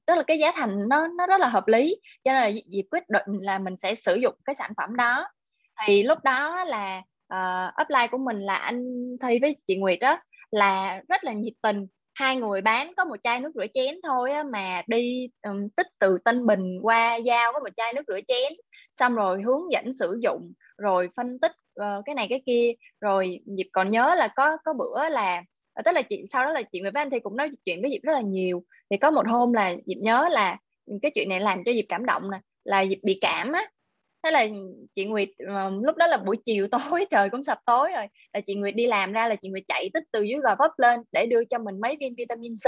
tức 0.05 0.15
là 0.15 0.23
cái 0.27 0.39
giá 0.39 0.51
thành 0.55 0.89
nó 0.89 1.07
nó 1.07 1.27
rất 1.27 1.41
là 1.41 1.47
hợp 1.47 1.67
lý 1.67 1.95
cho 2.23 2.33
nên 2.33 2.41
là 2.41 2.47
dịp 2.47 2.85
quyết 2.91 3.09
định 3.09 3.37
là 3.39 3.59
mình 3.59 3.75
sẽ 3.75 3.95
sử 3.95 4.15
dụng 4.15 4.35
cái 4.45 4.55
sản 4.55 4.71
phẩm 4.77 4.95
đó. 4.95 5.27
Thì 5.85 6.03
lúc 6.03 6.19
đó 6.23 6.63
là 6.63 7.01
uh, 7.33 7.81
upline 7.81 8.07
của 8.11 8.17
mình 8.17 8.39
là 8.39 8.55
anh 8.55 8.83
Thi 9.21 9.39
với 9.41 9.55
chị 9.67 9.75
Nguyệt 9.75 9.99
đó 10.01 10.19
là 10.51 11.01
rất 11.09 11.23
là 11.23 11.33
nhiệt 11.33 11.53
tình. 11.61 11.87
Hai 12.13 12.35
người 12.35 12.61
bán 12.61 12.93
có 12.97 13.05
một 13.05 13.15
chai 13.23 13.39
nước 13.39 13.51
rửa 13.55 13.65
chén 13.73 13.95
thôi 14.03 14.31
á, 14.31 14.43
mà 14.43 14.81
đi 14.87 15.29
um, 15.41 15.69
tích 15.69 15.87
từ 15.99 16.17
Tân 16.25 16.45
Bình 16.45 16.79
qua 16.81 17.15
Giao 17.15 17.53
có 17.53 17.59
một 17.59 17.69
chai 17.77 17.93
nước 17.93 18.03
rửa 18.07 18.19
chén. 18.27 18.53
Xong 18.93 19.15
rồi 19.15 19.41
hướng 19.41 19.71
dẫn 19.71 19.93
sử 19.93 20.19
dụng 20.21 20.53
rồi 20.77 21.09
phân 21.15 21.39
tích 21.39 21.51
uh, 21.81 22.05
cái 22.05 22.15
này 22.15 22.27
cái 22.29 22.41
kia. 22.45 22.71
Rồi 23.01 23.39
Diệp 23.45 23.67
còn 23.71 23.91
nhớ 23.91 24.15
là 24.17 24.27
có 24.27 24.57
có 24.65 24.73
bữa 24.73 25.09
là 25.09 25.43
ờ, 25.73 25.81
tức 25.85 25.91
là 25.91 26.01
chị 26.01 26.23
sau 26.29 26.45
đó 26.45 26.51
là 26.51 26.61
chị 26.61 26.81
Nguyệt 26.81 26.93
với 26.93 27.01
anh 27.01 27.09
thì 27.09 27.19
cũng 27.19 27.37
nói 27.37 27.49
chuyện 27.65 27.81
với 27.81 27.91
Diệp 27.91 28.01
rất 28.03 28.13
là 28.13 28.21
nhiều. 28.21 28.63
Thì 28.89 28.97
có 28.97 29.11
một 29.11 29.27
hôm 29.27 29.53
là 29.53 29.75
Diệp 29.85 29.97
nhớ 29.97 30.27
là 30.31 30.57
cái 31.01 31.11
chuyện 31.15 31.29
này 31.29 31.39
làm 31.39 31.63
cho 31.63 31.73
Diệp 31.73 31.85
cảm 31.89 32.05
động 32.05 32.31
nè 32.31 32.39
là 32.63 32.85
Diệp 32.85 32.97
bị 33.03 33.17
cảm 33.21 33.51
á 33.51 33.65
thế 34.23 34.31
là 34.31 34.47
chị 34.95 35.05
Nguyệt 35.05 35.29
uh, 35.43 35.83
lúc 35.83 35.97
đó 35.97 36.07
là 36.07 36.17
buổi 36.17 36.37
chiều 36.45 36.67
tối 36.71 37.05
trời 37.09 37.29
cũng 37.29 37.43
sập 37.43 37.57
tối 37.65 37.91
rồi. 37.91 38.07
Là 38.33 38.41
chị 38.41 38.55
Nguyệt 38.55 38.75
đi 38.75 38.87
làm 38.87 39.11
ra 39.11 39.27
là 39.27 39.35
chị 39.35 39.49
Nguyệt 39.49 39.63
chạy 39.67 39.89
tích 39.93 40.03
từ 40.11 40.21
dưới 40.21 40.39
gò 40.39 40.55
vấp 40.59 40.71
lên 40.77 40.99
để 41.11 41.25
đưa 41.25 41.43
cho 41.45 41.59
mình 41.59 41.81
mấy 41.81 41.97
viên 41.99 42.15
vitamin 42.15 42.53
C 42.55 42.67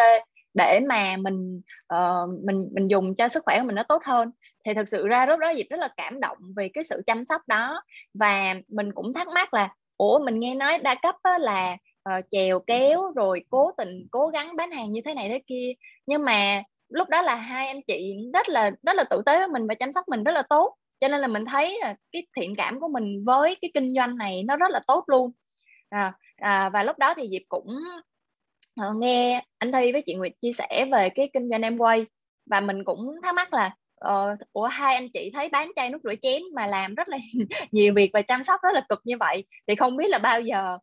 để 0.53 0.79
mà 0.88 1.17
mình 1.17 1.62
uh, 1.93 2.43
mình 2.45 2.69
mình 2.74 2.88
dùng 2.88 3.15
cho 3.15 3.27
sức 3.27 3.43
khỏe 3.45 3.59
của 3.59 3.65
mình 3.65 3.75
nó 3.75 3.83
tốt 3.83 4.03
hơn. 4.05 4.31
Thì 4.65 4.74
thực 4.74 4.89
sự 4.89 5.07
ra 5.07 5.25
lúc 5.25 5.39
đó 5.39 5.50
dịp 5.50 5.67
rất 5.69 5.77
là 5.77 5.89
cảm 5.97 6.19
động 6.19 6.38
về 6.55 6.69
cái 6.74 6.83
sự 6.83 7.01
chăm 7.07 7.25
sóc 7.25 7.41
đó. 7.47 7.83
Và 8.13 8.55
mình 8.67 8.91
cũng 8.93 9.13
thắc 9.13 9.27
mắc 9.27 9.53
là 9.53 9.74
ủa 9.97 10.19
mình 10.19 10.39
nghe 10.39 10.55
nói 10.55 10.77
đa 10.77 10.95
cấp 10.95 11.15
là 11.39 11.77
uh, 12.09 12.25
chèo 12.31 12.59
kéo 12.59 13.12
rồi 13.15 13.45
cố 13.50 13.71
tình 13.77 14.07
cố 14.12 14.27
gắng 14.27 14.55
bán 14.55 14.71
hàng 14.71 14.91
như 14.91 15.01
thế 15.05 15.13
này 15.13 15.29
thế 15.29 15.41
kia. 15.47 15.74
Nhưng 16.05 16.25
mà 16.25 16.63
lúc 16.89 17.09
đó 17.09 17.21
là 17.21 17.35
hai 17.35 17.67
anh 17.67 17.81
chị 17.88 18.15
rất 18.33 18.50
là 18.50 18.71
rất 18.83 18.95
là 18.95 19.03
tử 19.03 19.21
tế 19.25 19.38
với 19.38 19.47
mình 19.47 19.67
và 19.67 19.74
chăm 19.74 19.91
sóc 19.91 20.07
mình 20.07 20.24
rất 20.24 20.31
là 20.31 20.41
tốt 20.50 20.75
cho 20.99 21.07
nên 21.07 21.21
là 21.21 21.27
mình 21.27 21.45
thấy 21.45 21.77
là 21.81 21.95
cái 22.11 22.27
thiện 22.35 22.55
cảm 22.55 22.79
của 22.79 22.87
mình 22.87 23.23
với 23.25 23.57
cái 23.61 23.71
kinh 23.73 23.93
doanh 23.95 24.17
này 24.17 24.43
nó 24.43 24.57
rất 24.57 24.71
là 24.71 24.79
tốt 24.87 25.03
luôn. 25.07 25.31
À, 25.89 26.13
à, 26.35 26.69
và 26.69 26.83
lúc 26.83 26.97
đó 26.97 27.13
thì 27.17 27.29
Diệp 27.31 27.41
cũng 27.49 27.77
uh, 28.81 28.95
nghe 28.97 29.45
anh 29.57 29.71
Thi 29.71 29.91
với 29.91 30.01
chị 30.05 30.13
Nguyệt 30.13 30.31
chia 30.41 30.51
sẻ 30.51 30.87
về 30.91 31.09
cái 31.09 31.29
kinh 31.33 31.49
doanh 31.49 31.61
em 31.61 31.77
quay 31.77 32.05
và 32.45 32.59
mình 32.59 32.83
cũng 32.83 33.15
thắc 33.23 33.35
mắc 33.35 33.53
là 33.53 33.75
uh, 34.07 34.39
ủa 34.53 34.67
hai 34.67 34.95
anh 34.95 35.09
chị 35.13 35.31
thấy 35.33 35.49
bán 35.49 35.71
chai 35.75 35.89
nước 35.89 35.99
rửa 36.03 36.15
chén 36.21 36.41
mà 36.55 36.67
làm 36.67 36.95
rất 36.95 37.09
là 37.09 37.17
nhiều 37.71 37.93
việc 37.93 38.09
và 38.13 38.21
chăm 38.21 38.43
sóc 38.43 38.59
rất 38.63 38.73
là 38.73 38.85
cực 38.89 39.01
như 39.03 39.17
vậy 39.19 39.43
thì 39.67 39.75
không 39.75 39.97
biết 39.97 40.09
là 40.09 40.19
bao 40.19 40.41
giờ 40.41 40.77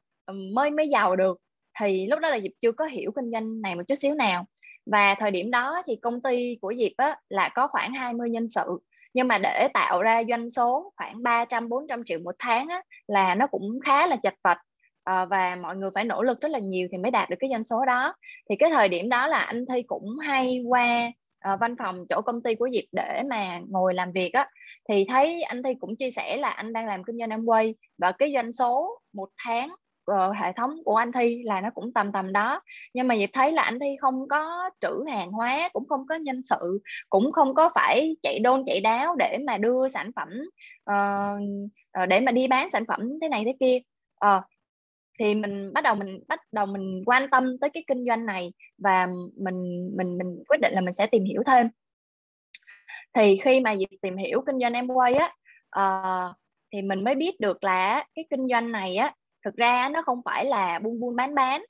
mới 0.54 0.70
mới 0.70 0.88
giàu 0.88 1.16
được. 1.16 1.38
Thì 1.80 2.06
lúc 2.06 2.20
đó 2.20 2.28
là 2.28 2.40
Diệp 2.40 2.52
chưa 2.60 2.72
có 2.72 2.84
hiểu 2.84 3.12
kinh 3.16 3.30
doanh 3.32 3.62
này 3.62 3.74
một 3.74 3.82
chút 3.88 3.94
xíu 3.94 4.14
nào. 4.14 4.46
Và 4.86 5.14
thời 5.14 5.30
điểm 5.30 5.50
đó 5.50 5.82
thì 5.86 5.96
công 5.96 6.22
ty 6.22 6.58
của 6.60 6.74
Diệp 6.78 6.92
á, 6.96 7.16
là 7.28 7.48
có 7.54 7.66
khoảng 7.66 7.92
20 7.92 8.30
nhân 8.30 8.48
sự 8.48 8.78
nhưng 9.14 9.28
mà 9.28 9.38
để 9.38 9.68
tạo 9.74 10.02
ra 10.02 10.22
doanh 10.28 10.50
số 10.50 10.92
khoảng 10.96 11.22
300 11.22 11.68
400 11.68 12.04
triệu 12.04 12.18
một 12.18 12.34
tháng 12.38 12.68
á, 12.68 12.82
là 13.06 13.34
nó 13.34 13.46
cũng 13.46 13.78
khá 13.84 14.06
là 14.06 14.16
chật 14.16 14.34
vật. 14.44 14.58
À, 15.04 15.24
và 15.24 15.56
mọi 15.62 15.76
người 15.76 15.90
phải 15.94 16.04
nỗ 16.04 16.22
lực 16.22 16.40
rất 16.40 16.50
là 16.50 16.58
nhiều 16.58 16.88
thì 16.92 16.98
mới 16.98 17.10
đạt 17.10 17.30
được 17.30 17.36
cái 17.40 17.50
doanh 17.50 17.62
số 17.62 17.84
đó. 17.84 18.14
Thì 18.50 18.56
cái 18.56 18.70
thời 18.70 18.88
điểm 18.88 19.08
đó 19.08 19.26
là 19.26 19.38
anh 19.38 19.64
Thi 19.66 19.82
cũng 19.82 20.18
hay 20.18 20.62
qua 20.68 21.12
uh, 21.52 21.60
văn 21.60 21.76
phòng 21.78 22.04
chỗ 22.08 22.20
công 22.20 22.42
ty 22.42 22.54
của 22.54 22.68
Diệp 22.72 22.84
để 22.92 23.22
mà 23.30 23.60
ngồi 23.68 23.94
làm 23.94 24.12
việc 24.12 24.32
á. 24.32 24.48
Thì 24.88 25.04
thấy 25.08 25.42
anh 25.42 25.62
Thi 25.62 25.70
cũng 25.80 25.96
chia 25.96 26.10
sẻ 26.10 26.36
là 26.36 26.50
anh 26.50 26.72
đang 26.72 26.86
làm 26.86 27.04
kinh 27.04 27.18
doanh 27.18 27.30
Amway 27.30 27.72
và 27.98 28.12
cái 28.12 28.32
doanh 28.34 28.52
số 28.52 28.98
một 29.12 29.28
tháng 29.44 29.70
uh, 30.10 30.36
hệ 30.36 30.52
thống 30.52 30.70
của 30.84 30.96
anh 30.96 31.12
Thi 31.12 31.42
là 31.44 31.60
nó 31.60 31.70
cũng 31.74 31.92
tầm 31.92 32.12
tầm 32.12 32.32
đó. 32.32 32.60
Nhưng 32.94 33.08
mà 33.08 33.14
dịp 33.14 33.30
thấy 33.32 33.52
là 33.52 33.62
anh 33.62 33.78
Thi 33.78 33.96
không 34.00 34.28
có 34.28 34.70
trữ 34.80 35.04
hàng 35.10 35.32
hóa 35.32 35.68
cũng 35.72 35.88
không 35.88 36.06
có 36.06 36.14
nhân 36.14 36.42
sự 36.44 36.78
cũng 37.10 37.32
không 37.32 37.54
có 37.54 37.70
phải 37.74 38.16
chạy 38.22 38.38
đôn 38.38 38.62
chạy 38.66 38.80
đáo 38.80 39.16
để 39.16 39.38
mà 39.46 39.58
đưa 39.58 39.88
sản 39.88 40.10
phẩm 40.16 40.28
uh, 40.90 42.08
để 42.08 42.20
mà 42.20 42.32
đi 42.32 42.48
bán 42.48 42.70
sản 42.70 42.84
phẩm 42.88 43.00
thế 43.22 43.28
này 43.28 43.42
thế 43.44 43.54
kia. 43.60 43.78
Uh, 44.26 44.42
thì 45.18 45.34
mình 45.34 45.72
bắt 45.72 45.84
đầu 45.84 45.94
mình 45.94 46.20
bắt 46.28 46.40
đầu 46.52 46.66
mình 46.66 47.02
quan 47.06 47.30
tâm 47.30 47.58
tới 47.58 47.70
cái 47.70 47.84
kinh 47.86 48.04
doanh 48.06 48.26
này 48.26 48.52
và 48.78 49.06
mình 49.36 49.90
mình 49.96 50.18
mình 50.18 50.42
quyết 50.48 50.60
định 50.60 50.72
là 50.74 50.80
mình 50.80 50.94
sẽ 50.94 51.06
tìm 51.06 51.24
hiểu 51.24 51.42
thêm. 51.46 51.68
Thì 53.14 53.36
khi 53.44 53.60
mà 53.60 53.72
dịp 53.72 53.86
tìm 54.02 54.16
hiểu 54.16 54.42
kinh 54.46 54.58
doanh 54.60 54.72
em 54.72 54.88
quay 54.88 55.14
á 55.14 55.32
uh, 55.78 56.36
thì 56.72 56.82
mình 56.82 57.04
mới 57.04 57.14
biết 57.14 57.40
được 57.40 57.64
là 57.64 58.04
cái 58.14 58.24
kinh 58.30 58.48
doanh 58.48 58.72
này 58.72 58.96
á 58.96 59.14
thực 59.44 59.56
ra 59.56 59.88
nó 59.88 60.02
không 60.02 60.20
phải 60.24 60.44
là 60.44 60.78
buôn 60.78 61.00
buôn 61.00 61.16
bán 61.16 61.34
bán. 61.34 61.64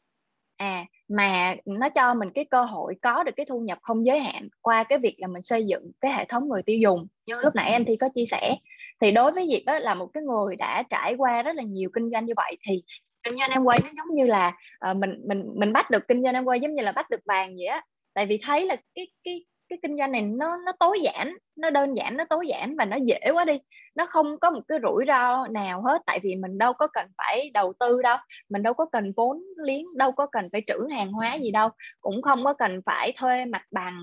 À 0.57 0.85
mà 1.09 1.55
nó 1.65 1.89
cho 1.89 2.15
mình 2.15 2.31
cái 2.35 2.45
cơ 2.45 2.63
hội 2.63 2.95
có 3.03 3.25
được 3.25 3.33
cái 3.37 3.47
thu 3.47 3.61
nhập 3.61 3.79
không 3.83 4.07
giới 4.07 4.21
hạn 4.21 4.49
qua 4.61 4.85
cái 4.85 4.99
việc 4.99 5.15
là 5.19 5.27
mình 5.27 5.43
xây 5.43 5.67
dựng 5.67 5.91
cái 6.01 6.13
hệ 6.13 6.25
thống 6.25 6.49
người 6.49 6.63
tiêu 6.63 6.79
dùng. 6.79 7.07
Như 7.27 7.35
lúc 7.41 7.55
nãy 7.55 7.73
anh 7.73 7.85
thi 7.85 7.97
có 7.97 8.09
chia 8.15 8.25
sẻ. 8.27 8.57
Thì 9.01 9.11
đối 9.11 9.33
với 9.33 9.49
Diệp 9.53 9.63
đó 9.67 9.79
là 9.79 9.95
một 9.95 10.07
cái 10.15 10.23
người 10.23 10.57
đã 10.57 10.83
trải 10.91 11.15
qua 11.15 11.43
rất 11.43 11.57
là 11.57 11.63
nhiều 11.63 11.91
kinh 11.95 12.11
doanh 12.11 12.27
như 12.27 12.33
vậy 12.37 12.57
thì 12.69 12.83
kinh 13.23 13.37
doanh 13.39 13.51
em 13.51 13.65
quay 13.65 13.81
nó 13.85 13.91
giống 13.97 14.15
như 14.15 14.27
là 14.27 14.57
uh, 14.91 14.97
mình 14.97 15.23
mình 15.29 15.45
mình 15.55 15.73
bắt 15.73 15.91
được 15.91 16.09
kinh 16.09 16.23
doanh 16.23 16.35
em 16.35 16.45
quay 16.45 16.61
giống 16.61 16.75
như 16.75 16.83
là 16.83 16.93
bắt 16.93 17.11
được 17.11 17.21
vàng 17.25 17.55
vậy 17.57 17.67
á. 17.67 17.83
Tại 18.15 18.27
vì 18.27 18.39
thấy 18.43 18.67
là 18.67 18.77
cái 18.95 19.07
cái 19.25 19.45
cái 19.73 19.79
kinh 19.83 19.99
doanh 19.99 20.13
này 20.13 20.23
nó 20.23 20.57
nó 20.67 20.73
tối 20.81 21.01
giản 21.03 21.37
nó 21.57 21.71
đơn 21.71 21.97
giản 21.97 22.17
nó 22.17 22.25
tối 22.31 22.47
giản 22.49 22.77
và 22.77 22.85
nó 22.85 22.97
dễ 22.97 23.21
quá 23.33 23.45
đi. 23.45 23.59
Nó 23.95 24.07
không 24.07 24.39
có 24.41 24.51
một 24.51 24.61
cái 24.69 24.79
rủi 24.83 25.05
ro 25.09 25.47
nào 25.47 25.83
hết 25.83 26.03
tại 26.07 26.19
vì 26.23 26.37
mình 26.37 26.59
đâu 26.59 26.73
có 26.73 26.87
cần 26.87 27.07
phải 27.19 27.51
đầu 27.55 27.73
tư 27.81 28.03
đâu 28.03 28.17
mình 28.49 28.63
đâu 28.63 28.75
có 28.75 28.87
cần 28.93 29.13
vốn 29.17 29.43
liếng 29.65 29.87
đâu 29.97 30.13
có 30.13 30.27
cần 30.27 30.49
phải 30.53 30.63
trữ 30.67 30.87
hàng 30.91 31.13
hóa 31.13 31.35
gì 31.35 31.51
đâu 31.51 31.69
cũng 32.01 32.23
không 32.23 32.45
có 32.45 32.53
cần 32.53 32.81
phải 32.87 33.13
thuê 33.17 33.45
mặt 33.45 33.63
bằng 33.71 33.99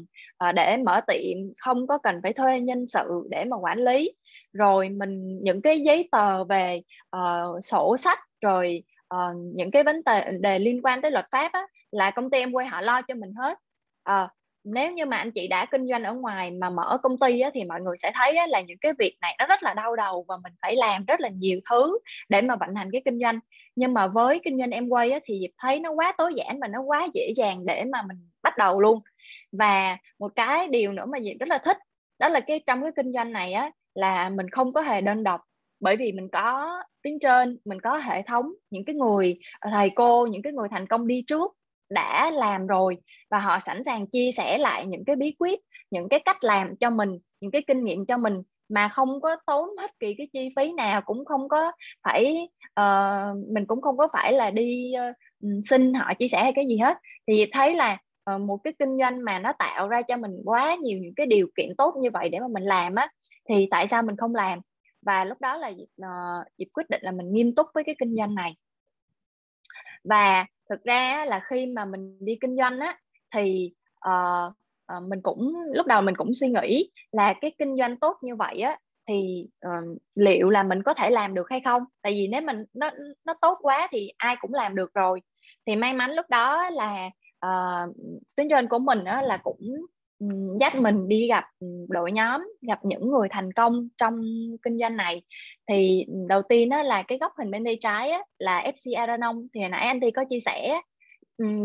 uh, 0.50 0.56
để 0.56 0.78
mở 0.78 1.02
tiệm 1.08 1.38
không 1.58 1.88
có 1.88 1.98
cần 1.98 2.20
phải 2.24 2.34
thuê 2.34 2.60
nhân 2.60 2.86
sự 2.86 3.28
để 3.30 3.46
mà 3.46 3.58
quản 3.58 3.80
lý. 3.80 4.14
Rồi 4.54 4.90
mình 4.90 5.44
những 5.44 5.62
cái 5.62 5.80
giấy 5.80 6.10
tờ 6.12 6.44
về 6.44 6.82
uh, 7.16 7.64
sổ 7.64 7.98
sách 7.98 8.20
rồi 8.42 8.84
uh, 9.16 9.36
những 9.56 9.72
cái 9.72 9.84
vấn 9.84 10.02
đề, 10.06 10.32
đề 10.40 10.60
liên 10.60 10.82
quan 10.84 11.02
tới 11.02 11.12
luật 11.12 11.26
pháp 11.32 11.52
á, 11.52 11.68
là 11.92 12.12
công 12.12 12.30
ty 12.30 12.40
em 12.40 12.52
quay 12.52 12.68
họ 12.68 12.82
lo 12.82 13.02
cho 13.02 13.16
mình 13.16 13.34
hết. 13.34 13.58
Uh, 14.12 14.30
nếu 14.64 14.92
như 14.92 15.06
mà 15.06 15.18
anh 15.18 15.32
chị 15.32 15.48
đã 15.48 15.66
kinh 15.66 15.88
doanh 15.88 16.04
ở 16.04 16.14
ngoài 16.14 16.52
mà 16.52 16.70
mở 16.70 16.98
công 17.04 17.18
ty 17.20 17.40
á, 17.40 17.50
thì 17.54 17.64
mọi 17.64 17.82
người 17.82 17.98
sẽ 17.98 18.12
thấy 18.16 18.36
á, 18.36 18.48
là 18.48 18.62
những 18.62 18.78
cái 18.82 18.94
việc 19.00 19.18
này 19.22 19.36
nó 19.40 19.46
rất 19.48 19.64
là 19.64 19.74
đau 19.74 19.96
đầu 19.96 20.26
và 20.28 20.38
mình 20.44 20.54
phải 20.62 20.76
làm 20.76 21.06
rất 21.06 21.22
là 21.22 21.30
nhiều 21.30 21.60
thứ 21.70 22.00
để 22.30 22.42
mà 22.42 22.56
vận 22.56 22.76
hành 22.76 22.90
cái 22.92 23.02
kinh 23.06 23.20
doanh. 23.20 23.40
Nhưng 23.76 23.94
mà 23.94 24.08
với 24.08 24.40
kinh 24.44 24.58
doanh 24.60 24.72
em 24.72 24.90
quay 24.90 25.12
á, 25.12 25.20
thì 25.26 25.40
dịp 25.42 25.52
thấy 25.58 25.80
nó 25.80 25.92
quá 25.92 26.14
tối 26.18 26.34
giản 26.36 26.60
và 26.60 26.68
nó 26.68 26.82
quá 26.82 27.08
dễ 27.14 27.34
dàng 27.38 27.66
để 27.66 27.84
mà 27.92 28.02
mình 28.08 28.18
bắt 28.44 28.58
đầu 28.58 28.80
luôn. 28.82 29.00
Và 29.52 29.98
một 30.20 30.32
cái 30.36 30.68
điều 30.68 30.92
nữa 30.94 31.06
mà 31.06 31.18
dịp 31.18 31.36
rất 31.40 31.50
là 31.50 31.58
thích 31.58 31.78
đó 32.20 32.30
là 32.30 32.40
cái 32.40 32.60
trong 32.68 32.82
cái 32.84 32.92
kinh 32.96 33.12
doanh 33.14 33.32
này 33.32 33.54
á 33.54 33.72
là 33.94 34.30
mình 34.30 34.50
không 34.50 34.74
có 34.74 34.82
hề 34.82 35.02
đơn 35.02 35.24
độc. 35.24 35.42
Bởi 35.80 35.96
vì 35.96 36.12
mình 36.12 36.28
có 36.32 36.70
tiếng 37.04 37.20
trên 37.20 37.58
mình 37.66 37.80
có 37.82 37.98
hệ 37.98 38.22
thống 38.22 38.46
những 38.70 38.86
cái 38.86 38.96
người 38.96 39.36
ờ, 39.60 39.70
thầy 39.74 39.90
cô 39.96 40.28
những 40.28 40.42
cái 40.42 40.54
người 40.54 40.68
thành 40.72 40.88
công 40.88 41.08
đi 41.08 41.24
trước 41.28 41.52
đã 41.90 42.32
làm 42.32 42.68
rồi 42.68 42.98
và 43.30 43.40
họ 43.40 43.60
sẵn 43.60 43.84
sàng 43.84 44.08
chia 44.08 44.32
sẻ 44.32 44.58
lại 44.58 44.86
những 44.86 45.06
cái 45.06 45.16
bí 45.16 45.36
quyết 45.40 45.60
những 45.92 46.10
cái 46.10 46.20
cách 46.20 46.44
làm 46.44 46.76
cho 46.76 46.90
mình 46.90 47.20
những 47.42 47.52
cái 47.52 47.62
kinh 47.68 47.86
nghiệm 47.86 48.06
cho 48.06 48.18
mình 48.18 48.42
mà 48.70 48.88
không 48.88 49.22
có 49.22 49.36
tốn 49.46 49.70
hết 49.78 50.00
kỳ 50.00 50.14
cái 50.18 50.28
chi 50.34 50.50
phí 50.56 50.72
nào 50.74 51.02
cũng 51.02 51.26
không 51.26 51.50
có 51.50 51.72
phải 52.04 52.50
uh, 52.80 53.38
mình 53.54 53.66
cũng 53.68 53.82
không 53.82 53.98
có 53.98 54.08
phải 54.14 54.34
là 54.34 54.52
đi 54.52 54.94
uh, 55.10 55.16
xin 55.66 55.94
họ 55.94 56.14
chia 56.14 56.28
sẻ 56.28 56.44
hay 56.44 56.54
cái 56.56 56.66
gì 56.68 56.78
hết. 56.78 56.98
Thì 57.28 57.46
thấy 57.52 57.76
là 57.76 57.98
uh, 58.36 58.42
một 58.42 58.58
cái 58.64 58.74
kinh 58.80 58.98
doanh 59.00 59.26
mà 59.26 59.40
nó 59.40 59.54
tạo 59.54 59.88
ra 59.88 60.02
cho 60.02 60.18
mình 60.18 60.32
quá 60.46 60.76
nhiều 60.76 61.00
những 61.00 61.14
cái 61.16 61.26
điều 61.26 61.48
kiện 61.58 61.76
tốt 61.78 61.96
như 62.02 62.10
vậy 62.14 62.30
để 62.30 62.40
mà 62.40 62.48
mình 62.48 62.64
làm 62.64 62.96
á 62.96 63.08
thì 63.50 63.68
tại 63.72 63.88
sao 63.88 64.04
mình 64.04 64.18
không 64.18 64.36
làm? 64.36 64.60
Và 65.02 65.26
lúc 65.26 65.42
đó 65.42 65.58
là 65.58 65.68
uh, 65.68 66.48
Diệp 66.58 66.68
quyết 66.74 66.90
định 66.90 67.02
là 67.04 67.12
mình 67.12 67.34
nghiêm 67.34 67.56
túc 67.56 67.68
với 67.74 67.84
cái 67.84 67.96
kinh 68.00 68.16
doanh 68.16 68.36
này. 68.36 68.56
Và 70.04 70.46
thực 70.70 70.84
ra 70.84 71.26
là 71.26 71.40
khi 71.44 71.66
mà 71.66 71.86
mình 71.86 72.18
đi 72.20 72.38
kinh 72.42 72.58
doanh 72.58 72.80
á 72.80 72.98
thì 73.36 73.72
uh, 74.10 74.54
uh, 74.98 75.04
mình 75.10 75.22
cũng 75.24 75.56
lúc 75.74 75.88
đầu 75.88 76.02
mình 76.02 76.16
cũng 76.16 76.34
suy 76.34 76.50
nghĩ 76.50 76.90
là 77.12 77.34
cái 77.42 77.52
kinh 77.58 77.76
doanh 77.78 77.98
tốt 77.98 78.18
như 78.22 78.36
vậy 78.36 78.62
á 78.62 78.78
thì 79.10 79.48
uh, 79.68 79.98
liệu 80.16 80.50
là 80.50 80.64
mình 80.64 80.84
có 80.84 80.94
thể 80.94 81.10
làm 81.10 81.34
được 81.34 81.50
hay 81.50 81.62
không? 81.66 81.84
Tại 82.02 82.14
vì 82.14 82.28
nếu 82.28 82.42
mình 82.42 82.66
nó 82.74 82.92
nó 83.26 83.34
tốt 83.42 83.58
quá 83.62 83.88
thì 83.92 84.12
ai 84.18 84.36
cũng 84.42 84.54
làm 84.54 84.76
được 84.76 84.94
rồi. 84.94 85.22
Thì 85.68 85.76
may 85.76 85.94
mắn 85.94 86.12
lúc 86.12 86.26
đó 86.30 86.70
là 86.70 87.10
uh, 87.46 87.96
tuyến 88.36 88.50
trên 88.50 88.68
của 88.68 88.80
mình 88.80 89.04
á, 89.04 89.22
là 89.22 89.38
cũng 89.38 89.86
dắt 90.60 90.76
mình 90.76 91.08
đi 91.08 91.28
gặp 91.28 91.46
đội 91.90 92.12
nhóm 92.12 92.42
gặp 92.62 92.80
những 92.86 93.12
người 93.12 93.28
thành 93.32 93.54
công 93.54 93.88
trong 93.98 94.22
kinh 94.62 94.80
doanh 94.80 94.98
này. 94.98 95.22
Thì 95.68 96.06
đầu 96.28 96.42
tiên 96.42 96.70
đó 96.70 96.84
là 96.84 97.04
cái 97.04 97.18
góc 97.18 97.32
hình 97.38 97.52
bên 97.52 97.66
tay 97.66 97.78
trái 97.82 98.10
á, 98.10 98.24
là 98.40 98.72
FC 98.76 98.98
Aranon 98.98 99.48
thì 99.54 99.62
hồi 99.62 99.70
nãy 99.70 99.86
anh 99.86 100.00
Thi 100.00 100.12
có 100.12 100.26
chia 100.30 100.40
sẻ 100.40 100.82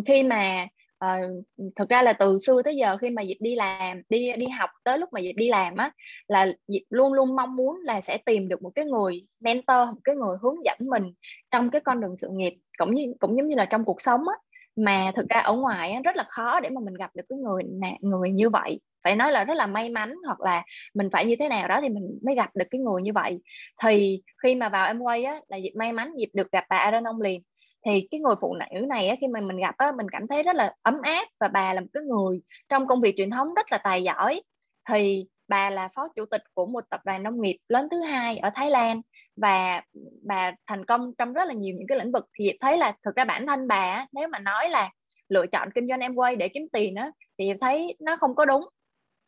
khi 0.07 0.23
mà 0.23 0.67
uh, 1.05 1.45
thực 1.77 1.88
ra 1.88 2.03
là 2.03 2.12
từ 2.12 2.38
xưa 2.38 2.62
tới 2.62 2.77
giờ 2.77 2.97
khi 2.97 3.11
mà 3.11 3.25
Diệp 3.25 3.37
đi 3.40 3.55
làm 3.55 4.03
đi 4.09 4.33
đi 4.33 4.47
học 4.47 4.71
tới 4.85 4.99
lúc 4.99 5.09
mà 5.12 5.21
Diệp 5.21 5.37
đi 5.37 5.49
làm 5.49 5.77
á 5.77 5.90
là 6.29 6.47
Diệp 6.69 6.83
luôn 6.90 7.12
luôn 7.12 7.37
mong 7.37 7.57
muốn 7.57 7.81
là 7.81 8.01
sẽ 8.01 8.19
tìm 8.19 8.49
được 8.49 8.62
một 8.62 8.71
cái 8.75 8.85
người 8.85 9.27
mentor 9.40 9.88
một 9.88 10.01
cái 10.05 10.17
người 10.17 10.37
hướng 10.43 10.64
dẫn 10.64 10.79
mình 10.81 11.12
trong 11.51 11.71
cái 11.71 11.81
con 11.81 12.01
đường 12.01 12.17
sự 12.17 12.29
nghiệp 12.33 12.55
cũng 12.79 12.95
như 12.95 13.14
cũng 13.21 13.37
giống 13.37 13.49
như 13.49 13.55
là 13.55 13.64
trong 13.64 13.85
cuộc 13.85 14.01
sống 14.01 14.21
á 14.29 14.35
mà 14.77 15.13
thực 15.17 15.29
ra 15.29 15.41
ở 15.41 15.53
ngoài 15.55 15.93
á, 15.93 16.01
rất 16.05 16.17
là 16.17 16.25
khó 16.29 16.61
để 16.61 16.69
mà 16.71 16.81
mình 16.85 16.95
gặp 16.95 17.11
được 17.15 17.23
cái 17.29 17.39
người 17.39 17.63
người 18.01 18.31
như 18.33 18.51
vậy. 18.51 18.81
Phải 19.05 19.17
nói 19.17 19.33
là 19.33 19.45
rất 19.45 19.55
là 19.55 19.67
may 19.67 19.91
mắn 19.91 20.15
hoặc 20.27 20.41
là 20.41 20.63
mình 20.95 21.09
phải 21.13 21.25
như 21.25 21.37
thế 21.39 21.49
nào 21.49 21.69
đó 21.69 21.81
thì 21.83 21.89
mình 21.89 22.19
mới 22.25 22.35
gặp 22.35 22.51
được 22.57 22.65
cái 22.71 22.81
người 22.81 23.03
như 23.03 23.13
vậy. 23.13 23.41
Thì 23.83 24.23
khi 24.43 24.55
mà 24.55 24.69
vào 24.69 24.87
em 24.87 24.99
quay 25.01 25.25
á 25.25 25.41
là 25.49 25.57
dịp 25.57 25.73
may 25.79 25.93
mắn 25.93 26.13
dịp 26.19 26.29
được 26.35 26.53
gặp 26.53 26.65
bà 26.71 26.77
Aaron 26.77 27.05
ông 27.05 27.21
liền. 27.21 27.43
Thì 27.87 28.09
cái 28.11 28.21
người 28.21 28.35
phụ 28.41 28.55
nữ 28.55 28.81
này 28.87 29.09
á, 29.09 29.17
khi 29.21 29.29
mà 29.29 29.41
mình 29.41 29.57
gặp 29.57 29.75
á, 29.79 29.93
mình 29.97 30.07
cảm 30.13 30.29
thấy 30.29 30.43
rất 30.43 30.57
là 30.57 30.73
ấm 30.83 30.95
áp 31.03 31.29
và 31.41 31.49
bà 31.49 31.75
là 31.75 31.81
một 31.81 31.87
cái 31.93 32.03
người 32.03 32.41
trong 32.69 32.87
công 32.87 33.01
việc 33.01 33.15
truyền 33.17 33.31
thống 33.31 33.55
rất 33.55 33.73
là 33.73 33.79
tài 33.79 34.03
giỏi. 34.03 34.43
Thì 34.91 35.27
bà 35.48 35.70
là 35.70 35.88
phó 35.88 36.09
chủ 36.09 36.26
tịch 36.26 36.42
của 36.54 36.66
một 36.66 36.85
tập 36.90 37.00
đoàn 37.04 37.22
nông 37.22 37.40
nghiệp 37.40 37.59
lớn 37.68 37.88
thứ 37.90 38.00
hai 38.00 38.38
ở 38.38 38.50
Thái 38.54 38.70
Lan 38.70 39.00
và 39.37 39.83
bà 40.22 40.52
thành 40.66 40.85
công 40.85 41.12
trong 41.18 41.33
rất 41.33 41.44
là 41.44 41.54
nhiều 41.54 41.74
những 41.78 41.87
cái 41.87 41.98
lĩnh 41.98 42.12
vực. 42.12 42.26
Thì 42.38 42.52
thấy 42.61 42.78
là 42.78 42.92
thực 43.04 43.16
ra 43.16 43.24
bản 43.24 43.46
thân 43.46 43.68
bà 43.68 44.07
nếu 44.12 44.28
mà 44.28 44.38
nói 44.38 44.70
là 44.70 44.90
lựa 45.28 45.46
chọn 45.46 45.68
kinh 45.74 45.88
doanh 45.88 46.00
em 46.00 46.14
quay 46.14 46.37
để 46.37 46.48
kiếm 46.48 46.62
tiền 46.72 46.94
đó 46.94 47.11
thì 47.38 47.52
thấy 47.61 47.96
nó 48.00 48.16
không 48.16 48.35
có 48.35 48.44
đúng. 48.44 48.64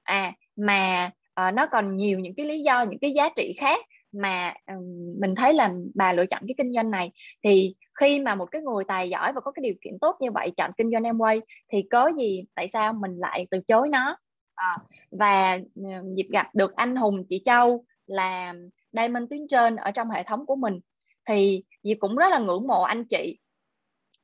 À 0.02 0.32
mà 0.56 1.10
uh, 1.48 1.54
nó 1.54 1.66
còn 1.66 1.96
nhiều 1.96 2.18
những 2.18 2.34
cái 2.34 2.46
lý 2.46 2.60
do 2.60 2.82
những 2.82 2.98
cái 3.00 3.12
giá 3.12 3.28
trị 3.36 3.52
khác 3.58 3.80
mà 4.12 4.54
um, 4.66 5.20
mình 5.20 5.34
thấy 5.34 5.54
là 5.54 5.72
bà 5.94 6.12
lựa 6.12 6.26
chọn 6.26 6.42
cái 6.48 6.54
kinh 6.58 6.72
doanh 6.74 6.90
này. 6.90 7.10
Thì 7.44 7.74
khi 8.00 8.20
mà 8.20 8.34
một 8.34 8.46
cái 8.50 8.62
người 8.62 8.84
tài 8.88 9.10
giỏi 9.10 9.32
và 9.32 9.40
có 9.40 9.50
cái 9.52 9.62
điều 9.62 9.74
kiện 9.84 9.98
tốt 10.00 10.16
như 10.20 10.30
vậy 10.30 10.50
chọn 10.56 10.70
kinh 10.76 10.90
doanh 10.90 11.02
em 11.02 11.18
quay 11.18 11.40
thì 11.72 11.82
có 11.90 12.10
gì 12.18 12.44
tại 12.54 12.68
sao 12.68 12.92
mình 12.92 13.16
lại 13.18 13.46
từ 13.50 13.60
chối 13.68 13.88
nó? 13.88 14.16
À, 14.56 14.76
và 15.10 15.58
ờ, 15.76 16.02
dịp 16.16 16.26
gặp 16.32 16.54
được 16.54 16.76
anh 16.76 16.96
Hùng 16.96 17.24
chị 17.28 17.42
Châu 17.44 17.84
là 18.06 18.54
diamond 18.92 19.30
tuyến 19.30 19.48
trên 19.48 19.76
ở 19.76 19.90
trong 19.90 20.10
hệ 20.10 20.22
thống 20.22 20.46
của 20.46 20.56
mình. 20.56 20.80
Thì 21.28 21.62
dịp 21.82 21.94
cũng 22.00 22.16
rất 22.16 22.28
là 22.30 22.38
ngưỡng 22.38 22.66
mộ 22.66 22.82
anh 22.82 23.04
chị. 23.04 23.38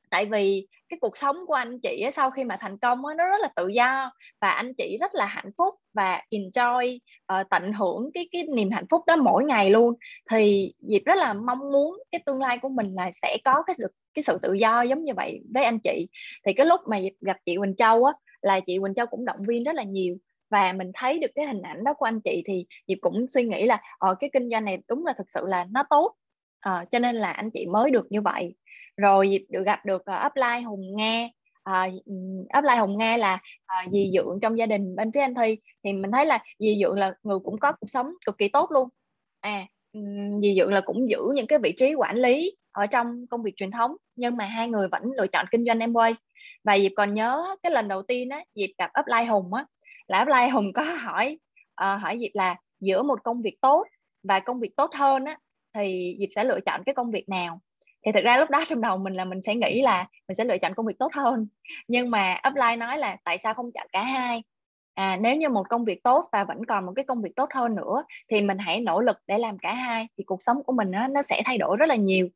Tại 0.09 0.25
vì 0.25 0.67
cái 0.89 0.97
cuộc 1.01 1.17
sống 1.17 1.37
của 1.47 1.53
anh 1.53 1.79
chị 1.79 2.01
ấy, 2.01 2.11
sau 2.11 2.31
khi 2.31 2.43
mà 2.43 2.57
thành 2.59 2.77
công 2.77 3.05
ấy, 3.05 3.15
nó 3.15 3.27
rất 3.27 3.37
là 3.41 3.47
tự 3.55 3.67
do 3.67 4.11
và 4.41 4.49
anh 4.49 4.73
chị 4.73 4.97
rất 4.99 5.15
là 5.15 5.25
hạnh 5.25 5.51
phúc 5.57 5.75
và 5.93 6.21
enjoy 6.31 6.99
uh, 7.33 7.49
tận 7.49 7.73
hưởng 7.73 8.09
cái 8.13 8.29
cái 8.31 8.47
niềm 8.55 8.71
hạnh 8.71 8.85
phúc 8.89 9.01
đó 9.07 9.15
mỗi 9.15 9.43
ngày 9.43 9.69
luôn. 9.69 9.93
Thì 10.31 10.73
dịp 10.79 11.01
rất 11.05 11.15
là 11.15 11.33
mong 11.33 11.59
muốn 11.59 11.97
cái 12.11 12.21
tương 12.25 12.39
lai 12.41 12.57
của 12.57 12.69
mình 12.69 12.93
là 12.93 13.11
sẽ 13.13 13.37
có 13.45 13.63
cái 13.67 13.75
sự 13.77 13.87
cái 14.13 14.23
sự 14.23 14.39
tự 14.41 14.53
do 14.53 14.81
giống 14.81 15.03
như 15.03 15.13
vậy 15.15 15.41
với 15.53 15.63
anh 15.63 15.79
chị. 15.79 16.07
Thì 16.45 16.53
cái 16.53 16.65
lúc 16.65 16.81
mà 16.87 16.97
dịp 16.97 17.13
gặp 17.21 17.37
chị 17.45 17.57
Quỳnh 17.57 17.75
Châu 17.75 18.05
á 18.05 18.13
là 18.43 18.59
chị 18.59 18.79
Quỳnh 18.79 18.93
Châu 18.93 19.05
cũng 19.05 19.25
động 19.25 19.39
viên 19.47 19.63
rất 19.63 19.75
là 19.75 19.83
nhiều. 19.83 20.15
Và 20.49 20.73
mình 20.73 20.91
thấy 20.93 21.19
được 21.19 21.31
cái 21.35 21.45
hình 21.45 21.61
ảnh 21.61 21.83
đó 21.83 21.93
của 21.93 22.05
anh 22.05 22.21
chị 22.21 22.43
thì 22.47 22.65
Diệp 22.87 22.97
cũng 23.01 23.25
suy 23.29 23.43
nghĩ 23.43 23.65
là 23.65 23.81
ờ, 23.97 24.15
cái 24.19 24.29
kinh 24.33 24.49
doanh 24.49 24.65
này 24.65 24.77
đúng 24.87 25.05
là 25.05 25.13
thực 25.17 25.29
sự 25.29 25.41
là 25.47 25.65
nó 25.71 25.83
tốt. 25.89 26.15
À, 26.59 26.85
cho 26.91 26.99
nên 26.99 27.15
là 27.15 27.31
anh 27.31 27.49
chị 27.53 27.65
mới 27.65 27.91
được 27.91 28.05
như 28.09 28.21
vậy. 28.21 28.55
Rồi 28.97 29.29
dịp 29.29 29.45
được 29.49 29.63
gặp 29.65 29.85
được 29.85 30.01
uh, 30.01 30.25
upline 30.25 30.61
hùng 30.61 30.95
nga. 30.95 31.27
Uh, 31.69 31.93
upline 32.57 32.77
hùng 32.79 32.97
nga 32.97 33.17
là 33.17 33.39
uh, 33.85 33.91
dì 33.93 34.11
dượng 34.13 34.39
trong 34.41 34.57
gia 34.57 34.65
đình 34.65 34.95
bên 34.95 35.11
phía 35.11 35.21
anh 35.21 35.35
thi. 35.35 35.57
Thì 35.83 35.93
mình 35.93 36.11
thấy 36.11 36.25
là 36.25 36.39
dì 36.59 36.75
dượng 36.81 36.99
là 36.99 37.13
người 37.23 37.39
cũng 37.39 37.59
có 37.59 37.71
cuộc 37.71 37.87
sống 37.87 38.07
cực 38.25 38.37
kỳ 38.37 38.47
tốt 38.47 38.71
luôn. 38.71 38.89
À 39.39 39.67
dì 40.41 40.55
dượng 40.57 40.73
là 40.73 40.81
cũng 40.81 41.09
giữ 41.09 41.19
những 41.35 41.47
cái 41.47 41.59
vị 41.59 41.73
trí 41.77 41.93
quản 41.93 42.17
lý 42.17 42.55
ở 42.71 42.87
trong 42.87 43.27
công 43.27 43.43
việc 43.43 43.55
truyền 43.55 43.71
thống 43.71 43.95
nhưng 44.15 44.37
mà 44.37 44.45
hai 44.45 44.67
người 44.67 44.87
vẫn 44.87 45.03
lựa 45.17 45.27
chọn 45.27 45.45
kinh 45.51 45.63
doanh 45.63 45.79
em 45.79 45.93
quay 45.93 46.15
và 46.63 46.73
dịp 46.73 46.93
còn 46.95 47.13
nhớ 47.13 47.55
cái 47.63 47.71
lần 47.71 47.87
đầu 47.87 48.01
tiên 48.01 48.29
á 48.29 48.43
dịp 48.55 48.73
gặp 48.77 48.91
upline 48.99 49.25
hùng 49.25 49.53
á 49.53 49.65
là 50.07 50.21
upline 50.21 50.49
hùng 50.49 50.73
có 50.73 50.81
hỏi 50.81 51.39
uh, 51.83 52.01
hỏi 52.01 52.19
dịp 52.19 52.31
là 52.33 52.55
giữa 52.79 53.03
một 53.03 53.23
công 53.23 53.41
việc 53.41 53.61
tốt 53.61 53.87
và 54.23 54.39
công 54.39 54.59
việc 54.59 54.75
tốt 54.77 54.91
hơn 54.95 55.25
á 55.25 55.37
thì 55.73 56.15
dịp 56.19 56.29
sẽ 56.35 56.43
lựa 56.43 56.59
chọn 56.59 56.83
cái 56.85 56.95
công 56.95 57.11
việc 57.11 57.29
nào? 57.29 57.59
Thì 58.05 58.11
thực 58.11 58.23
ra 58.23 58.37
lúc 58.37 58.49
đó 58.49 58.63
trong 58.67 58.81
đầu 58.81 58.97
mình 58.97 59.13
là 59.13 59.25
mình 59.25 59.41
sẽ 59.41 59.55
nghĩ 59.55 59.81
là 59.81 60.07
mình 60.27 60.35
sẽ 60.35 60.43
lựa 60.43 60.57
chọn 60.57 60.73
công 60.73 60.85
việc 60.85 60.99
tốt 60.99 61.13
hơn. 61.13 61.47
Nhưng 61.87 62.11
mà 62.11 62.41
upline 62.47 62.75
nói 62.75 62.97
là 62.97 63.17
tại 63.23 63.37
sao 63.37 63.53
không 63.53 63.71
chọn 63.71 63.87
cả 63.91 64.03
hai? 64.03 64.43
À, 64.93 65.17
nếu 65.21 65.35
như 65.35 65.49
một 65.49 65.69
công 65.69 65.85
việc 65.85 66.03
tốt 66.03 66.29
và 66.31 66.43
vẫn 66.43 66.65
còn 66.65 66.85
một 66.85 66.93
cái 66.95 67.05
công 67.05 67.21
việc 67.21 67.35
tốt 67.35 67.49
hơn 67.53 67.75
nữa 67.75 68.03
thì 68.29 68.41
mình 68.41 68.57
hãy 68.57 68.81
nỗ 68.81 69.01
lực 69.01 69.17
để 69.27 69.37
làm 69.37 69.57
cả 69.57 69.73
hai 69.73 70.07
thì 70.17 70.23
cuộc 70.23 70.41
sống 70.41 70.63
của 70.63 70.73
mình 70.73 70.91
nó, 70.91 71.07
nó 71.07 71.21
sẽ 71.21 71.41
thay 71.45 71.57
đổi 71.57 71.77
rất 71.77 71.85
là 71.85 71.95
nhiều 71.95 72.29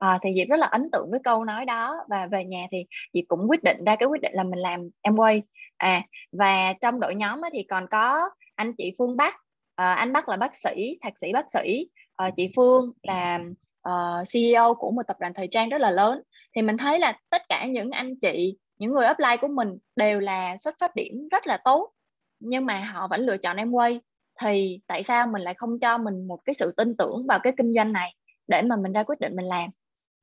à, 0.00 0.18
thì 0.22 0.30
Diệp 0.36 0.48
rất 0.48 0.56
là 0.56 0.66
ấn 0.66 0.90
tượng 0.92 1.10
với 1.10 1.20
câu 1.24 1.44
nói 1.44 1.64
đó. 1.64 1.96
Và 2.08 2.26
về 2.26 2.44
nhà 2.44 2.66
thì 2.72 2.86
Diệp 3.12 3.24
cũng 3.28 3.50
quyết 3.50 3.62
định 3.62 3.84
ra 3.86 3.96
cái 3.96 4.06
quyết 4.06 4.20
định 4.20 4.32
là 4.34 4.42
mình 4.42 4.58
làm 4.58 4.90
em 5.02 5.16
quay. 5.16 5.42
À 5.76 6.02
và 6.32 6.72
trong 6.72 7.00
đội 7.00 7.14
nhóm 7.14 7.40
thì 7.52 7.62
còn 7.62 7.86
có 7.90 8.30
anh 8.54 8.72
chị 8.78 8.94
Phương 8.98 9.16
Bắc. 9.16 9.36
À, 9.74 9.94
anh 9.94 10.12
Bắc 10.12 10.28
là 10.28 10.36
bác 10.36 10.56
sĩ 10.56 10.98
thạc 11.02 11.18
sĩ 11.18 11.32
bác 11.32 11.50
sĩ. 11.50 11.88
À, 12.16 12.30
chị 12.36 12.50
Phương 12.56 12.92
là 13.02 13.40
uh, 13.88 14.28
CEO 14.32 14.74
của 14.74 14.90
một 14.90 15.02
tập 15.06 15.16
đoàn 15.20 15.34
thời 15.34 15.48
trang 15.50 15.68
rất 15.68 15.80
là 15.80 15.90
lớn. 15.90 16.22
Thì 16.56 16.62
mình 16.62 16.76
thấy 16.76 16.98
là 16.98 17.18
tất 17.30 17.42
cả 17.48 17.66
những 17.66 17.90
anh 17.90 18.14
chị 18.20 18.56
những 18.78 18.92
người 18.92 19.06
upline 19.10 19.36
của 19.36 19.48
mình 19.48 19.78
đều 19.96 20.20
là 20.20 20.56
xuất 20.56 20.74
phát 20.80 20.94
điểm 20.94 21.28
rất 21.30 21.46
là 21.46 21.56
tốt. 21.64 21.92
Nhưng 22.40 22.66
mà 22.66 22.78
họ 22.80 23.08
vẫn 23.08 23.20
lựa 23.20 23.36
chọn 23.36 23.56
em 23.56 23.70
quay. 23.72 24.00
Thì 24.40 24.80
tại 24.86 25.02
sao 25.02 25.26
mình 25.26 25.42
lại 25.42 25.54
không 25.54 25.78
cho 25.80 25.98
mình 25.98 26.26
một 26.28 26.38
cái 26.44 26.54
sự 26.54 26.74
tin 26.76 26.96
tưởng 26.96 27.26
vào 27.28 27.38
cái 27.38 27.52
kinh 27.56 27.74
doanh 27.74 27.92
này 27.92 28.14
để 28.48 28.62
mà 28.62 28.76
mình 28.76 28.92
ra 28.92 29.02
quyết 29.02 29.20
định 29.20 29.36
mình 29.36 29.46
làm? 29.46 29.70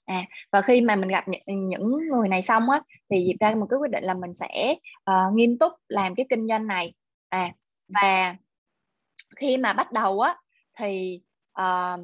À 0.08 0.26
và 0.52 0.62
khi 0.62 0.82
mà 0.82 0.96
mình 0.96 1.10
gặp 1.10 1.26
những, 1.28 1.70
những 1.70 1.98
người 2.12 2.30
này 2.30 2.42
xong 2.42 2.70
á 2.70 2.82
thì 3.10 3.26
dịp 3.26 3.36
ra 3.40 3.56
một 3.56 3.68
cái 3.70 3.78
quyết 3.78 3.92
định 3.92 4.04
là 4.04 4.14
mình 4.14 4.34
sẽ 4.34 4.76
uh, 5.12 5.34
nghiêm 5.34 5.58
túc 5.58 5.74
làm 5.88 6.16
cái 6.16 6.26
kinh 6.30 6.48
doanh 6.48 6.68
này. 6.68 6.94
À 7.30 7.52
và 7.88 8.36
khi 9.36 9.58
mà 9.58 9.74
bắt 9.74 9.92
đầu 9.92 10.20
á 10.20 10.36
thì 10.78 11.22
uh, 11.62 12.00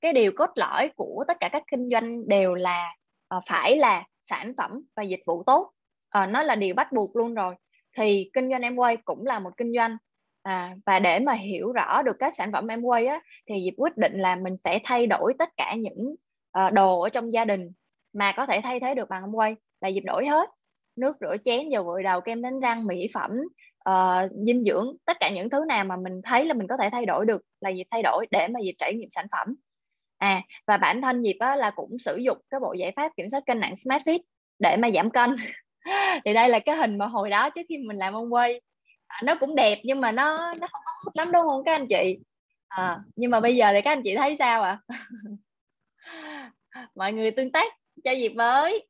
cái 0.00 0.12
điều 0.12 0.32
cốt 0.36 0.50
lõi 0.54 0.88
của 0.96 1.24
tất 1.28 1.36
cả 1.40 1.48
các 1.48 1.62
kinh 1.70 1.88
doanh 1.90 2.28
đều 2.28 2.54
là 2.54 2.94
uh, 3.36 3.42
phải 3.46 3.76
là 3.76 4.06
sản 4.20 4.52
phẩm 4.56 4.82
và 4.96 5.02
dịch 5.02 5.22
vụ 5.26 5.42
tốt. 5.46 5.72
Uh, 6.18 6.28
nó 6.30 6.42
là 6.42 6.54
điều 6.54 6.74
bắt 6.74 6.92
buộc 6.92 7.16
luôn 7.16 7.34
rồi. 7.34 7.54
Thì 7.96 8.30
kinh 8.32 8.50
doanh 8.50 8.62
em 8.62 8.76
quay 8.76 8.96
cũng 8.96 9.26
là 9.26 9.38
một 9.38 9.50
kinh 9.56 9.72
doanh. 9.76 9.96
À, 10.42 10.76
và 10.86 10.98
để 10.98 11.18
mà 11.18 11.32
hiểu 11.32 11.72
rõ 11.72 12.02
được 12.02 12.16
các 12.18 12.34
sản 12.34 12.52
phẩm 12.52 12.66
em 12.66 12.82
quay 12.82 13.06
á 13.06 13.20
thì 13.48 13.54
Diệp 13.64 13.74
quyết 13.76 13.96
định 13.96 14.18
là 14.20 14.36
mình 14.36 14.56
sẽ 14.56 14.78
thay 14.84 15.06
đổi 15.06 15.34
tất 15.38 15.48
cả 15.56 15.74
những 15.74 16.14
uh, 16.58 16.72
đồ 16.72 17.00
ở 17.00 17.08
trong 17.08 17.32
gia 17.32 17.44
đình 17.44 17.72
mà 18.12 18.32
có 18.32 18.46
thể 18.46 18.60
thay 18.62 18.80
thế 18.80 18.94
được 18.94 19.08
bằng 19.08 19.22
em 19.22 19.32
quay 19.32 19.56
là 19.80 19.88
dịp 19.88 20.00
đổi 20.00 20.28
hết. 20.28 20.50
Nước 20.96 21.16
rửa 21.20 21.36
chén 21.44 21.68
dầu 21.68 21.84
gội 21.84 22.02
đầu 22.02 22.20
kem 22.20 22.42
đánh 22.42 22.60
răng 22.60 22.86
mỹ 22.86 23.08
phẩm 23.14 23.30
uh, 23.90 24.30
dinh 24.46 24.64
dưỡng 24.64 24.96
tất 25.04 25.16
cả 25.20 25.30
những 25.30 25.50
thứ 25.50 25.64
nào 25.68 25.84
mà 25.84 25.96
mình 25.96 26.20
thấy 26.24 26.44
là 26.44 26.54
mình 26.54 26.66
có 26.68 26.76
thể 26.76 26.88
thay 26.92 27.06
đổi 27.06 27.26
được 27.26 27.42
là 27.60 27.70
dịp 27.70 27.86
thay 27.90 28.02
đổi 28.02 28.26
để 28.30 28.48
mà 28.48 28.60
dịp 28.64 28.74
trải 28.78 28.94
nghiệm 28.94 29.10
sản 29.10 29.26
phẩm. 29.32 29.54
À 30.18 30.42
và 30.66 30.76
bản 30.76 31.02
thân 31.02 31.22
dịp 31.22 31.36
á, 31.38 31.56
là 31.56 31.70
cũng 31.70 31.98
sử 31.98 32.16
dụng 32.16 32.38
cái 32.50 32.60
bộ 32.60 32.72
giải 32.72 32.92
pháp 32.96 33.12
kiểm 33.16 33.30
soát 33.30 33.42
cân 33.46 33.60
nặng 33.60 33.76
Smart 33.76 34.02
Fit 34.02 34.18
để 34.58 34.76
mà 34.76 34.90
giảm 34.90 35.10
cân. 35.10 35.34
Thì 36.24 36.34
đây 36.34 36.48
là 36.48 36.58
cái 36.58 36.76
hình 36.76 36.98
mà 36.98 37.06
hồi 37.06 37.30
đó 37.30 37.50
trước 37.50 37.62
khi 37.68 37.78
mình 37.78 37.96
làm 37.96 38.14
ông 38.14 38.34
quay. 38.34 38.60
À, 39.06 39.20
nó 39.24 39.34
cũng 39.34 39.54
đẹp 39.54 39.78
nhưng 39.84 40.00
mà 40.00 40.12
nó 40.12 40.54
nó 40.54 40.66
không 40.72 40.80
có 40.84 40.92
hút 41.04 41.16
lắm 41.16 41.32
đúng 41.32 41.42
không 41.42 41.64
các 41.64 41.72
anh 41.72 41.86
chị? 41.88 42.18
À, 42.68 42.98
nhưng 43.16 43.30
mà 43.30 43.40
bây 43.40 43.56
giờ 43.56 43.72
thì 43.72 43.80
các 43.80 43.92
anh 43.92 44.02
chị 44.04 44.16
thấy 44.16 44.36
sao 44.36 44.62
ạ? 44.62 44.78
à? 44.86 44.96
mọi 46.94 47.12
người 47.12 47.30
tương 47.30 47.52
tác 47.52 47.72
cho 48.04 48.10
dịp 48.10 48.32
với. 48.36 48.86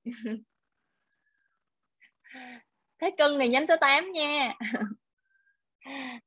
Thế 3.01 3.11
cân 3.19 3.39
này 3.39 3.49
nhánh 3.49 3.67
số 3.67 3.77
8 3.81 4.13
nha. 4.13 4.55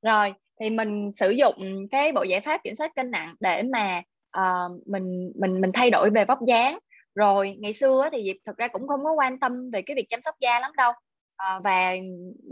Rồi 0.02 0.34
thì 0.60 0.70
mình 0.70 1.12
sử 1.12 1.30
dụng 1.30 1.88
cái 1.92 2.12
bộ 2.12 2.24
giải 2.24 2.42
pháp 2.42 2.64
kiểm 2.64 2.76
soát 2.76 2.96
cân 2.96 3.12
nặng 3.12 3.36
để 3.40 3.64
mà 3.64 4.02
uh, 4.38 4.88
mình 4.88 5.32
mình 5.36 5.62
mình 5.62 5.72
thay 5.74 5.90
đổi 5.90 6.10
về 6.10 6.26
vóc 6.26 6.40
dáng. 6.48 6.80
Rồi 7.16 7.56
ngày 7.60 7.74
xưa 7.74 8.10
thì 8.12 8.24
Diệp 8.24 8.36
thực 8.46 8.58
ra 8.58 8.68
cũng 8.68 8.88
không 8.88 9.04
có 9.04 9.12
quan 9.12 9.40
tâm 9.40 9.72
về 9.72 9.82
cái 9.82 9.96
việc 9.96 10.06
chăm 10.10 10.22
sóc 10.22 10.36
da 10.40 10.60
lắm 10.60 10.72
đâu. 10.78 10.92
Uh, 10.92 11.64
và 11.64 11.96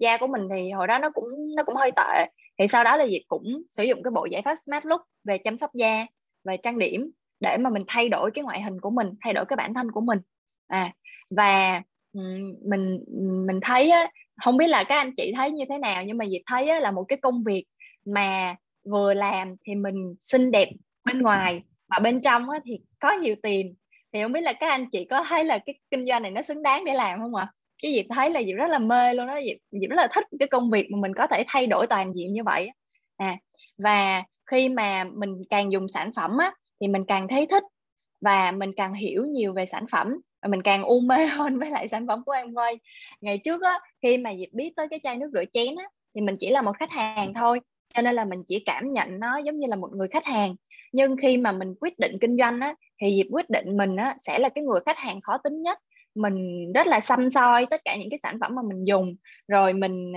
da 0.01 0.17
của 0.17 0.27
mình 0.27 0.47
thì 0.55 0.71
hồi 0.71 0.87
đó 0.87 0.99
nó 0.99 1.09
cũng 1.09 1.29
nó 1.55 1.63
cũng 1.63 1.75
hơi 1.75 1.91
tệ. 1.95 2.25
Thì 2.59 2.67
sau 2.67 2.83
đó 2.83 2.97
là 2.97 3.07
Diệp 3.07 3.21
cũng 3.27 3.63
sử 3.69 3.83
dụng 3.83 4.03
cái 4.03 4.11
bộ 4.11 4.25
giải 4.31 4.41
pháp 4.41 4.55
Smart 4.55 4.85
Look 4.85 5.01
về 5.23 5.37
chăm 5.37 5.57
sóc 5.57 5.73
da 5.73 6.05
về 6.43 6.57
trang 6.57 6.79
điểm 6.79 7.11
để 7.43 7.57
mà 7.57 7.69
mình 7.69 7.83
thay 7.87 8.09
đổi 8.09 8.31
cái 8.31 8.43
ngoại 8.43 8.61
hình 8.61 8.81
của 8.81 8.89
mình 8.89 9.07
thay 9.21 9.33
đổi 9.33 9.45
cái 9.45 9.57
bản 9.57 9.73
thân 9.73 9.91
của 9.91 10.01
mình. 10.01 10.19
À 10.67 10.93
và 11.29 11.81
mình 12.63 12.99
mình 13.47 13.59
thấy 13.61 13.89
á, 13.89 14.09
không 14.43 14.57
biết 14.57 14.67
là 14.67 14.83
các 14.83 14.97
anh 14.97 15.15
chị 15.17 15.33
thấy 15.35 15.51
như 15.51 15.65
thế 15.69 15.77
nào 15.77 16.03
nhưng 16.03 16.17
mà 16.17 16.25
dịp 16.25 16.41
thấy 16.45 16.69
á, 16.69 16.79
là 16.79 16.91
một 16.91 17.03
cái 17.03 17.17
công 17.21 17.43
việc 17.43 17.65
mà 18.05 18.55
vừa 18.85 19.13
làm 19.13 19.55
thì 19.65 19.75
mình 19.75 20.15
xinh 20.19 20.51
đẹp 20.51 20.69
bên 21.05 21.21
ngoài 21.21 21.61
mà 21.87 21.99
bên 21.99 22.21
trong 22.21 22.49
á, 22.49 22.59
thì 22.65 22.79
có 22.99 23.11
nhiều 23.11 23.35
tiền. 23.43 23.75
Thì 24.13 24.21
không 24.23 24.31
biết 24.31 24.41
là 24.41 24.53
các 24.53 24.69
anh 24.69 24.89
chị 24.89 25.05
có 25.09 25.23
thấy 25.23 25.43
là 25.43 25.57
cái 25.57 25.79
kinh 25.91 26.05
doanh 26.05 26.21
này 26.21 26.31
nó 26.31 26.41
xứng 26.41 26.63
đáng 26.63 26.85
để 26.85 26.93
làm 26.93 27.19
không 27.19 27.35
ạ? 27.35 27.43
À? 27.43 27.53
cái 27.83 27.93
dịp 27.93 28.05
thấy 28.09 28.29
là 28.29 28.39
dịp 28.39 28.53
rất 28.53 28.67
là 28.67 28.79
mê 28.79 29.13
luôn 29.13 29.27
đó 29.27 29.37
dịp, 29.37 29.57
dịp 29.71 29.87
rất 29.87 29.95
là 29.95 30.07
thích 30.13 30.23
cái 30.39 30.47
công 30.47 30.69
việc 30.69 30.91
mà 30.91 30.99
mình 31.01 31.13
có 31.13 31.27
thể 31.27 31.43
thay 31.47 31.67
đổi 31.67 31.87
toàn 31.87 32.13
diện 32.15 32.33
như 32.33 32.43
vậy 32.43 32.69
à 33.17 33.37
và 33.77 34.23
khi 34.45 34.69
mà 34.69 35.03
mình 35.03 35.41
càng 35.49 35.71
dùng 35.71 35.87
sản 35.87 36.11
phẩm 36.15 36.37
á, 36.37 36.51
thì 36.81 36.87
mình 36.87 37.03
càng 37.07 37.27
thấy 37.27 37.47
thích 37.47 37.63
và 38.21 38.51
mình 38.51 38.71
càng 38.77 38.93
hiểu 38.93 39.25
nhiều 39.25 39.53
về 39.53 39.65
sản 39.65 39.85
phẩm 39.91 40.07
và 40.41 40.47
mình 40.49 40.61
càng 40.61 40.83
u 40.83 40.99
mê 40.99 41.25
hơn 41.27 41.59
với 41.59 41.69
lại 41.69 41.87
sản 41.87 42.07
phẩm 42.07 42.23
của 42.25 42.31
em 42.31 42.53
quay 42.53 42.79
ngày 43.21 43.37
trước 43.37 43.61
á 43.61 43.79
khi 44.01 44.17
mà 44.17 44.29
dịp 44.29 44.49
biết 44.51 44.73
tới 44.75 44.87
cái 44.89 44.99
chai 45.03 45.17
nước 45.17 45.29
rửa 45.33 45.43
chén 45.53 45.75
á 45.75 45.85
thì 46.15 46.21
mình 46.21 46.37
chỉ 46.39 46.49
là 46.49 46.61
một 46.61 46.77
khách 46.79 46.91
hàng 46.91 47.33
thôi 47.33 47.59
cho 47.93 48.01
nên 48.01 48.15
là 48.15 48.25
mình 48.25 48.43
chỉ 48.47 48.63
cảm 48.65 48.93
nhận 48.93 49.19
nó 49.19 49.37
giống 49.37 49.55
như 49.55 49.67
là 49.67 49.75
một 49.75 49.89
người 49.93 50.07
khách 50.11 50.25
hàng. 50.25 50.55
Nhưng 50.91 51.15
khi 51.21 51.37
mà 51.37 51.51
mình 51.51 51.75
quyết 51.79 51.99
định 51.99 52.17
kinh 52.21 52.37
doanh 52.37 52.59
á 52.59 52.75
thì 53.01 53.11
dịp 53.11 53.27
quyết 53.31 53.49
định 53.49 53.77
mình 53.77 53.95
á 53.95 54.15
sẽ 54.19 54.39
là 54.39 54.49
cái 54.49 54.63
người 54.63 54.79
khách 54.85 54.97
hàng 54.97 55.21
khó 55.21 55.37
tính 55.37 55.61
nhất. 55.61 55.79
Mình 56.15 56.71
rất 56.73 56.87
là 56.87 56.99
xăm 56.99 57.29
soi 57.29 57.65
tất 57.65 57.81
cả 57.85 57.95
những 57.95 58.09
cái 58.09 58.17
sản 58.17 58.37
phẩm 58.41 58.55
mà 58.55 58.61
mình 58.61 58.85
dùng 58.85 59.15
rồi 59.47 59.73
mình 59.73 60.13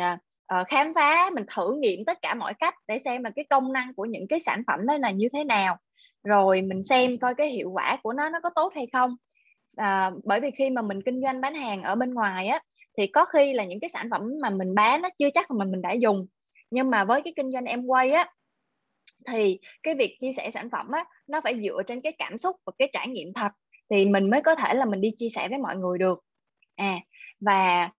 uh, 0.61 0.69
khám 0.69 0.92
phá 0.95 1.31
mình 1.35 1.45
thử 1.57 1.77
nghiệm 1.81 2.05
tất 2.05 2.19
cả 2.23 2.35
mọi 2.35 2.55
cách 2.55 2.75
để 2.88 2.99
xem 2.99 3.25
là 3.25 3.31
cái 3.37 3.45
công 3.51 3.73
năng 3.73 3.95
của 3.95 4.05
những 4.05 4.29
cái 4.29 4.40
sản 4.40 4.62
phẩm 4.66 4.87
đó 4.87 4.99
là 4.99 5.11
như 5.11 5.29
thế 5.33 5.45
nào 5.45 5.77
rồi 6.25 6.62
mình 6.62 6.83
xem 6.83 7.19
coi 7.19 7.35
cái 7.35 7.49
hiệu 7.49 7.71
quả 7.71 7.99
của 8.03 8.12
nó 8.12 8.29
nó 8.29 8.40
có 8.42 8.51
tốt 8.55 8.73
hay 8.75 8.87
không. 8.92 9.16
À, 9.77 10.11
bởi 10.25 10.40
vì 10.40 10.51
khi 10.51 10.71
mà 10.71 10.83
mình 10.83 11.03
kinh 11.03 11.23
doanh 11.23 11.40
bán 11.40 11.55
hàng 11.55 11.83
ở 11.83 11.95
bên 11.95 12.14
ngoài 12.14 12.47
á 12.47 12.61
thì 12.99 13.07
có 13.07 13.25
khi 13.25 13.53
là 13.53 13.64
những 13.64 13.81
cái 13.81 13.90
sản 13.90 14.09
phẩm 14.11 14.23
mà 14.42 14.51
mình 14.51 14.75
bán 14.75 15.03
nó 15.03 15.09
chưa 15.19 15.29
chắc 15.35 15.51
là 15.51 15.64
mình 15.64 15.83
đã 15.83 15.92
dùng. 15.92 16.27
Nhưng 16.71 16.90
mà 16.90 17.05
với 17.05 17.23
cái 17.23 17.33
kinh 17.37 17.53
doanh 17.53 17.64
em 17.64 17.87
quay 17.87 18.11
á 18.11 18.31
thì 19.27 19.59
cái 19.83 19.95
việc 19.95 20.16
chia 20.21 20.33
sẻ 20.33 20.51
sản 20.51 20.71
phẩm 20.71 20.90
á 20.90 21.05
nó 21.27 21.40
phải 21.40 21.62
dựa 21.62 21.83
trên 21.87 22.01
cái 22.01 22.12
cảm 22.19 22.38
xúc 22.38 22.57
và 22.66 22.73
cái 22.79 22.88
trải 22.92 23.09
nghiệm 23.09 23.33
thật 23.33 23.53
thì 23.90 24.05
mình 24.07 24.31
mới 24.31 24.42
có 24.42 24.55
thể 24.55 24.75
là 24.75 24.85
mình 24.85 25.01
đi 25.01 25.11
chia 25.16 25.29
sẻ 25.29 25.49
với 25.49 25.59
mọi 25.59 25.77
người 25.77 25.99
được. 25.99 26.19
À 26.77 27.01
và 27.40 27.90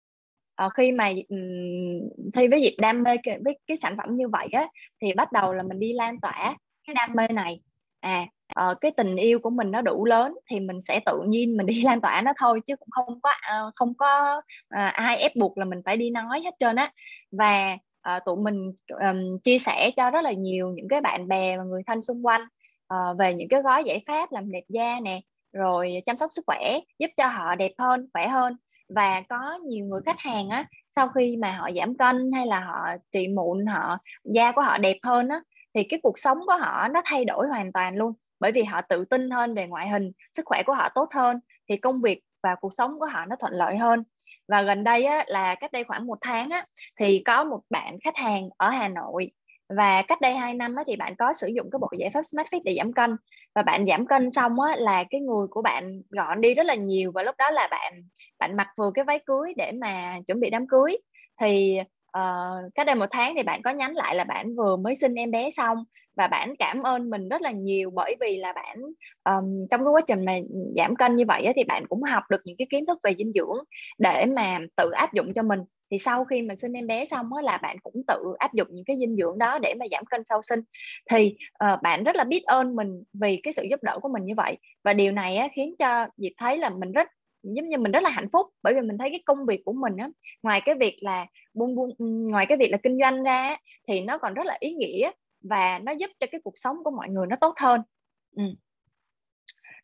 uh, 0.67 0.73
khi 0.75 0.93
mà 0.93 1.13
um, 1.29 2.31
thi 2.35 2.49
với 2.49 2.63
dịp 2.63 2.77
đam 2.79 3.03
mê 3.03 3.17
với 3.45 3.59
cái 3.67 3.77
sản 3.77 3.97
phẩm 3.97 4.17
như 4.17 4.29
vậy 4.29 4.49
á 4.53 4.69
thì 5.03 5.13
bắt 5.17 5.33
đầu 5.33 5.53
là 5.53 5.63
mình 5.63 5.79
đi 5.79 5.93
lan 5.93 6.21
tỏa 6.21 6.57
cái 6.87 6.95
đam 6.95 7.11
mê 7.15 7.29
này 7.29 7.61
à 8.01 8.27
uh, 8.61 8.81
cái 8.81 8.91
tình 8.97 9.17
yêu 9.17 9.39
của 9.39 9.51
mình 9.51 9.71
nó 9.71 9.81
đủ 9.81 10.05
lớn 10.05 10.35
thì 10.51 10.61
mình 10.61 10.81
sẽ 10.81 11.01
tự 11.07 11.23
nhiên 11.27 11.57
mình 11.57 11.67
đi 11.67 11.75
lan 11.83 12.01
tỏa 12.01 12.23
nó 12.25 12.33
thôi 12.39 12.61
chứ 12.67 12.77
cũng 12.77 12.91
không 12.91 13.21
có 13.21 13.31
uh, 13.31 13.73
không 13.77 13.95
có 13.95 14.37
uh, 14.37 14.93
ai 14.93 15.17
ép 15.17 15.37
buộc 15.37 15.59
là 15.59 15.65
mình 15.65 15.81
phải 15.85 15.97
đi 15.97 16.11
nói 16.11 16.41
hết 16.45 16.55
trơn 16.61 16.77
á. 16.77 16.93
Và 17.33 17.79
uh, 18.17 18.25
tụi 18.25 18.37
mình 18.37 18.73
um, 18.89 19.39
chia 19.45 19.59
sẻ 19.59 19.91
cho 19.97 20.11
rất 20.11 20.21
là 20.25 20.33
nhiều 20.33 20.73
những 20.77 20.89
cái 20.89 21.01
bạn 21.01 21.29
bè 21.29 21.59
và 21.59 21.65
người 21.65 21.83
thân 21.87 22.03
xung 22.03 22.27
quanh 22.27 22.43
uh, 22.95 23.19
về 23.19 23.35
những 23.35 23.49
cái 23.49 23.63
gói 23.63 23.85
giải 23.85 24.03
pháp 24.07 24.33
làm 24.33 24.53
đẹp 24.53 24.65
da 24.69 25.01
nè 25.01 25.21
rồi 25.53 26.03
chăm 26.07 26.17
sóc 26.17 26.31
sức 26.33 26.43
khỏe 26.47 26.79
giúp 26.99 27.11
cho 27.17 27.27
họ 27.27 27.55
đẹp 27.55 27.73
hơn 27.79 28.09
khỏe 28.13 28.29
hơn. 28.29 28.57
Và 28.89 29.21
có 29.21 29.59
nhiều 29.67 29.87
người 29.87 30.01
khách 30.07 30.19
hàng 30.19 30.49
á 30.49 30.65
sau 30.91 31.09
khi 31.09 31.37
mà 31.37 31.53
họ 31.53 31.71
giảm 31.77 31.97
cân 31.97 32.31
hay 32.35 32.47
là 32.47 32.61
họ 32.61 32.87
trị 33.13 33.29
mụn 33.29 33.67
họ 33.67 33.99
da 34.25 34.53
của 34.53 34.63
họ 34.63 34.79
đẹp 34.79 34.97
hơn 35.03 35.29
á 35.29 35.41
thì 35.77 35.85
cái 35.85 36.01
cuộc 36.03 36.19
sống 36.19 36.39
của 36.47 36.57
họ 36.61 36.89
nó 36.89 37.03
thay 37.05 37.25
đổi 37.25 37.49
hoàn 37.49 37.73
toàn 37.73 37.97
luôn 37.97 38.13
bởi 38.41 38.53
vì 38.53 38.63
họ 38.65 38.81
tự 38.89 39.05
tin 39.05 39.31
hơn 39.31 39.55
về 39.55 39.67
ngoại 39.67 39.89
hình 39.89 40.13
sức 40.33 40.43
khỏe 40.47 40.63
của 40.67 40.75
họ 40.75 40.89
tốt 40.95 41.09
hơn 41.15 41.41
thì 41.69 41.77
công 41.77 42.01
việc 42.03 42.21
và 42.43 42.55
cuộc 42.61 42.73
sống 42.73 42.99
của 42.99 43.07
họ 43.07 43.27
nó 43.27 43.37
thuận 43.41 43.53
lợi 43.53 43.77
hơn. 43.77 44.05
Và 44.49 44.63
gần 44.63 44.85
đây 44.85 45.05
á, 45.05 45.25
là 45.27 45.55
cách 45.55 45.73
đây 45.73 45.85
khoảng 45.85 46.07
một 46.07 46.19
tháng 46.21 46.51
á, 46.51 46.67
thì 47.01 47.23
có 47.27 47.45
một 47.45 47.61
bạn 47.71 47.99
khách 48.05 48.17
hàng 48.17 48.49
ở 48.57 48.71
Hà 48.71 48.89
Nội. 48.89 49.31
Và 49.69 50.03
cách 50.03 50.21
đây 50.21 50.35
2 50.35 50.55
năm 50.55 50.75
á, 50.77 50.83
thì 50.87 50.97
bạn 50.97 51.15
có 51.19 51.33
sử 51.33 51.47
dụng 51.47 51.71
cái 51.73 51.79
bộ 51.79 51.89
giải 51.99 52.11
pháp 52.11 52.23
Smart 52.23 52.49
Fit 52.49 52.61
để 52.65 52.75
giảm 52.79 52.93
cân. 52.93 53.17
Và 53.55 53.63
bạn 53.63 53.87
giảm 53.87 54.07
cân 54.07 54.31
xong 54.31 54.61
á, 54.61 54.77
là 54.77 55.05
cái 55.11 55.21
người 55.21 55.47
của 55.51 55.63
bạn 55.63 56.03
gọn 56.11 56.41
đi 56.41 56.55
rất 56.55 56.67
là 56.67 56.75
nhiều. 56.75 57.13
Và 57.15 57.23
lúc 57.23 57.35
đó 57.39 57.51
là 57.51 57.69
bạn 57.71 57.93
bạn 58.39 58.57
mặc 58.57 58.69
vừa 58.77 58.91
cái 58.95 59.05
váy 59.05 59.19
cưới 59.27 59.55
để 59.57 59.73
mà 59.73 60.19
chuẩn 60.27 60.41
bị 60.41 60.51
đám 60.51 60.67
cưới. 60.69 60.97
Thì 61.41 61.79
uh, 62.19 62.75
cách 62.75 62.87
đây 62.87 62.95
một 62.95 63.07
tháng 63.11 63.35
thì 63.37 63.43
bạn 63.43 63.63
có 63.63 63.71
nhắn 63.71 63.95
lại 63.95 64.15
là 64.15 64.25
bạn 64.25 64.57
vừa 64.57 64.77
mới 64.77 64.95
sinh 64.95 65.15
em 65.15 65.31
bé 65.31 65.51
xong 65.51 65.79
và 66.17 66.29
bạn 66.29 66.57
cảm 66.59 66.83
ơn 66.83 67.11
mình 67.11 67.29
rất 67.29 67.43
là 67.43 67.51
nhiều 67.51 67.91
bởi 67.91 68.17
vì 68.21 68.37
là 68.37 68.53
bạn 68.53 68.79
um, 69.25 69.67
trong 69.71 69.85
cái 69.85 69.93
quá 69.93 70.01
trình 70.07 70.25
mà 70.25 70.33
giảm 70.77 70.97
cân 70.97 71.17
như 71.17 71.25
vậy 71.29 71.43
á, 71.45 71.53
thì 71.57 71.65
bạn 71.65 71.87
cũng 71.89 72.03
học 72.03 72.23
được 72.31 72.41
những 72.45 72.57
cái 72.57 72.67
kiến 72.71 72.87
thức 72.87 72.99
về 73.03 73.15
dinh 73.19 73.33
dưỡng 73.33 73.59
để 73.99 74.25
mà 74.37 74.59
tự 74.77 74.91
áp 74.91 75.15
dụng 75.15 75.33
cho 75.35 75.43
mình. 75.43 75.61
Thì 75.91 75.99
sau 75.99 76.25
khi 76.25 76.43
mà 76.43 76.55
sinh 76.59 76.73
em 76.73 76.87
bé 76.87 77.07
xong 77.07 77.33
á 77.33 77.43
là 77.43 77.57
bạn 77.57 77.77
cũng 77.83 78.03
tự 78.09 78.23
áp 78.39 78.55
dụng 78.55 78.69
những 78.71 78.85
cái 78.85 78.97
dinh 79.01 79.17
dưỡng 79.17 79.39
đó 79.39 79.59
để 79.59 79.75
mà 79.81 79.87
giảm 79.91 80.05
cân 80.05 80.25
sau 80.25 80.43
sinh. 80.43 80.61
Thì 81.11 81.37
uh, 81.65 81.83
bạn 81.83 82.05
rất 82.05 82.17
là 82.17 82.25
biết 82.25 82.45
ơn 82.45 82.77
mình 82.77 83.03
vì 83.13 83.41
cái 83.43 83.53
sự 83.53 83.63
giúp 83.71 83.83
đỡ 83.83 83.99
của 84.03 84.09
mình 84.09 84.25
như 84.25 84.35
vậy 84.37 84.57
và 84.85 84.93
điều 84.93 85.13
này 85.13 85.37
á, 85.37 85.49
khiến 85.57 85.75
cho 85.79 86.07
dịp 86.17 86.33
thấy 86.39 86.59
là 86.59 86.71
mình 86.71 86.93
rất 86.93 87.09
giống 87.55 87.69
như 87.69 87.79
mình 87.79 87.93
rất 87.93 88.03
là 88.03 88.11
hạnh 88.11 88.29
phúc 88.33 88.47
bởi 88.63 88.75
vì 88.75 88.81
mình 88.81 88.99
thấy 88.99 89.11
cái 89.11 89.23
công 89.25 89.47
việc 89.47 89.63
của 89.65 89.73
mình 89.73 89.97
á 89.97 90.09
ngoài 90.43 90.61
cái 90.65 90.75
việc 90.75 90.97
là 91.01 91.27
buôn 91.55 91.75
buôn 91.75 91.91
ngoài 92.31 92.47
cái 92.47 92.59
việc 92.59 92.71
là 92.71 92.79
kinh 92.83 92.99
doanh 93.01 93.23
ra 93.23 93.57
thì 93.89 94.01
nó 94.01 94.19
còn 94.19 94.35
rất 94.35 94.47
là 94.47 94.57
ý 94.61 94.75
nghĩa 94.75 95.11
và 95.41 95.79
nó 95.79 95.93
giúp 95.93 96.11
cho 96.21 96.27
cái 96.33 96.41
cuộc 96.45 96.55
sống 96.57 96.77
của 96.85 96.91
mọi 96.91 97.09
người 97.09 97.27
nó 97.27 97.37
tốt 97.41 97.55
hơn 97.59 97.81
ừ. 98.37 98.43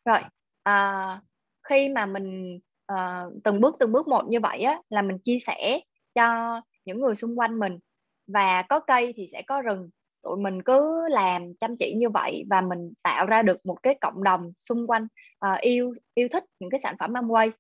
rồi 0.05 0.19
à, 0.63 1.21
khi 1.63 1.89
mà 1.89 2.07
mình 2.07 2.59
à, 2.87 3.25
từng 3.45 3.61
bước 3.61 3.77
từng 3.81 3.93
bước 3.93 4.09
một 4.09 4.25
như 4.29 4.41
vậy 4.41 4.63
á 4.63 4.81
là 4.89 5.03
mình 5.03 5.19
chia 5.19 5.39
sẻ 5.39 5.81
cho 6.15 6.61
những 6.85 7.01
người 7.01 7.15
xung 7.15 7.39
quanh 7.39 7.59
mình 7.59 7.79
và 8.27 8.63
có 8.63 8.81
cây 8.81 9.13
thì 9.17 9.27
sẽ 9.33 9.43
có 9.43 9.61
rừng 9.61 9.91
tụi 10.23 10.37
mình 10.37 10.63
cứ 10.63 11.09
làm 11.09 11.55
chăm 11.55 11.77
chỉ 11.77 11.95
như 11.95 12.11
vậy 12.11 12.45
và 12.51 12.61
mình 12.61 12.93
tạo 13.03 13.27
ra 13.27 13.43
được 13.43 13.67
một 13.67 13.83
cái 13.83 13.95
cộng 14.01 14.23
đồng 14.23 14.53
xung 14.59 14.87
quanh 14.87 15.07
uh, 15.47 15.61
yêu 15.61 15.95
yêu 16.15 16.29
thích 16.33 16.45
những 16.61 16.71
cái 16.71 16.81
sản 16.81 16.97
phẩm 16.99 17.13
Amway. 17.13 17.51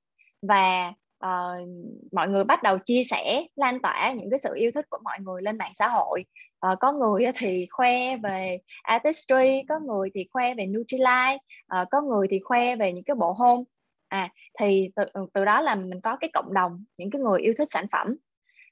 Và 0.42 0.92
uh, 1.27 1.68
mọi 2.12 2.29
người 2.29 2.44
bắt 2.44 2.62
đầu 2.62 2.79
chia 2.79 3.05
sẻ 3.05 3.46
lan 3.57 3.83
tỏa 3.83 4.12
những 4.12 4.31
cái 4.31 4.38
sự 4.38 4.55
yêu 4.55 4.70
thích 4.75 4.87
của 4.90 4.98
mọi 5.05 5.18
người 5.20 5.42
lên 5.42 5.59
mạng 5.59 5.72
xã 5.75 5.88
hội. 5.88 6.25
Uh, 6.66 6.79
có 6.81 6.92
người 6.92 7.25
thì 7.35 7.66
khoe 7.70 8.16
về 8.16 8.59
artistry 8.83 9.62
có 9.68 9.81
người 9.81 10.11
thì 10.14 10.27
khoe 10.33 10.55
về 10.55 10.66
Nutrilite 10.66 11.38
uh, 11.81 11.88
có 11.90 12.03
người 12.03 12.27
thì 12.31 12.40
khoe 12.44 12.77
về 12.77 12.92
những 12.92 13.05
cái 13.05 13.14
bộ 13.14 13.33
hôn 13.33 13.64
à 14.09 14.29
thì 14.59 14.90
từ, 14.96 15.03
ừ, 15.12 15.27
từ 15.35 15.44
đó 15.44 15.61
là 15.61 15.75
mình 15.75 16.01
có 16.01 16.16
cái 16.16 16.31
cộng 16.35 16.55
đồng 16.55 16.85
những 16.98 17.11
cái 17.11 17.22
người 17.22 17.40
yêu 17.40 17.55
thích 17.59 17.68
sản 17.70 17.87
phẩm. 17.92 18.16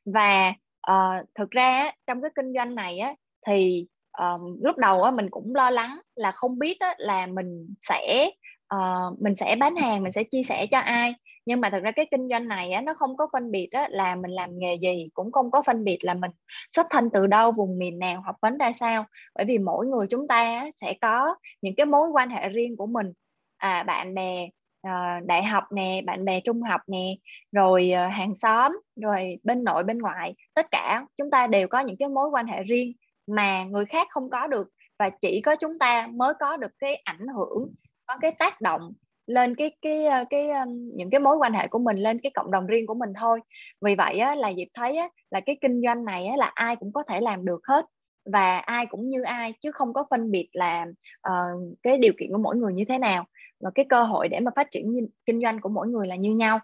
Và 0.05 0.53
uh, 0.91 1.27
thực 1.35 1.51
ra 1.51 1.91
trong 2.07 2.23
cái 2.23 2.31
kinh 2.35 2.53
doanh 2.55 2.75
này 2.75 2.99
á 2.99 3.15
thì 3.47 3.87
um, 4.19 4.59
lúc 4.63 4.77
đầu 4.77 5.03
á, 5.03 5.11
mình 5.11 5.31
cũng 5.31 5.55
lo 5.55 5.71
lắng 5.71 5.99
là 6.15 6.33
không 6.33 6.59
biết 6.59 6.81
á, 6.81 6.95
là 6.99 7.27
mình 7.27 7.75
sẽ 7.81 8.31
uh, 8.75 9.21
mình 9.21 9.35
sẽ 9.35 9.57
bán 9.61 9.77
hàng 9.77 10.03
mình 10.03 10.13
sẽ 10.13 10.25
chia 10.25 10.43
sẻ 10.43 10.67
cho 10.67 10.79
ai. 10.79 11.15
Nhưng 11.47 11.61
mà 11.61 11.71
thật 11.71 11.83
ra 11.83 11.91
cái 11.91 12.07
kinh 12.11 12.29
doanh 12.29 12.49
này 12.49 12.71
á, 12.71 12.81
nó 12.81 12.95
không 12.95 13.17
có 13.17 13.29
phân 13.33 13.51
biệt 13.51 13.69
á, 13.71 13.89
là 13.91 14.15
mình 14.15 14.31
làm 14.31 14.51
nghề 14.53 14.75
gì 14.75 15.09
cũng 15.15 15.33
không 15.33 15.51
có 15.51 15.63
phân 15.63 15.85
biệt 15.85 15.99
là 16.03 16.15
mình 16.15 16.31
xuất 16.73 16.87
thân 16.91 17.11
từ 17.13 17.27
đâu 17.27 17.53
vùng 17.53 17.79
miền 17.79 17.99
nào 17.99 18.23
học 18.27 18.37
vấn 18.43 18.59
ra 18.59 18.73
sao. 18.73 19.05
Bởi 19.35 19.45
vì 19.45 19.59
mỗi 19.59 19.87
người 19.87 20.07
chúng 20.11 20.29
ta 20.29 20.37
á, 20.37 20.67
sẽ 20.73 20.95
có 21.01 21.35
những 21.63 21.75
cái 21.77 21.87
mối 21.87 22.09
quan 22.09 22.31
hệ 22.31 22.49
riêng 22.49 22.77
của 22.77 22.87
mình. 22.87 23.13
À 23.57 23.83
bạn 23.83 24.15
bè 24.15 24.49
uh, 24.87 25.27
đại 25.27 25.45
học 25.45 25.65
nè 25.73 26.03
bạn 26.07 26.25
bè 26.25 26.41
trung 26.41 26.63
học 26.63 26.81
nè 26.87 27.17
rồi 27.53 27.93
uh, 27.93 28.13
hàng 28.13 28.35
xóm 28.35 28.81
rồi 28.97 29.39
bên 29.43 29.65
nội 29.65 29.85
bên 29.85 29.99
ngoại 29.99 30.35
tất 30.55 30.67
cả 30.71 31.07
chúng 31.17 31.31
ta 31.31 31.47
đều 31.47 31.69
có 31.69 31.81
những 31.81 31.97
cái 31.97 32.09
mối 32.09 32.29
quan 32.29 32.47
hệ 32.47 32.63
riêng 32.63 32.93
mà 33.37 33.65
người 33.65 33.85
khác 33.85 34.09
không 34.11 34.31
có 34.31 34.47
được 34.47 34.69
và 34.99 35.11
chỉ 35.11 35.41
có 35.41 35.57
chúng 35.57 35.79
ta 35.79 36.09
mới 36.15 36.35
có 36.41 36.57
được 36.57 36.73
cái 36.79 36.95
ảnh 36.95 37.27
hưởng 37.37 37.75
có 38.07 38.17
cái 38.21 38.33
tác 38.33 38.61
động 38.61 38.93
lên 39.27 39.55
cái 39.55 39.77
cái 39.83 40.07
ờ, 40.07 40.25
cái, 40.31 40.51
ờ, 40.51 40.65
những 40.97 41.11
cái 41.11 41.21
mối 41.21 41.37
quan 41.37 41.53
hệ 41.53 41.69
của 41.69 41.79
mình 41.79 41.97
lên 41.97 42.19
cái 42.23 42.33
cộng 42.35 42.51
đồng 42.51 42.67
riêng 42.67 42.87
của 42.87 42.95
mình 42.95 43.11
thôi. 43.21 43.41
Vì 43.81 43.95
vậy 43.95 44.19
á, 44.19 44.35
là 44.35 44.49
dịp 44.49 44.69
thấy 44.75 44.97
á, 44.97 45.09
là 45.31 45.41
cái 45.41 45.57
kinh 45.61 45.83
doanh 45.85 46.05
này 46.05 46.27
á, 46.27 46.37
là 46.37 46.47
ai 46.55 46.77
cũng 46.77 46.93
có 46.93 47.03
thể 47.03 47.21
làm 47.21 47.45
được 47.45 47.61
hết 47.65 47.87
và 48.33 48.59
ai 48.59 48.87
cũng 48.87 49.11
như 49.11 49.23
ai 49.23 49.55
chứ 49.61 49.71
không 49.73 49.93
có 49.93 50.05
phân 50.11 50.31
biệt 50.31 50.49
là 50.53 50.87
uh, 51.29 51.79
cái 51.83 51.99
điều 51.99 52.13
kiện 52.19 52.31
của 52.33 52.39
mỗi 52.39 52.57
người 52.57 52.73
như 52.73 52.85
thế 52.89 52.99
nào. 52.99 53.25
Và 53.61 53.71
cái 53.75 53.85
cơ 53.89 54.03
hội 54.03 54.29
để 54.29 54.41
mà 54.41 54.51
phát 54.57 54.71
triển 54.71 54.95
kinh 55.27 55.41
doanh 55.43 55.61
của 55.61 55.69
mỗi 55.69 55.89
người 55.89 56.07
là 56.07 56.17
như 56.17 56.35
nhau. 56.35 56.61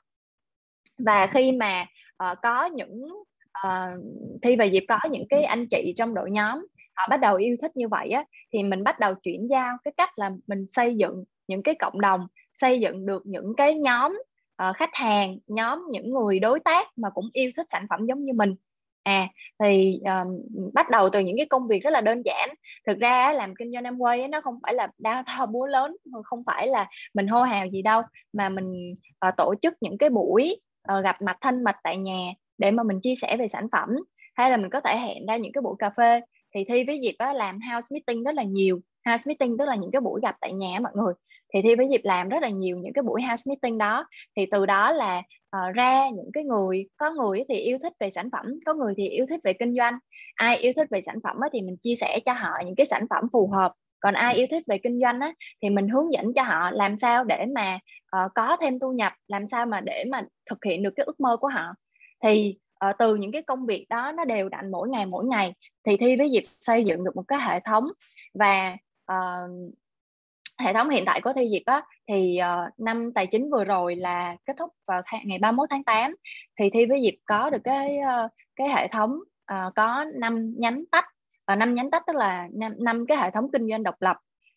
Và 0.99 1.27
khi 1.27 1.53
mà 1.53 1.87
uh, 2.31 2.39
có 2.43 2.65
những 2.65 3.25
uh, 3.67 4.03
thi 4.43 4.57
và 4.57 4.65
dịp 4.65 4.85
có 4.89 4.99
những 5.11 5.29
cái 5.29 5.43
anh 5.43 5.67
chị 5.67 5.95
trong 5.97 6.15
đội 6.15 6.31
nhóm 6.31 6.67
họ 6.97 7.07
bắt 7.11 7.21
đầu 7.21 7.37
yêu 7.37 7.57
thích 7.63 7.77
như 7.77 7.89
vậy 7.89 8.11
á 8.11 8.25
thì 8.53 8.63
mình 8.63 8.85
bắt 8.85 8.99
đầu 9.01 9.15
chuyển 9.15 9.49
giao 9.51 9.77
cái 9.85 9.93
cách 9.97 10.19
là 10.19 10.31
mình 10.47 10.67
xây 10.67 10.97
dựng 10.97 11.25
những 11.49 11.63
cái 11.63 11.75
cộng 11.75 12.01
đồng 12.01 12.27
xây 12.53 12.81
dựng 12.81 13.07
được 13.07 13.23
những 13.27 13.55
cái 13.57 13.75
nhóm 13.75 14.19
uh, 14.69 14.77
khách 14.77 14.95
hàng 14.95 15.39
nhóm 15.47 15.83
những 15.91 16.11
người 16.11 16.39
đối 16.39 16.61
tác 16.61 16.87
mà 16.97 17.11
cũng 17.11 17.29
yêu 17.33 17.51
thích 17.57 17.67
sản 17.69 17.87
phẩm 17.91 18.07
giống 18.07 18.25
như 18.25 18.33
mình. 18.33 18.55
À 19.03 19.29
thì 19.63 20.01
um, 20.05 20.41
bắt 20.75 20.91
đầu 20.91 21.09
từ 21.11 21.21
những 21.21 21.37
cái 21.37 21.47
công 21.47 21.69
việc 21.69 21.83
rất 21.83 21.91
là 21.91 22.01
đơn 22.01 22.23
giản. 22.25 22.49
Thực 22.87 22.99
ra 22.99 23.33
làm 23.33 23.55
kinh 23.55 23.73
doanh 23.73 23.85
em 23.85 23.99
quay 23.99 24.29
nó 24.29 24.41
không 24.41 24.59
phải 24.63 24.75
là 24.75 24.89
đao 24.99 25.23
to 25.27 25.47
búa 25.47 25.67
lớn 25.67 25.97
không 26.25 26.43
phải 26.47 26.67
là 26.67 26.89
mình 27.15 27.27
hô 27.27 27.43
hào 27.43 27.67
gì 27.67 27.83
đâu 27.83 28.03
mà 28.33 28.49
mình 28.49 28.95
uh, 29.29 29.37
tổ 29.37 29.55
chức 29.63 29.75
những 29.81 29.99
cái 29.99 30.11
buổi 30.11 30.61
uh, 30.93 31.05
gặp 31.05 31.23
mặt 31.23 31.37
thân 31.41 31.65
mật 31.65 31.77
tại 31.83 31.97
nhà 31.97 32.19
để 32.59 32.71
mà 32.71 32.83
mình 32.83 33.01
chia 33.01 33.15
sẻ 33.15 33.37
về 33.37 33.49
sản 33.49 33.67
phẩm. 33.73 33.89
Hay 34.35 34.51
là 34.51 34.57
mình 34.57 34.71
có 34.71 34.81
thể 34.81 34.99
hẹn 34.99 35.27
ra 35.27 35.37
những 35.37 35.53
cái 35.53 35.63
buổi 35.63 35.75
cà 35.79 35.91
phê. 35.97 36.21
Thì 36.55 36.65
thi 36.69 36.85
với 36.85 37.01
dịp 37.01 37.15
á, 37.19 37.33
làm 37.33 37.59
house 37.61 37.87
meeting 37.95 38.25
rất 38.25 38.35
là 38.35 38.43
nhiều. 38.43 38.81
House 39.07 39.29
meeting 39.29 39.59
tức 39.59 39.65
là 39.65 39.75
những 39.75 39.91
cái 39.91 40.01
buổi 40.01 40.21
gặp 40.23 40.37
tại 40.41 40.53
nhà 40.53 40.81
mọi 40.81 40.93
người. 40.95 41.15
Thì 41.55 41.63
thi 41.63 41.75
với 41.75 41.89
dịp 41.91 42.01
làm 42.05 42.29
rất 42.29 42.43
là 42.43 42.49
nhiều 42.49 42.77
những 42.79 42.93
cái 42.93 43.03
buổi 43.03 43.23
house 43.23 43.43
meeting 43.49 43.79
đó. 43.79 44.07
Thì 44.37 44.47
từ 44.51 44.67
đó 44.67 44.93
là 44.93 45.23
uh, 45.57 45.75
ra 45.75 46.09
những 46.09 46.31
cái 46.33 46.45
người 46.45 46.87
có 46.97 47.11
người 47.11 47.45
thì 47.49 47.55
yêu 47.55 47.79
thích 47.83 47.93
về 48.01 48.11
sản 48.11 48.31
phẩm 48.33 48.47
có 48.67 48.75
người 48.75 48.95
thì 48.97 49.09
yêu 49.09 49.25
thích 49.29 49.41
về 49.45 49.53
kinh 49.53 49.77
doanh. 49.77 49.99
Ai 50.35 50.57
yêu 50.57 50.73
thích 50.77 50.89
về 50.91 51.01
sản 51.01 51.17
phẩm 51.23 51.37
thì 51.53 51.63
mình 51.63 51.77
chia 51.83 51.95
sẻ 51.95 52.21
cho 52.25 52.33
họ 52.33 52.51
những 52.67 52.75
cái 52.75 52.87
sản 52.87 53.07
phẩm 53.11 53.25
phù 53.33 53.49
hợp. 53.49 53.73
Còn 54.01 54.15
ai 54.15 54.35
yêu 54.35 54.47
thích 54.51 54.63
về 54.67 54.79
kinh 54.79 55.01
doanh 55.01 55.21
á 55.21 55.33
thì 55.63 55.71
mình 55.71 55.89
hướng 55.89 56.13
dẫn 56.13 56.35
cho 56.35 56.43
họ 56.43 56.71
làm 56.71 56.97
sao 56.99 57.25
để 57.25 57.47
mà 57.55 57.79
uh, 58.17 58.33
có 58.35 58.57
thêm 58.61 58.79
thu 58.79 58.93
nhập 58.93 59.13
làm 59.29 59.47
sao 59.47 59.67
mà 59.67 59.81
để 59.81 60.05
mà 60.11 60.23
thực 60.51 60.65
hiện 60.65 60.83
được 60.83 60.93
cái 60.97 61.07
ước 61.07 61.21
mơ 61.21 61.37
của 61.37 61.49
họ 61.49 61.75
thì 62.23 62.57
uh, 62.87 62.97
từ 62.99 63.17
những 63.17 63.33
cái 63.33 63.43
công 63.43 63.67
việc 63.67 63.87
đó 63.89 64.13
nó 64.13 64.25
đều 64.25 64.49
đặn 64.49 64.71
mỗi 64.71 64.89
ngày 64.89 65.07
mỗi 65.07 65.25
ngày 65.25 65.55
thì 65.85 65.97
thi 65.97 66.17
với 66.17 66.31
dịp 66.31 66.43
xây 66.45 66.85
dựng 66.85 67.05
được 67.05 67.17
một 67.17 67.25
cái 67.29 67.41
hệ 67.41 67.61
thống. 67.61 67.85
Và 68.35 68.77
uh, 69.13 69.75
hệ 70.59 70.73
thống 70.73 70.91
hiện 70.91 71.05
tại 71.07 71.21
của 71.21 71.33
thi 71.33 71.49
dịp 71.49 71.63
á 71.67 71.83
thì 72.09 72.39
uh, 72.43 72.81
năm 72.81 73.13
tài 73.15 73.27
chính 73.27 73.51
vừa 73.51 73.65
rồi 73.65 73.97
là 73.97 74.37
kết 74.45 74.57
thúc 74.59 74.71
vào 74.87 75.03
tháng, 75.07 75.21
ngày 75.25 75.39
31 75.39 75.71
tháng 75.71 75.85
8 75.85 76.15
thì 76.59 76.71
thi 76.71 76.87
với 76.87 77.03
dịp 77.03 77.19
có 77.25 77.51
được 77.51 77.61
cái 77.65 77.99
uh, 77.99 78.31
cái 78.57 78.69
hệ 78.69 78.89
thống 78.89 79.19
uh, 79.53 79.75
có 79.75 80.05
năm 80.15 80.55
nhánh 80.59 80.85
tách. 80.91 81.05
Và 81.47 81.57
năm 81.57 81.75
nhánh 81.75 81.91
tách 81.91 82.03
tức 82.07 82.17
là 82.17 82.49
năm, 82.53 82.75
năm 82.79 83.05
cái 83.09 83.19
hệ 83.19 83.31
thống 83.31 83.51
kinh 83.53 83.69
doanh 83.71 83.83
độc 83.83 83.95
lập. 84.01 84.17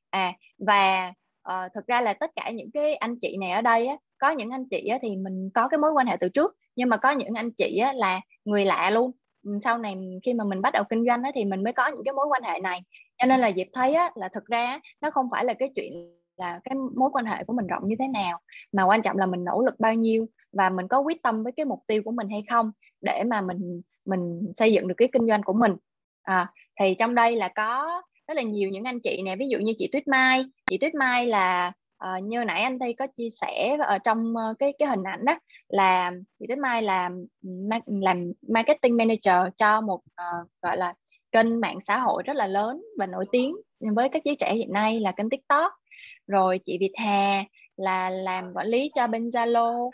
À 0.09 0.33
và 0.57 1.13
uh, 1.49 1.73
thực 1.73 1.87
ra 1.87 2.01
là 2.01 2.13
tất 2.13 2.31
cả 2.35 2.49
những 2.49 2.71
cái 2.71 2.95
anh 2.95 3.19
chị 3.19 3.37
này 3.37 3.51
ở 3.51 3.61
đây 3.61 3.87
á, 3.87 3.97
có 4.17 4.29
những 4.29 4.49
anh 4.49 4.65
chị 4.69 4.87
á, 4.87 4.97
thì 5.01 5.15
mình 5.15 5.49
có 5.53 5.67
cái 5.67 5.77
mối 5.77 5.91
quan 5.91 6.07
hệ 6.07 6.17
từ 6.19 6.29
trước 6.29 6.55
nhưng 6.79 6.89
mà 6.89 6.97
có 6.97 7.11
những 7.11 7.33
anh 7.35 7.51
chị 7.51 7.77
á, 7.77 7.93
là 7.93 8.21
người 8.45 8.65
lạ 8.65 8.89
luôn. 8.89 9.11
Ừ, 9.43 9.57
sau 9.63 9.77
này 9.77 9.95
khi 10.23 10.33
mà 10.33 10.43
mình 10.43 10.61
bắt 10.61 10.73
đầu 10.73 10.83
kinh 10.89 11.05
doanh 11.05 11.23
á, 11.23 11.31
thì 11.35 11.45
mình 11.45 11.63
mới 11.63 11.73
có 11.73 11.87
những 11.87 12.03
cái 12.05 12.13
mối 12.13 12.25
quan 12.29 12.43
hệ 12.43 12.59
này. 12.59 12.79
Cho 13.17 13.25
nên 13.25 13.39
là 13.39 13.51
diệp 13.55 13.67
thấy 13.73 13.93
á, 13.93 14.11
là 14.15 14.29
thực 14.33 14.45
ra 14.45 14.79
nó 15.01 15.11
không 15.11 15.27
phải 15.31 15.45
là 15.45 15.53
cái 15.53 15.69
chuyện 15.75 15.93
là 16.37 16.59
cái 16.63 16.75
mối 16.95 17.09
quan 17.13 17.25
hệ 17.25 17.43
của 17.43 17.53
mình 17.53 17.67
rộng 17.67 17.83
như 17.87 17.95
thế 17.99 18.07
nào 18.07 18.39
mà 18.71 18.83
quan 18.83 19.01
trọng 19.01 19.17
là 19.17 19.25
mình 19.25 19.43
nỗ 19.43 19.61
lực 19.61 19.79
bao 19.79 19.93
nhiêu 19.93 20.27
và 20.51 20.69
mình 20.69 20.87
có 20.87 20.99
quyết 20.99 21.23
tâm 21.23 21.43
với 21.43 21.51
cái 21.51 21.65
mục 21.65 21.79
tiêu 21.87 22.01
của 22.05 22.11
mình 22.11 22.29
hay 22.29 22.43
không 22.49 22.71
để 23.01 23.23
mà 23.27 23.41
mình 23.41 23.81
mình 24.05 24.51
xây 24.55 24.73
dựng 24.73 24.87
được 24.87 24.95
cái 24.97 25.07
kinh 25.11 25.27
doanh 25.27 25.43
của 25.43 25.53
mình. 25.53 25.75
À, 26.23 26.47
thì 26.79 26.95
trong 26.99 27.15
đây 27.15 27.35
là 27.35 27.47
có 27.47 28.01
rất 28.27 28.33
là 28.33 28.41
nhiều 28.41 28.69
những 28.69 28.83
anh 28.83 28.99
chị 28.99 29.21
nè 29.25 29.35
ví 29.35 29.47
dụ 29.49 29.59
như 29.59 29.73
chị 29.77 29.89
Tuyết 29.91 30.07
Mai. 30.07 30.45
Chị 30.69 30.77
Tuyết 30.77 30.95
Mai 30.95 31.25
là 31.25 31.71
uh, 32.05 32.23
như 32.23 32.43
nãy 32.43 32.61
anh 32.61 32.79
Thi 32.79 32.93
có 32.93 33.07
chia 33.07 33.29
sẻ 33.29 33.77
ở 33.79 33.97
trong 33.97 34.33
uh, 34.51 34.59
cái 34.59 34.73
cái 34.79 34.87
hình 34.87 35.03
ảnh 35.03 35.25
đó 35.25 35.39
là 35.67 36.11
chị 36.39 36.45
Tuyết 36.47 36.57
Mai 36.57 36.81
làm 36.81 37.25
làm 37.85 38.31
marketing 38.47 38.97
manager 38.97 39.53
cho 39.57 39.81
một 39.81 39.99
uh, 39.99 40.47
gọi 40.61 40.77
là 40.77 40.93
kênh 41.31 41.61
mạng 41.61 41.79
xã 41.81 41.97
hội 41.97 42.23
rất 42.23 42.35
là 42.35 42.47
lớn 42.47 42.81
và 42.97 43.05
nổi 43.05 43.25
tiếng 43.31 43.55
với 43.95 44.09
các 44.09 44.23
giới 44.25 44.35
trẻ 44.35 44.53
hiện 44.53 44.73
nay 44.73 44.99
là 44.99 45.11
kênh 45.11 45.29
TikTok. 45.29 45.71
Rồi 46.27 46.59
chị 46.65 46.77
Việt 46.77 46.93
Hà 46.95 47.43
là 47.77 48.09
làm 48.09 48.53
quản 48.53 48.67
lý 48.67 48.91
cho 48.95 49.07
bên 49.07 49.27
Zalo 49.27 49.85
uh, 49.85 49.93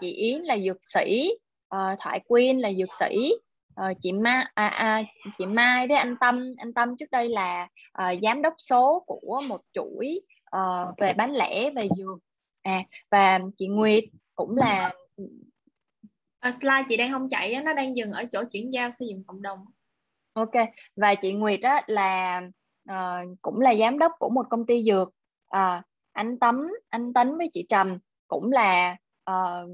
chị 0.00 0.12
Yến 0.12 0.42
là 0.42 0.58
dược 0.58 0.78
sĩ 0.80 1.32
uh, 1.74 1.98
Thoại 2.00 2.20
Quyên 2.28 2.58
là 2.58 2.72
dược 2.72 2.88
sĩ 3.00 3.32
uh, 3.80 3.96
chị 4.02 4.12
Mai 4.12 4.44
à, 4.54 4.66
à, 4.66 5.02
chị 5.38 5.46
Mai 5.46 5.88
với 5.88 5.96
anh 5.96 6.16
Tâm. 6.20 6.54
Anh 6.56 6.72
Tâm 6.72 6.96
trước 6.96 7.10
đây 7.10 7.28
là 7.28 7.68
uh, 8.02 8.18
giám 8.22 8.42
đốc 8.42 8.54
số 8.58 9.04
của 9.06 9.42
một 9.48 9.60
chuỗi 9.72 10.20
uh, 10.56 10.98
về 10.98 11.12
bán 11.12 11.32
lẻ 11.32 11.70
về 11.70 11.88
dược 11.96 12.18
à 12.62 12.82
và 13.10 13.40
chị 13.58 13.66
Nguyệt 13.66 14.04
cũng 14.34 14.52
là 14.56 14.92
uh, 15.22 16.54
slide 16.60 16.84
chị 16.88 16.96
đang 16.96 17.12
không 17.12 17.28
chạy 17.28 17.62
nó 17.62 17.74
đang 17.74 17.96
dừng 17.96 18.12
ở 18.12 18.24
chỗ 18.32 18.44
chuyển 18.52 18.72
giao 18.72 18.90
xây 18.90 19.08
dựng 19.08 19.24
cộng 19.26 19.42
đồng. 19.42 19.58
Ok 20.32 20.52
và 20.96 21.14
chị 21.14 21.32
Nguyệt 21.32 21.60
á 21.62 21.82
là 21.86 22.42
uh, 22.90 23.38
cũng 23.42 23.60
là 23.60 23.74
giám 23.74 23.98
đốc 23.98 24.12
của 24.18 24.28
một 24.28 24.46
công 24.50 24.66
ty 24.66 24.84
dược. 24.84 25.08
Uh, 25.56 25.84
anh 26.12 26.38
Tấm 26.38 26.68
anh 26.88 27.12
Tấn 27.12 27.38
với 27.38 27.50
chị 27.52 27.66
Trầm 27.68 27.98
cũng 28.28 28.52
là 28.52 28.96
uh, 29.30 29.70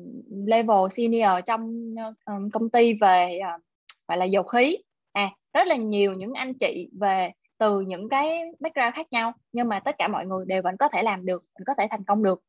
level 0.47 0.89
senior 0.91 1.45
trong 1.47 1.95
uh, 2.09 2.53
công 2.53 2.71
ty 2.71 2.95
về 3.01 3.39
uh, 3.39 3.63
gọi 4.09 4.19
là 4.19 4.25
dầu 4.25 4.43
khí. 4.43 4.79
À 5.13 5.31
rất 5.55 5.67
là 5.67 5.77
nhiều 5.77 6.13
những 6.13 6.35
anh 6.35 6.55
chị 6.59 6.91
về 7.01 7.31
từ 7.65 7.81
những 7.81 8.09
cái 8.09 8.43
background 8.61 8.95
khác 8.95 9.07
nhau 9.11 9.33
nhưng 9.53 9.69
mà 9.69 9.81
tất 9.81 9.95
cả 9.99 10.09
mọi 10.09 10.27
người 10.27 10.45
đều 10.49 10.63
vẫn 10.63 10.77
có 10.77 10.89
thể 10.89 11.03
làm 11.03 11.27
được 11.27 11.45
vẫn 11.55 11.65
có 11.67 11.75
thể 11.79 11.87
thành 11.91 12.05
công 12.05 12.23
được. 12.23 12.43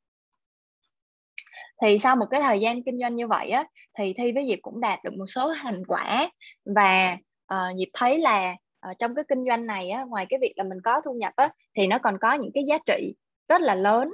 Thì 1.82 2.00
sau 2.00 2.16
một 2.16 2.26
cái 2.32 2.42
thời 2.42 2.60
gian 2.60 2.84
kinh 2.84 3.00
doanh 3.00 3.16
như 3.16 3.28
vậy 3.28 3.50
á 3.50 3.66
thì 3.98 4.14
thi 4.18 4.32
với 4.32 4.48
diệp 4.48 4.60
cũng 4.62 4.80
đạt 4.80 5.04
được 5.04 5.14
một 5.14 5.26
số 5.28 5.54
thành 5.62 5.86
quả. 5.88 6.30
Và 6.66 7.18
uh, 7.54 7.78
diệp 7.78 7.88
thấy 7.94 8.20
là 8.20 8.56
uh, 8.92 9.00
trong 9.00 9.16
cái 9.16 9.26
kinh 9.28 9.46
doanh 9.46 9.66
này 9.66 9.90
á, 9.90 10.04
ngoài 10.04 10.26
cái 10.30 10.40
việc 10.42 10.54
là 10.56 10.64
mình 10.64 10.82
có 10.84 11.02
thu 11.06 11.14
nhập 11.14 11.34
á, 11.36 11.50
thì 11.78 11.88
nó 11.88 12.00
còn 12.00 12.18
có 12.22 12.34
những 12.34 12.52
cái 12.54 12.64
giá 12.64 12.78
trị 12.86 13.16
rất 13.48 13.62
là 13.62 13.76
lớn. 13.76 14.10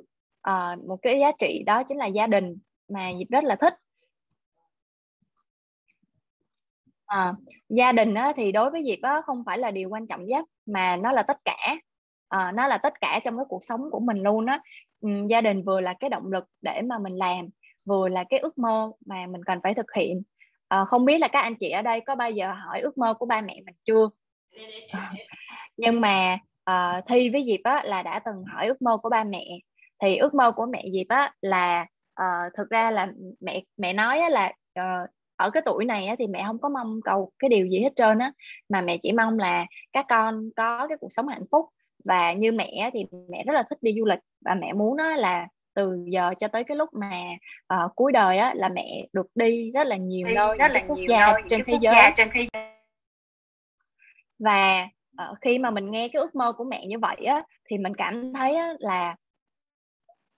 Uh, 0.49 0.85
một 0.87 0.97
cái 1.01 1.19
giá 1.19 1.31
trị 1.39 1.63
đó 1.65 1.83
chính 1.83 1.97
là 1.97 2.05
gia 2.05 2.27
đình 2.27 2.57
mà 2.87 3.11
diệp 3.19 3.29
rất 3.29 3.43
là 3.43 3.55
thích. 3.55 3.73
À, 7.11 7.33
gia 7.69 7.91
đình 7.91 8.13
á, 8.13 8.33
thì 8.35 8.51
đối 8.51 8.71
với 8.71 8.83
Diệp 8.83 8.99
á, 9.01 9.21
không 9.21 9.43
phải 9.45 9.57
là 9.57 9.71
điều 9.71 9.89
quan 9.89 10.07
trọng 10.07 10.25
nhất 10.25 10.45
mà 10.73 10.95
nó 10.95 11.11
là 11.11 11.23
tất 11.23 11.37
cả. 11.45 11.75
À, 12.29 12.51
nó 12.55 12.67
là 12.67 12.77
tất 12.77 12.93
cả 13.01 13.19
trong 13.23 13.37
cái 13.37 13.45
cuộc 13.49 13.63
sống 13.63 13.81
của 13.91 13.99
mình 13.99 14.23
luôn 14.23 14.45
á. 14.45 14.61
Ừ, 15.01 15.09
gia 15.29 15.41
đình 15.41 15.63
vừa 15.63 15.81
là 15.81 15.93
cái 15.93 16.09
động 16.09 16.31
lực 16.31 16.45
để 16.61 16.81
mà 16.81 16.97
mình 16.99 17.13
làm 17.13 17.49
vừa 17.85 18.07
là 18.07 18.23
cái 18.23 18.39
ước 18.39 18.57
mơ 18.57 18.91
mà 19.05 19.27
mình 19.27 19.43
cần 19.45 19.59
phải 19.63 19.73
thực 19.73 19.93
hiện. 19.95 20.21
À, 20.67 20.85
không 20.85 21.05
biết 21.05 21.21
là 21.21 21.27
các 21.27 21.39
anh 21.41 21.55
chị 21.55 21.69
ở 21.69 21.81
đây 21.81 22.01
có 22.01 22.15
bao 22.15 22.31
giờ 22.31 22.53
hỏi 22.65 22.79
ước 22.79 22.97
mơ 22.97 23.13
của 23.13 23.25
ba 23.25 23.41
mẹ 23.41 23.61
mình 23.65 23.75
chưa? 23.83 24.09
Nhưng 25.77 26.01
mà 26.01 26.37
uh, 26.71 27.05
thi 27.07 27.29
với 27.29 27.43
Diệp 27.47 27.59
á, 27.63 27.83
là 27.83 28.03
đã 28.03 28.19
từng 28.19 28.43
hỏi 28.53 28.67
ước 28.67 28.81
mơ 28.81 28.97
của 28.97 29.09
ba 29.09 29.23
mẹ. 29.23 29.45
Thì 30.01 30.17
ước 30.17 30.33
mơ 30.33 30.51
của 30.51 30.65
mẹ 30.65 30.83
Diệp 30.93 31.07
á, 31.09 31.33
là 31.41 31.85
uh, 32.21 32.53
thực 32.57 32.69
ra 32.69 32.91
là 32.91 33.07
mẹ 33.39 33.61
mẹ 33.77 33.93
nói 33.93 34.19
á, 34.19 34.29
là 34.29 34.53
uh, 34.79 35.09
ở 35.41 35.49
cái 35.49 35.63
tuổi 35.65 35.85
này 35.85 36.07
á, 36.07 36.15
thì 36.19 36.27
mẹ 36.27 36.43
không 36.47 36.59
có 36.59 36.69
mong 36.69 36.99
cầu 37.03 37.31
cái 37.39 37.49
điều 37.49 37.67
gì 37.67 37.79
hết 37.79 37.95
trơn 37.95 38.19
á. 38.19 38.31
Mà 38.69 38.81
mẹ 38.81 38.97
chỉ 38.97 39.11
mong 39.11 39.39
là 39.39 39.65
các 39.93 40.05
con 40.09 40.49
có 40.55 40.87
cái 40.87 40.97
cuộc 40.97 41.11
sống 41.11 41.27
hạnh 41.27 41.45
phúc. 41.51 41.65
Và 42.05 42.33
như 42.33 42.51
mẹ 42.51 42.89
thì 42.93 43.05
mẹ 43.29 43.43
rất 43.43 43.53
là 43.53 43.63
thích 43.69 43.79
đi 43.81 43.93
du 43.99 44.05
lịch. 44.05 44.19
Và 44.45 44.55
mẹ 44.55 44.73
muốn 44.73 44.97
đó 44.97 45.15
là 45.15 45.47
từ 45.73 46.05
giờ 46.07 46.33
cho 46.39 46.47
tới 46.47 46.63
cái 46.63 46.77
lúc 46.77 46.89
mà 46.93 47.21
uh, 47.73 47.91
cuối 47.95 48.11
đời 48.11 48.37
á 48.37 48.53
là 48.55 48.69
mẹ 48.69 49.07
được 49.13 49.27
đi 49.35 49.71
rất 49.71 49.87
là 49.87 49.95
nhiều 49.95 50.27
nơi 50.27 50.57
rất 50.57 50.71
là 50.71 50.83
quốc 50.87 50.99
gia 51.09 51.33
trên 51.49 51.63
thế 51.65 51.77
giới. 51.81 51.95
trên 52.17 52.29
thế 52.33 52.47
giới. 52.53 52.63
Và 54.39 54.87
uh, 55.31 55.37
khi 55.41 55.59
mà 55.59 55.71
mình 55.71 55.91
nghe 55.91 56.07
cái 56.07 56.19
ước 56.19 56.35
mơ 56.35 56.53
của 56.57 56.63
mẹ 56.63 56.85
như 56.85 56.99
vậy 56.99 57.17
á 57.25 57.43
thì 57.69 57.77
mình 57.77 57.93
cảm 57.95 58.33
thấy 58.33 58.55
á, 58.55 58.73
là 58.79 59.15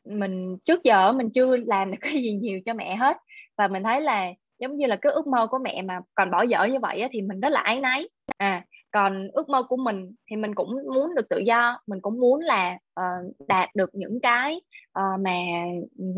mình 0.06 0.58
trước 0.66 0.84
giờ 0.84 1.12
mình 1.12 1.30
chưa 1.34 1.58
làm 1.58 1.92
được 1.92 1.98
cái 2.02 2.14
gì 2.14 2.32
nhiều 2.32 2.60
cho 2.66 2.74
mẹ 2.74 2.96
hết. 2.96 3.18
Và 3.58 3.68
mình 3.68 3.84
thấy 3.84 4.02
là 4.02 4.32
giống 4.64 4.78
như 4.78 4.86
là 4.88 4.96
cái 4.96 5.12
ước 5.12 5.28
mơ 5.28 5.48
của 5.48 5.58
mẹ 5.58 5.82
mà 5.82 6.00
còn 6.16 6.32
bỏ 6.32 6.42
dở 6.42 6.64
như 6.66 6.80
vậy 6.80 7.02
á, 7.02 7.08
thì 7.12 7.22
mình 7.22 7.40
rất 7.40 7.50
là 7.50 7.60
ái 7.60 7.80
náy. 7.80 8.10
À 8.38 8.64
còn 8.94 9.28
ước 9.34 9.50
mơ 9.50 9.64
của 9.64 9.78
mình 9.78 10.16
thì 10.30 10.36
mình 10.36 10.56
cũng 10.56 10.78
muốn 10.94 11.16
được 11.16 11.30
tự 11.30 11.38
do 11.38 11.80
mình 11.88 12.02
cũng 12.02 12.20
muốn 12.20 12.40
là 12.40 12.78
uh, 13.00 13.48
đạt 13.48 13.70
được 13.76 13.90
những 13.94 14.20
cái 14.22 14.62
uh, 15.00 15.20
mà 15.20 15.36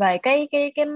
về 0.00 0.18
cái 0.22 0.48
cái 0.50 0.72
cái 0.74 0.86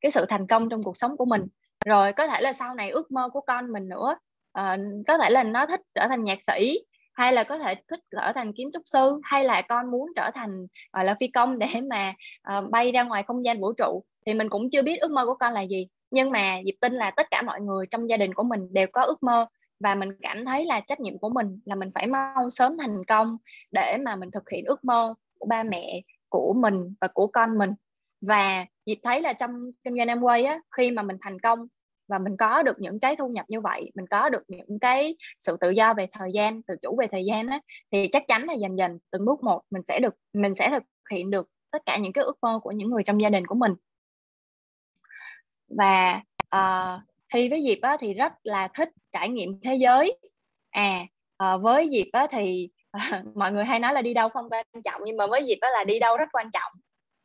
cái 0.00 0.10
sự 0.10 0.26
thành 0.28 0.46
công 0.46 0.68
trong 0.68 0.82
cuộc 0.82 0.96
sống 0.96 1.16
của 1.16 1.24
mình. 1.24 1.42
Rồi 1.86 2.12
có 2.12 2.26
thể 2.26 2.40
là 2.40 2.52
sau 2.52 2.74
này 2.74 2.90
ước 2.90 3.10
mơ 3.10 3.28
của 3.32 3.40
con 3.40 3.72
mình 3.72 3.88
nữa 3.88 4.16
uh, 4.58 4.80
có 5.08 5.18
thể 5.18 5.30
là 5.30 5.42
nó 5.42 5.66
thích 5.66 5.80
trở 5.94 6.06
thành 6.08 6.24
nhạc 6.24 6.42
sĩ 6.42 6.78
hay 7.12 7.32
là 7.32 7.44
có 7.44 7.58
thể 7.58 7.74
thích 7.88 8.00
trở 8.10 8.32
thành 8.34 8.52
kiến 8.52 8.70
trúc 8.72 8.82
sư 8.86 9.20
hay 9.22 9.44
là 9.44 9.62
con 9.62 9.90
muốn 9.90 10.08
trở 10.16 10.30
thành 10.34 10.66
gọi 10.92 11.04
là 11.04 11.16
phi 11.20 11.26
công 11.26 11.58
để 11.58 11.68
mà 11.90 12.14
uh, 12.58 12.70
bay 12.70 12.92
ra 12.92 13.02
ngoài 13.02 13.22
không 13.22 13.44
gian 13.44 13.60
vũ 13.60 13.72
trụ 13.72 14.04
thì 14.26 14.34
mình 14.34 14.48
cũng 14.48 14.70
chưa 14.70 14.82
biết 14.82 15.00
ước 15.00 15.10
mơ 15.10 15.26
của 15.26 15.34
con 15.34 15.52
là 15.52 15.62
gì 15.62 15.88
nhưng 16.10 16.30
mà 16.30 16.60
Diệp 16.66 16.74
tin 16.80 16.92
là 16.92 17.10
tất 17.10 17.26
cả 17.30 17.42
mọi 17.42 17.60
người 17.60 17.86
trong 17.86 18.10
gia 18.10 18.16
đình 18.16 18.34
của 18.34 18.42
mình 18.42 18.72
đều 18.72 18.86
có 18.92 19.02
ước 19.02 19.22
mơ 19.22 19.46
và 19.80 19.94
mình 19.94 20.08
cảm 20.22 20.44
thấy 20.44 20.64
là 20.64 20.80
trách 20.80 21.00
nhiệm 21.00 21.18
của 21.18 21.28
mình 21.28 21.60
là 21.64 21.74
mình 21.74 21.90
phải 21.94 22.06
mau 22.06 22.50
sớm 22.50 22.76
thành 22.78 23.04
công 23.04 23.36
để 23.70 23.96
mà 24.04 24.16
mình 24.16 24.30
thực 24.30 24.50
hiện 24.50 24.64
ước 24.64 24.84
mơ 24.84 25.14
của 25.38 25.46
ba 25.46 25.62
mẹ, 25.62 26.02
của 26.28 26.54
mình 26.56 26.94
và 27.00 27.08
của 27.14 27.26
con 27.26 27.58
mình. 27.58 27.70
Và 28.20 28.66
Diệp 28.86 28.98
thấy 29.02 29.20
là 29.20 29.32
trong 29.32 29.70
kinh 29.84 29.96
doanh 29.96 30.08
Amway 30.08 30.46
á, 30.46 30.60
khi 30.76 30.90
mà 30.90 31.02
mình 31.02 31.16
thành 31.20 31.40
công 31.40 31.66
và 32.08 32.18
mình 32.18 32.36
có 32.36 32.62
được 32.62 32.76
những 32.80 33.00
cái 33.00 33.16
thu 33.16 33.28
nhập 33.28 33.46
như 33.48 33.60
vậy, 33.60 33.90
mình 33.94 34.06
có 34.06 34.28
được 34.28 34.42
những 34.48 34.78
cái 34.80 35.16
sự 35.40 35.56
tự 35.60 35.70
do 35.70 35.94
về 35.94 36.06
thời 36.12 36.32
gian, 36.32 36.62
tự 36.62 36.74
chủ 36.82 36.96
về 37.00 37.06
thời 37.12 37.24
gian 37.24 37.46
á, 37.46 37.60
thì 37.92 38.08
chắc 38.12 38.22
chắn 38.28 38.44
là 38.44 38.54
dần 38.54 38.78
dần 38.78 38.98
từng 39.10 39.24
bước 39.24 39.42
một 39.42 39.60
mình 39.70 39.82
sẽ 39.88 39.98
được, 40.02 40.14
mình 40.32 40.54
sẽ 40.54 40.70
thực 40.70 40.82
hiện 41.10 41.30
được 41.30 41.48
tất 41.70 41.82
cả 41.86 41.96
những 41.96 42.12
cái 42.12 42.24
ước 42.24 42.36
mơ 42.42 42.60
của 42.62 42.72
những 42.72 42.90
người 42.90 43.02
trong 43.02 43.20
gia 43.20 43.30
đình 43.30 43.46
của 43.46 43.54
mình 43.54 43.72
và 45.78 46.20
uh, 46.56 47.00
thi 47.34 47.48
với 47.48 47.62
Diệp 47.68 47.78
á, 47.82 47.96
thì 48.00 48.14
rất 48.14 48.32
là 48.42 48.68
thích 48.68 48.88
trải 49.12 49.28
nghiệm 49.28 49.60
thế 49.64 49.74
giới. 49.74 50.18
À 50.70 51.06
uh, 51.44 51.62
với 51.62 51.88
Diệp 51.92 52.06
á, 52.12 52.26
thì 52.30 52.68
uh, 52.96 53.26
mọi 53.36 53.52
người 53.52 53.64
hay 53.64 53.80
nói 53.80 53.92
là 53.94 54.02
đi 54.02 54.14
đâu 54.14 54.28
không 54.28 54.50
quan 54.50 54.66
trọng 54.84 55.00
nhưng 55.04 55.16
mà 55.16 55.26
với 55.26 55.46
Diệp 55.48 55.58
á, 55.60 55.68
là 55.70 55.84
đi 55.84 55.98
đâu 55.98 56.16
rất 56.16 56.28
quan 56.32 56.50
trọng. 56.52 56.72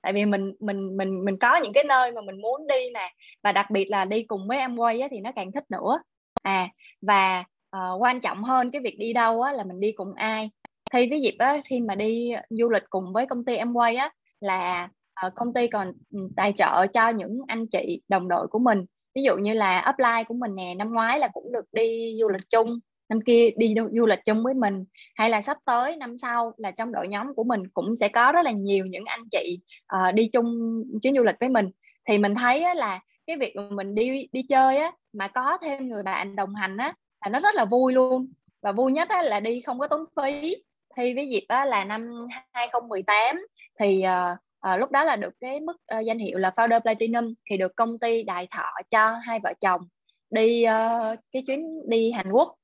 Tại 0.02 0.14
vì 0.14 0.26
mình 0.26 0.54
mình 0.60 0.98
mình 0.98 1.26
mình 1.26 1.38
có 1.40 1.58
những 1.64 1.74
cái 1.74 1.84
nơi 1.84 2.12
mà 2.12 2.22
mình 2.22 2.42
muốn 2.42 2.68
đi 2.68 2.90
mà. 2.94 3.08
Và 3.44 3.52
đặc 3.52 3.72
biệt 3.72 3.86
là 3.90 4.06
đi 4.06 4.24
cùng 4.24 4.48
với 4.48 4.58
em 4.58 4.78
quay 4.78 5.02
á, 5.02 5.08
thì 5.12 5.20
nó 5.20 5.32
càng 5.36 5.52
thích 5.52 5.64
nữa. 5.70 6.00
À 6.42 6.70
và 7.02 7.44
uh, 7.78 8.02
quan 8.02 8.22
trọng 8.22 8.44
hơn 8.44 8.72
cái 8.72 8.82
việc 8.82 8.96
đi 9.00 9.14
đâu 9.14 9.42
á, 9.42 9.52
là 9.54 9.64
mình 9.64 9.80
đi 9.80 9.92
cùng 9.92 10.14
ai. 10.16 10.52
Thi 10.94 11.10
với 11.10 11.22
dịp 11.22 11.36
á, 11.40 11.62
khi 11.70 11.82
mà 11.82 11.96
đi 11.96 12.32
du 12.50 12.70
lịch 12.70 12.84
cùng 12.90 13.14
với 13.14 13.26
công 13.28 13.46
ty 13.46 13.56
em 13.56 13.74
quay 13.74 13.96
á 13.96 14.10
là 14.40 14.90
Ờ, 15.16 15.30
công 15.36 15.54
ty 15.54 15.68
còn 15.68 15.92
ừ, 16.12 16.20
tài 16.36 16.54
trợ 16.54 16.88
cho 16.88 17.10
những 17.10 17.40
anh 17.48 17.68
chị 17.68 18.02
đồng 18.08 18.28
đội 18.28 18.48
của 18.48 18.60
mình. 18.60 18.86
Ví 19.16 19.24
dụ 19.24 19.38
như 19.38 19.54
là 19.54 19.94
upline 19.94 20.24
của 20.24 20.34
mình 20.34 20.56
nè 20.56 20.74
năm 20.78 20.94
ngoái 20.94 21.20
là 21.20 21.28
cũng 21.34 21.52
được 21.52 21.66
đi 21.72 22.18
du 22.20 22.30
lịch 22.30 22.50
chung 22.50 22.80
năm 23.10 23.20
kia 23.26 23.50
đi 23.58 23.76
du 23.92 24.06
lịch 24.06 24.20
chung 24.26 24.44
với 24.44 24.54
mình. 24.54 24.86
Hay 25.16 25.30
là 25.30 25.42
sắp 25.42 25.58
tới 25.66 25.96
năm 25.96 26.18
sau 26.18 26.54
là 26.58 26.72
trong 26.72 26.92
đội 26.92 27.08
nhóm 27.08 27.36
của 27.36 27.44
mình 27.44 27.68
cũng 27.74 27.96
sẽ 27.96 28.08
có 28.08 28.32
rất 28.32 28.42
là 28.46 28.52
nhiều 28.52 28.86
những 28.86 29.06
anh 29.06 29.30
chị 29.32 29.60
uh, 29.96 30.14
đi 30.14 30.30
chung 30.34 30.84
chuyến 31.02 31.16
du 31.16 31.24
lịch 31.24 31.36
với 31.40 31.50
mình. 31.50 31.70
Thì 32.08 32.18
mình 32.18 32.36
thấy 32.36 32.64
á, 32.64 32.74
là 32.74 33.00
cái 33.28 33.38
việc 33.38 33.56
mình 33.70 33.96
đi 33.96 34.28
đi 34.32 34.44
chơi 34.44 34.78
á 34.78 34.92
mà 35.14 35.28
có 35.28 35.58
thêm 35.62 35.90
người 35.90 36.04
bạn 36.04 36.36
đồng 36.36 36.56
hành 36.56 36.78
á 36.78 36.94
là 37.26 37.30
nó 37.30 37.40
rất 37.40 37.56
là 37.56 37.66
vui 37.66 37.94
luôn. 37.94 38.32
Và 38.62 38.72
vui 38.72 38.92
nhất 38.92 39.10
á, 39.10 39.22
là 39.22 39.40
đi 39.40 39.62
không 39.62 39.80
có 39.80 39.88
tốn 39.88 40.02
phí. 40.16 40.56
Thi 40.98 41.16
với 41.16 41.30
dịp 41.30 41.46
á, 41.48 41.66
là 41.66 41.86
năm 41.86 42.28
2018 42.52 43.48
thì 43.80 44.04
uh, 44.04 44.38
à, 44.66 44.78
lúc 44.78 44.92
đó 44.92 45.04
là 45.04 45.16
được 45.16 45.34
cái 45.40 45.60
mức 45.60 45.78
uh, 45.98 46.06
danh 46.06 46.20
hiệu 46.20 46.38
là 46.38 46.52
founder 46.56 46.80
platinum 46.80 47.34
thì 47.50 47.58
được 47.58 47.76
công 47.76 48.00
ty 48.00 48.24
đại 48.24 48.48
thọ 48.52 48.66
cho 48.90 49.20
hai 49.24 49.40
vợ 49.44 49.54
chồng 49.62 49.82
đi 50.30 50.66
uh, 50.66 51.20
cái 51.32 51.44
chuyến 51.48 51.90
đi 51.90 52.12
Hàn 52.12 52.32
Quốc. 52.32 52.56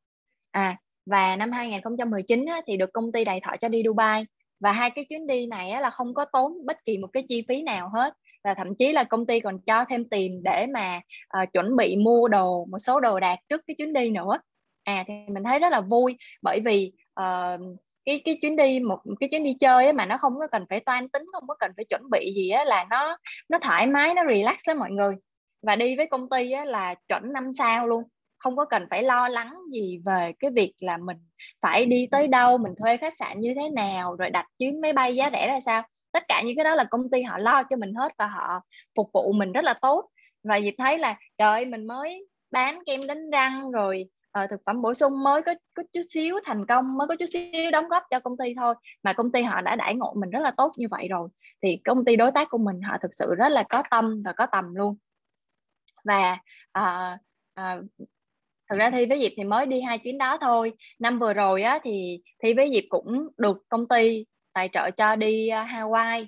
À 0.51 0.77
và 1.05 1.35
năm 1.35 1.51
2019 1.51 2.45
á, 2.45 2.61
thì 2.67 2.77
được 2.77 2.89
công 2.93 3.11
ty 3.11 3.23
đại 3.23 3.39
thọ 3.39 3.51
cho 3.61 3.69
đi 3.69 3.83
Dubai. 3.85 4.25
Và 4.59 4.71
hai 4.71 4.89
cái 4.89 5.05
chuyến 5.09 5.27
đi 5.27 5.47
này 5.47 5.69
á, 5.69 5.81
là 5.81 5.89
không 5.89 6.13
có 6.13 6.25
tốn 6.25 6.65
bất 6.65 6.77
kỳ 6.85 6.97
một 6.97 7.07
cái 7.13 7.23
chi 7.29 7.45
phí 7.49 7.61
nào 7.61 7.89
hết. 7.93 8.13
Và 8.43 8.53
thậm 8.53 8.75
chí 8.75 8.91
là 8.91 9.03
công 9.03 9.25
ty 9.25 9.39
còn 9.39 9.59
cho 9.59 9.85
thêm 9.89 10.09
tiền 10.09 10.43
để 10.43 10.67
mà 10.73 11.01
uh, 11.41 11.53
chuẩn 11.53 11.75
bị 11.75 11.95
mua 11.97 12.27
đồ 12.27 12.65
một 12.65 12.79
số 12.79 12.99
đồ 12.99 13.19
đạc 13.19 13.35
trước 13.49 13.61
cái 13.67 13.75
chuyến 13.77 13.93
đi 13.93 14.09
nữa. 14.09 14.39
À 14.83 15.03
thì 15.07 15.13
mình 15.33 15.43
thấy 15.43 15.59
rất 15.59 15.69
là 15.71 15.81
vui 15.81 16.17
bởi 16.41 16.59
vì 16.59 16.91
uh, 17.19 17.61
cái 18.05 18.21
cái 18.25 18.37
chuyến 18.41 18.55
đi 18.55 18.79
một 18.79 18.99
cái 19.19 19.29
chuyến 19.29 19.43
đi 19.43 19.53
chơi 19.59 19.83
ấy 19.83 19.93
mà 19.93 20.05
nó 20.05 20.17
không 20.17 20.39
có 20.39 20.47
cần 20.47 20.65
phải 20.69 20.79
toan 20.79 21.09
tính 21.09 21.23
không 21.33 21.47
có 21.47 21.55
cần 21.59 21.71
phải 21.75 21.85
chuẩn 21.89 22.01
bị 22.11 22.33
gì 22.35 22.49
á 22.49 22.63
là 22.65 22.85
nó 22.89 23.17
nó 23.49 23.57
thoải 23.59 23.87
mái 23.87 24.13
nó 24.13 24.23
relax 24.29 24.67
lắm 24.67 24.79
mọi 24.79 24.91
người. 24.91 25.15
Và 25.61 25.75
đi 25.75 25.95
với 25.95 26.07
công 26.07 26.29
ty 26.29 26.51
á, 26.51 26.65
là 26.65 26.95
chuẩn 27.07 27.33
năm 27.33 27.53
sao 27.57 27.87
luôn. 27.87 28.03
Không 28.37 28.55
có 28.55 28.65
cần 28.65 28.87
phải 28.89 29.03
lo 29.03 29.27
lắng 29.27 29.57
gì 29.73 30.01
về 30.05 30.31
cái 30.39 30.51
việc 30.51 30.73
là 30.79 30.97
mình 30.97 31.17
phải 31.61 31.85
đi 31.85 32.07
tới 32.11 32.27
đâu 32.27 32.57
mình 32.57 32.73
thuê 32.79 32.97
khách 32.97 33.13
sạn 33.17 33.39
như 33.41 33.53
thế 33.55 33.69
nào 33.69 34.15
rồi 34.15 34.29
đặt 34.29 34.45
chuyến 34.59 34.81
máy 34.81 34.93
bay 34.93 35.15
giá 35.15 35.29
rẻ 35.33 35.47
ra 35.47 35.59
sao. 35.59 35.83
Tất 36.11 36.23
cả 36.27 36.41
những 36.45 36.55
cái 36.55 36.63
đó 36.63 36.75
là 36.75 36.83
công 36.83 37.09
ty 37.11 37.21
họ 37.21 37.37
lo 37.37 37.63
cho 37.63 37.75
mình 37.75 37.93
hết 37.93 38.11
và 38.17 38.27
họ 38.27 38.61
phục 38.95 39.09
vụ 39.13 39.33
mình 39.33 39.51
rất 39.51 39.63
là 39.63 39.73
tốt. 39.81 40.09
Và 40.43 40.55
dịp 40.55 40.75
thấy 40.77 40.97
là 40.97 41.15
trời 41.37 41.49
ơi, 41.49 41.65
mình 41.65 41.87
mới 41.87 42.27
bán 42.51 42.79
kem 42.85 43.07
đánh 43.07 43.29
răng 43.29 43.71
rồi 43.71 44.05
uh, 44.39 44.49
thực 44.49 44.61
phẩm 44.65 44.81
bổ 44.81 44.93
sung 44.93 45.23
mới 45.23 45.41
có 45.41 45.55
có 45.73 45.83
chút 45.93 46.01
xíu 46.09 46.35
thành 46.45 46.65
công 46.65 46.97
mới 46.97 47.07
có 47.07 47.15
chút 47.15 47.25
xíu 47.25 47.71
đóng 47.71 47.87
góp 47.87 48.03
cho 48.09 48.19
công 48.19 48.37
ty 48.37 48.53
thôi. 48.57 48.75
Mà 49.03 49.13
công 49.13 49.31
ty 49.31 49.41
họ 49.41 49.61
đã 49.61 49.75
đãi 49.75 49.95
ngộ 49.95 50.13
mình 50.17 50.29
rất 50.29 50.39
là 50.39 50.51
tốt 50.51 50.71
như 50.77 50.87
vậy 50.91 51.07
rồi. 51.07 51.29
Thì 51.63 51.77
công 51.85 52.05
ty 52.05 52.15
đối 52.15 52.31
tác 52.31 52.49
của 52.49 52.57
mình 52.57 52.81
họ 52.81 52.97
thực 53.01 53.13
sự 53.13 53.35
rất 53.35 53.49
là 53.49 53.63
có 53.63 53.83
tâm 53.91 54.23
và 54.25 54.33
có 54.37 54.45
tầm 54.45 54.75
luôn. 54.75 54.97
Và 56.03 56.37
uh, 56.79 57.19
uh, 57.59 57.85
thực 58.69 58.77
ra 58.77 58.89
thi 58.89 59.05
với 59.05 59.21
diệp 59.21 59.31
thì 59.37 59.43
mới 59.43 59.65
đi 59.65 59.81
hai 59.81 59.97
chuyến 59.97 60.17
đó 60.17 60.37
thôi. 60.37 60.73
Năm 60.99 61.19
vừa 61.19 61.33
rồi 61.33 61.63
á 61.63 61.79
thì 61.83 62.21
thi 62.43 62.53
với 62.53 62.71
diệp 62.73 62.83
cũng 62.89 63.27
được 63.37 63.57
công 63.69 63.87
ty 63.87 64.25
tài 64.53 64.69
trợ 64.69 64.91
cho 64.91 65.15
đi 65.15 65.49
uh, 65.49 65.69
Hawaii 65.69 66.27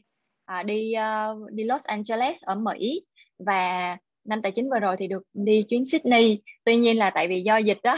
uh, 0.59 0.65
đi 0.65 0.93
uh, 0.97 1.51
đi 1.51 1.63
Los 1.63 1.85
Angeles 1.85 2.43
ở 2.43 2.55
Mỹ. 2.55 3.05
Và 3.39 3.97
năm 4.25 4.41
tài 4.41 4.51
chính 4.51 4.69
vừa 4.69 4.79
rồi 4.79 4.95
thì 4.99 5.07
được 5.07 5.23
đi 5.33 5.63
chuyến 5.69 5.85
Sydney. 5.85 6.41
Tuy 6.63 6.75
nhiên 6.75 6.97
là 6.97 7.09
tại 7.09 7.27
vì 7.27 7.41
do 7.41 7.57
dịch 7.57 7.79
đó 7.83 7.95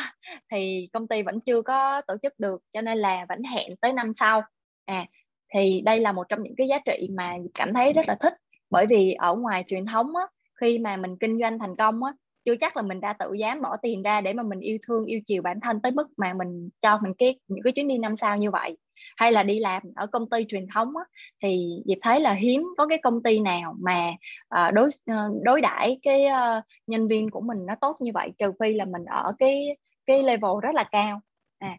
thì 0.51 0.89
công 0.93 1.07
ty 1.07 1.21
vẫn 1.21 1.39
chưa 1.39 1.61
có 1.61 2.01
tổ 2.01 2.15
chức 2.21 2.39
được 2.39 2.61
cho 2.71 2.81
nên 2.81 2.97
là 2.97 3.25
vẫn 3.29 3.43
hẹn 3.43 3.75
tới 3.81 3.93
năm 3.93 4.13
sau. 4.13 4.41
À 4.85 5.05
thì 5.53 5.81
đây 5.85 5.99
là 5.99 6.11
một 6.11 6.29
trong 6.29 6.43
những 6.43 6.55
cái 6.57 6.67
giá 6.67 6.79
trị 6.85 7.09
mà 7.17 7.33
cảm 7.53 7.73
thấy 7.73 7.93
rất 7.93 8.07
là 8.07 8.15
thích. 8.15 8.33
Bởi 8.69 8.85
vì 8.85 9.13
ở 9.13 9.35
ngoài 9.35 9.63
truyền 9.67 9.85
thống 9.85 10.15
á, 10.15 10.25
khi 10.61 10.79
mà 10.79 10.97
mình 10.97 11.17
kinh 11.19 11.39
doanh 11.39 11.59
thành 11.59 11.75
công 11.75 12.03
á, 12.03 12.13
chưa 12.45 12.55
chắc 12.55 12.77
là 12.77 12.83
mình 12.83 13.01
đã 13.01 13.13
tự 13.13 13.33
dám 13.33 13.61
bỏ 13.61 13.77
tiền 13.81 14.03
ra 14.03 14.21
để 14.21 14.33
mà 14.33 14.43
mình 14.43 14.59
yêu 14.59 14.77
thương 14.87 15.05
yêu 15.05 15.19
chiều 15.27 15.41
bản 15.41 15.59
thân 15.59 15.81
tới 15.81 15.91
mức 15.91 16.07
mà 16.17 16.33
mình 16.33 16.69
cho 16.81 16.99
mình 17.03 17.13
cái 17.17 17.39
những 17.47 17.63
cái 17.63 17.73
chuyến 17.73 17.87
đi 17.87 17.97
năm 17.97 18.17
sao 18.17 18.37
như 18.37 18.51
vậy 18.51 18.77
hay 19.17 19.31
là 19.31 19.43
đi 19.43 19.59
làm 19.59 19.83
ở 19.95 20.07
công 20.07 20.29
ty 20.29 20.45
truyền 20.47 20.67
thống 20.73 20.97
á, 20.97 21.03
thì 21.43 21.81
Diệp 21.85 21.97
thấy 22.01 22.19
là 22.19 22.33
hiếm 22.33 22.67
có 22.77 22.87
cái 22.87 22.97
công 22.97 23.23
ty 23.23 23.39
nào 23.39 23.75
mà 23.79 24.07
uh, 24.55 24.73
đối 24.73 24.89
ờ, 25.05 25.29
đối 25.43 25.61
đãi 25.61 25.99
cái 26.01 26.25
uh, 26.25 26.63
nhân 26.87 27.07
viên 27.07 27.29
của 27.29 27.41
mình 27.41 27.65
nó 27.65 27.75
tốt 27.81 27.95
như 27.99 28.11
vậy 28.13 28.31
trừ 28.37 28.51
phi 28.59 28.73
là 28.73 28.85
mình 28.85 29.05
ở 29.05 29.33
cái 29.39 29.77
cái 30.05 30.23
level 30.23 30.51
rất 30.61 30.75
là 30.75 30.83
cao. 30.91 31.21
À. 31.59 31.77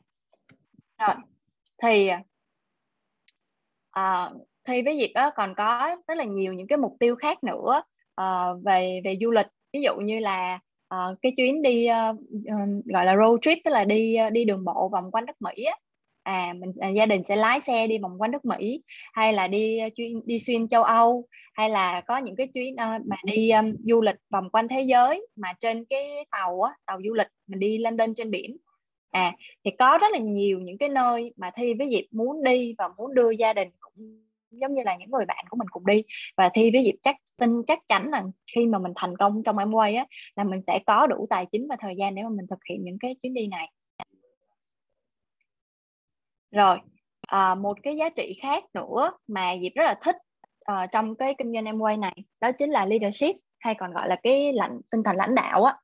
Rồi 0.98 1.14
thì 1.82 2.10
uh, 3.98 4.46
thì 4.64 4.82
với 4.82 4.98
Diệp 5.00 5.10
á, 5.14 5.30
còn 5.36 5.54
có 5.54 5.96
rất 6.08 6.14
là 6.14 6.24
nhiều 6.24 6.52
những 6.52 6.66
cái 6.66 6.78
mục 6.78 6.96
tiêu 7.00 7.16
khác 7.16 7.44
nữa 7.44 7.82
uh, 8.20 8.64
về 8.64 9.00
về 9.04 9.16
du 9.20 9.30
lịch. 9.30 9.46
Ví 9.72 9.80
dụ 9.82 9.96
như 9.96 10.20
là 10.20 10.58
uh, 10.94 11.18
cái 11.22 11.32
chuyến 11.36 11.62
đi 11.62 11.88
uh, 11.90 12.16
gọi 12.84 13.04
là 13.04 13.16
road 13.16 13.38
trip 13.42 13.58
tức 13.64 13.70
là 13.70 13.84
đi 13.84 14.16
đi 14.32 14.44
đường 14.44 14.64
bộ 14.64 14.88
vòng 14.88 15.10
quanh 15.10 15.26
đất 15.26 15.36
Mỹ 15.42 15.64
á, 15.64 15.76
à 16.26 16.54
mình 16.58 16.72
à, 16.80 16.88
gia 16.88 17.06
đình 17.06 17.24
sẽ 17.24 17.36
lái 17.36 17.60
xe 17.60 17.86
đi 17.86 17.98
vòng 17.98 18.22
quanh 18.22 18.30
nước 18.30 18.44
Mỹ 18.44 18.82
hay 19.12 19.32
là 19.32 19.48
đi 19.48 19.78
à, 19.78 19.88
chuyên 19.94 20.12
đi 20.24 20.38
xuyên 20.38 20.68
châu 20.68 20.82
Âu 20.82 21.26
hay 21.54 21.70
là 21.70 22.00
có 22.00 22.18
những 22.18 22.36
cái 22.36 22.46
chuyến 22.46 22.74
uh, 22.74 23.06
mà 23.06 23.16
đi 23.24 23.50
um, 23.50 23.74
du 23.84 24.00
lịch 24.00 24.16
vòng 24.30 24.50
quanh 24.50 24.68
thế 24.68 24.82
giới 24.82 25.26
mà 25.36 25.52
trên 25.60 25.84
cái 25.84 26.26
tàu 26.30 26.60
á, 26.60 26.72
tàu 26.86 27.00
du 27.04 27.14
lịch 27.14 27.26
mình 27.46 27.58
đi 27.58 27.78
lên 27.78 27.96
lên 27.96 28.14
trên 28.14 28.30
biển. 28.30 28.56
À 29.10 29.32
thì 29.64 29.70
có 29.78 29.98
rất 30.00 30.06
là 30.12 30.18
nhiều 30.18 30.60
những 30.60 30.78
cái 30.78 30.88
nơi 30.88 31.32
mà 31.36 31.50
thi 31.56 31.74
với 31.74 31.88
dịp 31.88 32.06
muốn 32.10 32.44
đi 32.44 32.74
và 32.78 32.88
muốn 32.96 33.14
đưa 33.14 33.30
gia 33.30 33.52
đình 33.52 33.68
cũng 33.80 34.22
giống 34.50 34.72
như 34.72 34.82
là 34.84 34.96
những 34.96 35.10
người 35.10 35.24
bạn 35.24 35.44
của 35.50 35.56
mình 35.56 35.68
cùng 35.70 35.86
đi. 35.86 36.02
Và 36.36 36.50
thi 36.54 36.70
với 36.70 36.84
dịp 36.84 36.96
chắc 37.02 37.16
tin 37.36 37.50
chắc 37.66 37.78
chắn 37.88 38.08
là 38.08 38.22
khi 38.54 38.66
mà 38.66 38.78
mình 38.78 38.92
thành 38.96 39.16
công 39.16 39.42
trong 39.42 39.58
em 39.58 39.72
quay 39.72 39.94
á 39.94 40.06
là 40.36 40.44
mình 40.44 40.62
sẽ 40.62 40.78
có 40.86 41.06
đủ 41.06 41.26
tài 41.30 41.46
chính 41.52 41.68
và 41.68 41.76
thời 41.78 41.96
gian 41.96 42.14
để 42.14 42.22
mà 42.22 42.28
mình 42.28 42.46
thực 42.50 42.58
hiện 42.70 42.84
những 42.84 42.98
cái 43.00 43.16
chuyến 43.22 43.34
đi 43.34 43.46
này 43.46 43.68
rồi 46.50 46.78
à, 47.28 47.54
một 47.54 47.78
cái 47.82 47.96
giá 47.96 48.08
trị 48.08 48.38
khác 48.42 48.64
nữa 48.74 49.10
mà 49.26 49.52
Diệp 49.62 49.72
rất 49.74 49.84
là 49.84 49.98
thích 50.02 50.16
uh, 50.72 50.90
trong 50.92 51.16
cái 51.16 51.34
kinh 51.38 51.52
doanh 51.52 51.64
Amway 51.64 52.00
này 52.00 52.14
đó 52.40 52.52
chính 52.52 52.70
là 52.70 52.84
leadership 52.84 53.36
hay 53.58 53.74
còn 53.74 53.92
gọi 53.92 54.08
là 54.08 54.16
cái 54.22 54.52
lãnh 54.52 54.80
tinh 54.90 55.02
thần 55.02 55.16
lãnh 55.16 55.34
đạo 55.34 55.64
á. 55.64 55.74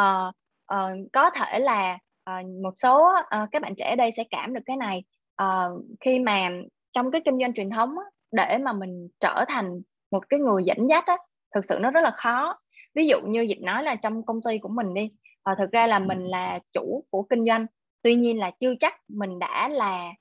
Uh, 0.00 0.34
uh, 0.74 1.12
có 1.12 1.30
thể 1.30 1.58
là 1.58 1.98
uh, 2.30 2.46
một 2.62 2.72
số 2.76 3.12
uh, 3.20 3.48
các 3.52 3.62
bạn 3.62 3.74
trẻ 3.74 3.90
ở 3.90 3.96
đây 3.96 4.12
sẽ 4.12 4.24
cảm 4.30 4.54
được 4.54 4.60
cái 4.66 4.76
này. 4.76 5.04
Uh, 5.42 5.84
khi 6.00 6.18
mà 6.18 6.50
trong 6.92 7.10
cái 7.10 7.20
kinh 7.24 7.38
doanh 7.40 7.54
truyền 7.54 7.70
thống 7.70 7.98
á, 7.98 8.04
để 8.32 8.58
mà 8.58 8.72
mình 8.72 9.08
trở 9.20 9.44
thành 9.48 9.80
một 10.10 10.28
cái 10.28 10.40
người 10.40 10.64
dẫn 10.64 10.88
dắt 10.88 11.06
á 11.06 11.16
thực 11.54 11.64
sự 11.64 11.78
nó 11.80 11.90
rất 11.90 12.00
là 12.00 12.10
khó. 12.10 12.58
Ví 12.94 13.06
dụ 13.06 13.20
như 13.20 13.46
Diệp 13.48 13.60
nói 13.60 13.82
là 13.82 13.94
trong 13.94 14.26
công 14.26 14.42
ty 14.42 14.58
của 14.58 14.68
mình 14.68 14.94
đi 14.94 15.10
uh, 15.50 15.58
thực 15.58 15.70
ra 15.70 15.86
là 15.86 15.98
mình 15.98 16.22
là 16.22 16.58
chủ 16.72 17.04
của 17.10 17.22
kinh 17.22 17.44
doanh 17.44 17.66
tuy 18.02 18.14
nhiên 18.14 18.38
là 18.38 18.50
chưa 18.60 18.74
chắc 18.80 18.96
mình 19.08 19.38
đã 19.38 19.68
là 19.68 20.12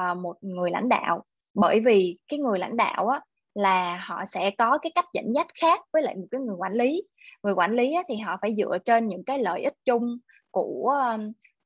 uh, 0.00 0.18
một 0.18 0.36
người 0.40 0.70
lãnh 0.70 0.88
đạo. 0.88 1.24
Bởi 1.54 1.80
vì 1.80 2.18
cái 2.28 2.38
người 2.38 2.58
lãnh 2.58 2.76
đạo 2.76 3.08
á, 3.08 3.20
là 3.54 3.96
họ 3.96 4.24
sẽ 4.24 4.50
có 4.50 4.78
cái 4.78 4.92
cách 4.94 5.04
dẫn 5.12 5.24
dắt 5.34 5.46
khác 5.60 5.80
với 5.92 6.02
lại 6.02 6.14
một 6.14 6.26
cái 6.30 6.40
người 6.40 6.56
quản 6.58 6.72
lý. 6.72 7.02
Người 7.42 7.54
quản 7.54 7.72
lý 7.72 7.94
á, 7.94 8.02
thì 8.08 8.16
họ 8.16 8.36
phải 8.42 8.54
dựa 8.56 8.78
trên 8.84 9.08
những 9.08 9.24
cái 9.24 9.38
lợi 9.38 9.62
ích 9.62 9.74
chung 9.84 10.18
của 10.50 10.94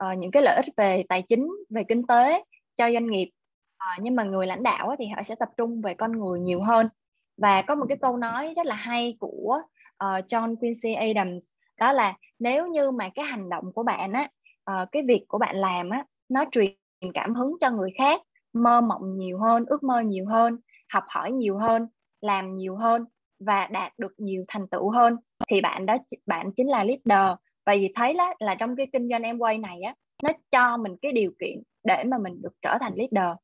uh, 0.04 0.18
những 0.18 0.30
cái 0.30 0.42
lợi 0.42 0.56
ích 0.56 0.66
về 0.76 1.04
tài 1.08 1.22
chính 1.22 1.48
về 1.70 1.84
kinh 1.84 2.06
tế 2.06 2.44
cho 2.76 2.90
doanh 2.92 3.06
nghiệp. 3.06 3.30
Uh, 3.76 4.02
nhưng 4.02 4.16
mà 4.16 4.24
người 4.24 4.46
lãnh 4.46 4.62
đạo 4.62 4.88
á, 4.88 4.96
thì 4.98 5.06
họ 5.06 5.22
sẽ 5.22 5.34
tập 5.34 5.48
trung 5.56 5.76
về 5.84 5.94
con 5.94 6.12
người 6.12 6.40
nhiều 6.40 6.62
hơn. 6.62 6.88
Và 7.36 7.62
có 7.62 7.74
một 7.74 7.86
cái 7.88 7.98
câu 8.00 8.16
nói 8.16 8.54
rất 8.56 8.66
là 8.66 8.74
hay 8.74 9.16
của 9.20 9.60
uh, 10.04 10.24
John 10.26 10.56
Quincy 10.56 10.94
Adams 10.94 11.44
đó 11.80 11.92
là 11.92 12.16
nếu 12.38 12.66
như 12.66 12.90
mà 12.90 13.08
cái 13.14 13.24
hành 13.24 13.48
động 13.48 13.72
của 13.74 13.82
bạn 13.82 14.12
á 14.12 14.28
uh, 14.70 14.88
cái 14.92 15.02
việc 15.08 15.24
của 15.28 15.38
bạn 15.38 15.56
làm 15.56 15.90
á 15.90 16.04
nó 16.28 16.44
truyền 16.52 16.72
cảm 17.14 17.34
hứng 17.34 17.56
cho 17.60 17.70
người 17.70 17.90
khác 17.98 18.22
mơ 18.52 18.80
mộng 18.80 19.18
nhiều 19.18 19.38
hơn 19.38 19.64
ước 19.66 19.82
mơ 19.82 20.00
nhiều 20.00 20.26
hơn 20.26 20.58
học 20.92 21.04
hỏi 21.08 21.32
nhiều 21.32 21.58
hơn 21.58 21.86
làm 22.20 22.56
nhiều 22.56 22.76
hơn 22.76 23.04
và 23.40 23.66
đạt 23.66 23.92
được 23.98 24.12
nhiều 24.18 24.44
thành 24.48 24.68
tựu 24.68 24.90
hơn. 24.90 25.16
Thì 25.50 25.60
bạn 25.60 25.86
đó 25.86 25.96
bạn 26.26 26.52
chính 26.56 26.68
là 26.68 26.84
leader. 26.84 27.36
Và 27.66 27.74
vì 27.74 27.92
thấy 27.94 28.14
là, 28.14 28.34
là 28.38 28.54
trong 28.54 28.76
cái 28.76 28.86
kinh 28.92 29.08
doanh 29.08 29.22
em 29.22 29.38
quay 29.38 29.58
này 29.58 29.82
á 29.82 29.94
nó 30.22 30.30
cho 30.50 30.76
mình 30.76 30.96
cái 31.02 31.12
điều 31.12 31.32
kiện 31.40 31.62
để 31.84 32.04
mà 32.04 32.18
mình 32.18 32.42
được 32.42 32.52
trở 32.62 32.78
thành 32.80 32.92
leader 32.96 33.36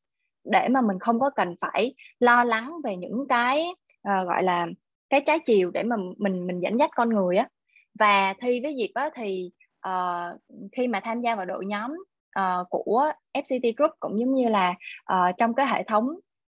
để 0.44 0.68
mà 0.68 0.80
mình 0.80 0.98
không 0.98 1.20
có 1.20 1.30
cần 1.30 1.54
phải 1.60 1.94
lo 2.20 2.44
lắng 2.44 2.72
về 2.84 2.96
những 2.96 3.26
cái 3.28 3.66
uh, 4.08 4.26
gọi 4.26 4.42
là 4.42 4.66
cái 5.10 5.22
trái 5.26 5.38
chiều 5.38 5.70
để 5.70 5.82
mà 5.82 5.96
mình 6.18 6.46
mình 6.46 6.60
dẫn 6.60 6.78
dắt 6.78 6.90
con 6.96 7.08
người 7.08 7.36
á. 7.36 7.48
Và 7.98 8.34
thi 8.40 8.60
với 8.62 8.74
dịp 8.74 8.90
á 8.94 9.10
thì 9.14 9.50
uh, 9.88 10.40
khi 10.72 10.88
mà 10.88 11.00
tham 11.00 11.20
gia 11.20 11.34
vào 11.34 11.46
đội 11.46 11.66
nhóm 11.66 11.90
uh, 12.38 12.66
của 12.70 13.10
FCT 13.34 13.72
Group 13.76 13.90
cũng 14.00 14.20
giống 14.20 14.30
như 14.30 14.48
là 14.48 14.74
uh, 15.12 15.36
trong 15.38 15.54
cái 15.54 15.66
hệ 15.66 15.82
thống 15.82 16.08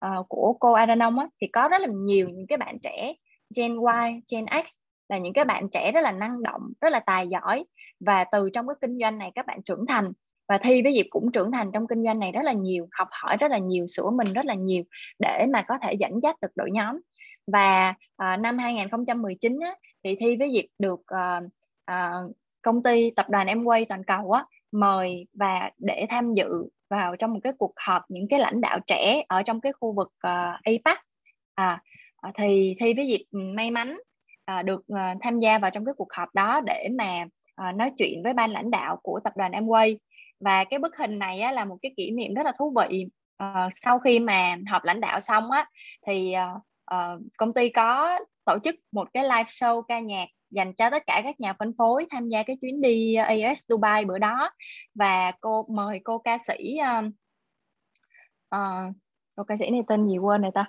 uh, 0.06 0.26
của 0.30 0.54
cô 0.60 0.74
Aranong 0.74 1.20
á, 1.20 1.28
thì 1.42 1.48
có 1.48 1.68
rất 1.68 1.82
là 1.82 1.88
nhiều 1.92 2.30
những 2.30 2.48
cái 2.48 2.58
bạn 2.58 2.80
trẻ 2.80 3.14
Gen 3.58 3.72
Y, 3.72 4.22
Gen 4.32 4.46
X 4.66 4.74
là 5.10 5.18
những 5.18 5.34
cái 5.34 5.46
bạn 5.46 5.70
trẻ 5.70 5.92
rất 5.92 6.02
là 6.02 6.12
năng 6.12 6.44
động, 6.44 6.62
rất 6.82 6.90
là 6.90 7.00
tài 7.00 7.28
giỏi. 7.28 7.66
Và 8.00 8.24
từ 8.32 8.50
trong 8.54 8.68
cái 8.68 8.76
kinh 8.82 9.00
doanh 9.00 9.18
này 9.18 9.32
các 9.36 9.46
bạn 9.46 9.64
trưởng 9.64 9.86
thành. 9.88 10.12
Và 10.48 10.58
thi 10.58 10.82
với 10.84 10.94
dịp 10.94 11.08
cũng 11.10 11.32
trưởng 11.32 11.52
thành 11.52 11.72
trong 11.74 11.88
kinh 11.88 12.04
doanh 12.04 12.20
này 12.20 12.32
rất 12.32 12.42
là 12.44 12.54
nhiều 12.54 12.88
học 12.92 13.08
hỏi 13.12 13.38
rất 13.38 13.52
là 13.52 13.58
nhiều 13.58 13.88
sửa 13.88 14.10
mình 14.10 14.34
rất 14.34 14.46
là 14.46 14.54
nhiều 14.54 14.84
để 15.20 15.46
mà 15.54 15.62
có 15.62 15.78
thể 15.82 15.94
dẫn 15.94 16.20
dắt 16.24 16.36
được 16.42 16.52
đội 16.56 16.72
nhóm. 16.72 17.00
Và 17.48 17.90
uh, 18.24 18.40
năm 18.40 18.58
2019 18.58 19.60
á, 19.60 19.76
thì 20.04 20.16
thi 20.20 20.36
với 20.36 20.52
dịp 20.52 20.68
được 20.80 21.00
uh, 21.00 21.44
uh, 21.92 22.36
công 22.64 22.84
ty 22.84 23.12
tập 23.16 23.30
đoàn 23.30 23.48
Amway 23.48 23.86
toàn 23.90 24.04
cầu 24.04 24.32
á 24.32 24.46
mời 24.72 25.28
và 25.34 25.72
để 25.78 26.06
tham 26.10 26.34
dự 26.34 26.48
vào 26.90 27.16
trong 27.16 27.34
một 27.34 27.40
cái 27.44 27.54
cuộc 27.58 27.74
họp 27.76 28.02
những 28.10 28.28
cái 28.30 28.40
lãnh 28.40 28.62
đạo 28.62 28.80
trẻ 28.88 29.24
ở 29.28 29.44
trong 29.44 29.62
cái 29.62 29.74
khu 29.74 29.94
vực 29.94 30.12
ờ, 30.20 30.50
uh, 30.50 30.64
APAC 30.64 31.04
à, 31.56 31.82
ờ, 32.16 32.32
thì 32.36 32.76
thi 32.80 32.94
với 32.94 33.08
dịp 33.08 33.26
ừ, 33.32 33.40
may 33.56 33.72
mắn 33.72 33.98
uh, 34.52 34.66
được 34.66 34.82
uh, 34.94 35.18
tham 35.22 35.40
gia 35.40 35.60
vào 35.60 35.72
trong 35.72 35.86
cái 35.86 35.94
cuộc 35.98 36.14
họp 36.14 36.36
đó 36.36 36.62
để 36.66 36.90
mà 36.98 37.26
uh, 37.70 37.76
nói 37.76 37.92
chuyện 37.98 38.24
với 38.24 38.34
ban 38.34 38.52
lãnh 38.52 38.72
đạo 38.72 39.00
của 39.04 39.20
tập 39.24 39.34
đoàn 39.36 39.52
Amway 39.52 39.98
và 40.40 40.64
cái 40.64 40.80
bức 40.80 40.98
hình 40.98 41.20
này 41.20 41.40
á, 41.40 41.52
là 41.52 41.66
một 41.66 41.78
cái 41.82 41.94
kỷ 41.98 42.12
niệm 42.12 42.34
rất 42.34 42.46
là 42.46 42.54
thú 42.60 42.74
vị. 42.76 43.06
Uh, 43.44 43.72
sau 43.74 44.00
khi 44.00 44.20
mà 44.20 44.56
họp 44.68 44.84
lãnh 44.84 45.02
đạo 45.02 45.20
xong 45.20 45.52
á 45.52 45.66
thì 46.08 46.36
uh, 46.56 46.62
uh, 46.96 47.22
công 47.38 47.54
ty 47.54 47.70
có 47.70 48.20
tổ 48.46 48.58
chức 48.64 48.76
một 48.92 49.08
cái 49.14 49.24
live 49.24 49.44
show 49.44 49.82
ca 49.82 50.00
nhạc 50.00 50.26
dành 50.54 50.74
cho 50.74 50.90
tất 50.90 51.04
cả 51.08 51.22
các 51.24 51.40
nhà 51.40 51.54
phân 51.60 51.74
phối 51.78 52.06
tham 52.10 52.30
gia 52.30 52.44
cái 52.44 52.58
chuyến 52.62 52.82
đi 52.82 53.16
uh, 53.22 53.28
AS 53.28 53.66
Dubai 53.70 54.06
bữa 54.06 54.18
đó. 54.18 54.52
Và 54.96 55.32
cô 55.42 55.66
mời 55.70 56.02
cô 56.04 56.18
ca 56.18 56.38
sĩ 56.38 56.78
uh, 56.82 57.06
uh, 58.56 58.96
cô 59.36 59.44
ca 59.44 59.58
sĩ 59.58 59.70
này 59.70 59.82
tên 59.88 60.08
gì 60.08 60.18
quên 60.18 60.42
này 60.42 60.52
ta? 60.54 60.66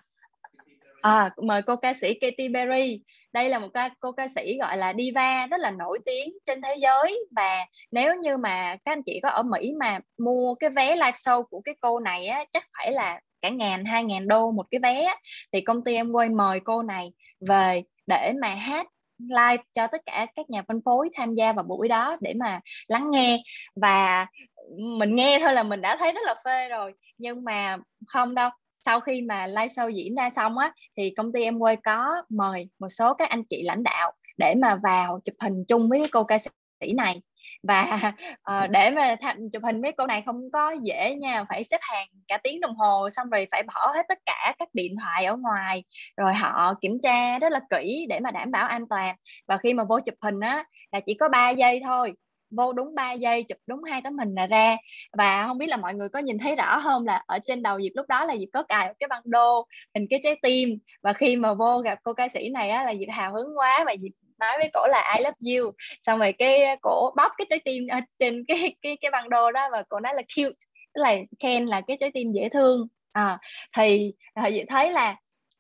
À, 1.03 1.31
mời 1.43 1.63
cô 1.63 1.77
ca 1.77 1.95
sĩ 1.95 2.15
Katy 2.15 2.49
Perry. 2.55 3.03
Đây 3.33 3.49
là 3.49 3.59
một 3.59 3.69
ca 3.75 3.91
cô 4.01 4.13
ca 4.13 4.29
sĩ 4.29 4.59
gọi 4.59 4.77
là 4.77 4.93
diva 4.99 5.47
rất 5.47 5.61
là 5.61 5.71
nổi 5.71 5.99
tiếng 6.05 6.33
trên 6.45 6.63
thế 6.63 6.77
giới. 6.79 7.27
Và 7.37 7.67
nếu 7.91 8.15
như 8.15 8.37
mà 8.37 8.77
các 8.85 8.93
anh 8.93 9.03
chị 9.03 9.21
có 9.23 9.29
ở 9.29 9.43
Mỹ 9.43 9.73
mà 9.81 9.99
mua 10.19 10.55
cái 10.55 10.71
vé 10.71 10.97
live 10.97 11.11
show 11.11 11.43
của 11.43 11.61
cái 11.61 11.75
cô 11.81 12.01
này 12.01 12.27
á 12.27 12.45
chắc 12.53 12.67
phải 12.79 12.93
là 12.93 13.21
cả 13.43 13.49
ngàn 13.49 13.85
hai 13.85 14.05
ngàn 14.05 14.29
đô 14.29 14.51
một 14.51 14.67
cái 14.71 14.81
vé 14.83 15.15
thì 15.53 15.61
công 15.61 15.85
ty 15.85 15.95
em 15.95 16.13
quay 16.13 16.29
mời 16.29 16.61
cô 16.61 16.83
này 16.83 17.13
về 17.49 17.83
để 18.07 18.33
mà 18.41 18.49
hát 18.49 18.87
live 19.19 19.63
cho 19.73 19.87
tất 19.87 20.03
cả 20.07 20.27
các 20.37 20.51
nhà 20.51 20.63
phân 20.69 20.81
phối 20.85 21.11
tham 21.15 21.35
gia 21.35 21.53
vào 21.53 21.65
buổi 21.65 21.89
đó 21.89 22.17
để 22.21 22.35
mà 22.35 22.61
lắng 22.87 23.11
nghe. 23.11 23.43
Và 23.77 24.27
mình 24.99 25.17
nghe 25.17 25.39
thôi 25.43 25.53
là 25.53 25.63
mình 25.63 25.81
đã 25.81 25.97
thấy 25.97 26.13
rất 26.13 26.21
là 26.27 26.35
phê 26.45 26.69
rồi. 26.69 26.93
Nhưng 27.19 27.45
mà 27.45 27.77
không 28.07 28.35
đâu, 28.35 28.51
sau 28.81 29.01
khi 29.01 29.23
mà 29.23 29.47
live 29.47 29.67
show 29.67 29.89
diễn 29.89 30.15
ra 30.15 30.31
xong 30.31 30.59
á, 30.59 30.73
thì 30.97 31.11
công 31.17 31.33
ty 31.33 31.43
em 31.43 31.59
quay 31.59 31.77
có 31.77 32.23
mời 32.29 32.69
một 32.79 32.89
số 32.89 33.15
các 33.15 33.31
anh 33.31 33.45
chị 33.45 33.63
lãnh 33.63 33.83
đạo 33.83 34.13
để 34.39 34.55
mà 34.63 34.79
vào 34.83 35.21
chụp 35.25 35.35
hình 35.41 35.65
chung 35.69 35.89
với 35.89 36.03
cô 36.13 36.25
ca 36.25 36.39
sĩ 36.39 36.93
này 36.93 37.23
và 37.69 38.13
uh, 38.51 38.71
để 38.71 38.91
mà 38.91 39.17
tham, 39.21 39.37
chụp 39.53 39.63
hình 39.65 39.83
mấy 39.83 39.93
cô 39.93 40.07
này 40.07 40.23
không 40.27 40.51
có 40.53 40.71
dễ 40.83 41.15
nha 41.15 41.45
phải 41.49 41.65
xếp 41.65 41.81
hàng 41.81 42.09
cả 42.29 42.39
tiếng 42.43 42.61
đồng 42.61 42.77
hồ 42.77 43.11
xong 43.11 43.31
rồi 43.31 43.47
phải 43.51 43.63
bỏ 43.63 43.93
hết 43.95 44.07
tất 44.09 44.19
cả 44.27 44.55
các 44.59 44.69
điện 44.73 44.97
thoại 45.01 45.25
ở 45.25 45.37
ngoài. 45.37 45.85
Rồi 46.17 46.35
họ 46.35 46.75
kiểm 46.81 46.99
tra 47.03 47.39
rất 47.39 47.53
là 47.53 47.61
kỹ 47.71 48.07
để 48.09 48.21
mà 48.21 48.31
đảm 48.31 48.51
bảo 48.51 48.67
an 48.67 48.89
toàn. 48.89 49.17
Và 49.49 49.57
khi 49.57 49.75
mà 49.75 49.85
vô 49.85 50.01
chụp 50.01 50.15
hình 50.23 50.41
á 50.41 50.65
là 50.93 51.01
chỉ 51.01 51.15
có 51.15 51.29
3 51.29 51.51
giây 51.51 51.81
thôi. 51.85 52.13
Vô 52.51 52.73
đúng 52.73 52.95
3 52.95 53.13
giây 53.13 53.43
chụp 53.43 53.59
đúng 53.67 53.83
hai 53.83 54.03
tấm 54.03 54.19
hình 54.19 54.35
là 54.35 54.47
ra. 54.47 54.77
Và 55.19 55.45
không 55.47 55.59
biết 55.59 55.67
là 55.67 55.77
mọi 55.77 55.95
người 55.95 56.09
có 56.09 56.19
nhìn 56.19 56.39
thấy 56.39 56.57
rõ 56.57 56.81
không 56.85 57.07
là 57.07 57.23
ở 57.27 57.39
trên 57.39 57.63
đầu 57.63 57.81
Diệp 57.81 57.93
lúc 57.95 58.07
đó 58.09 58.25
là 58.25 58.37
Diệp 58.37 58.49
có 58.53 58.63
cài 58.63 58.95
cái 59.01 59.09
băng 59.09 59.23
đô 59.25 59.67
hình 59.95 60.07
cái 60.11 60.21
trái 60.23 60.37
tim. 60.43 60.79
Và 61.03 61.13
khi 61.13 61.37
mà 61.37 61.55
vô 61.55 61.79
gặp 61.79 61.99
cô 62.03 62.13
ca 62.13 62.29
sĩ 62.29 62.49
này 62.49 62.71
á 62.71 62.85
là 62.85 62.95
Diệp 62.95 63.09
hào 63.13 63.33
hứng 63.33 63.59
quá 63.59 63.85
và 63.87 63.95
Diệp 64.03 64.13
nói 64.39 64.59
với 64.59 64.71
cổ 64.73 64.87
là 64.87 65.15
I 65.19 65.25
love 65.25 65.59
you. 65.59 65.73
Xong 66.03 66.19
rồi 66.19 66.33
cái 66.39 66.65
ờ, 66.65 66.77
cổ 66.83 67.13
bóp 67.17 67.33
cái 67.39 67.47
trái 67.51 67.61
tim 67.65 67.87
ở 67.87 68.01
trên 68.19 68.45
cái 68.49 68.77
cái 68.83 68.97
cái 69.01 69.11
băng 69.11 69.31
đô 69.31 69.53
đó 69.53 69.69
và 69.73 69.83
cổ 69.89 70.01
nói 70.01 70.15
là 70.15 70.23
cute. 70.37 70.59
Tức 70.95 71.03
là 71.03 71.17
khen 71.41 71.67
là 71.67 71.81
cái 71.81 71.97
trái 72.01 72.11
tim 72.15 72.33
dễ 72.33 72.49
thương. 72.49 72.89
À, 73.13 73.39
thì 73.77 74.13
à, 74.35 74.51
thấy 74.69 74.93
là 74.93 75.17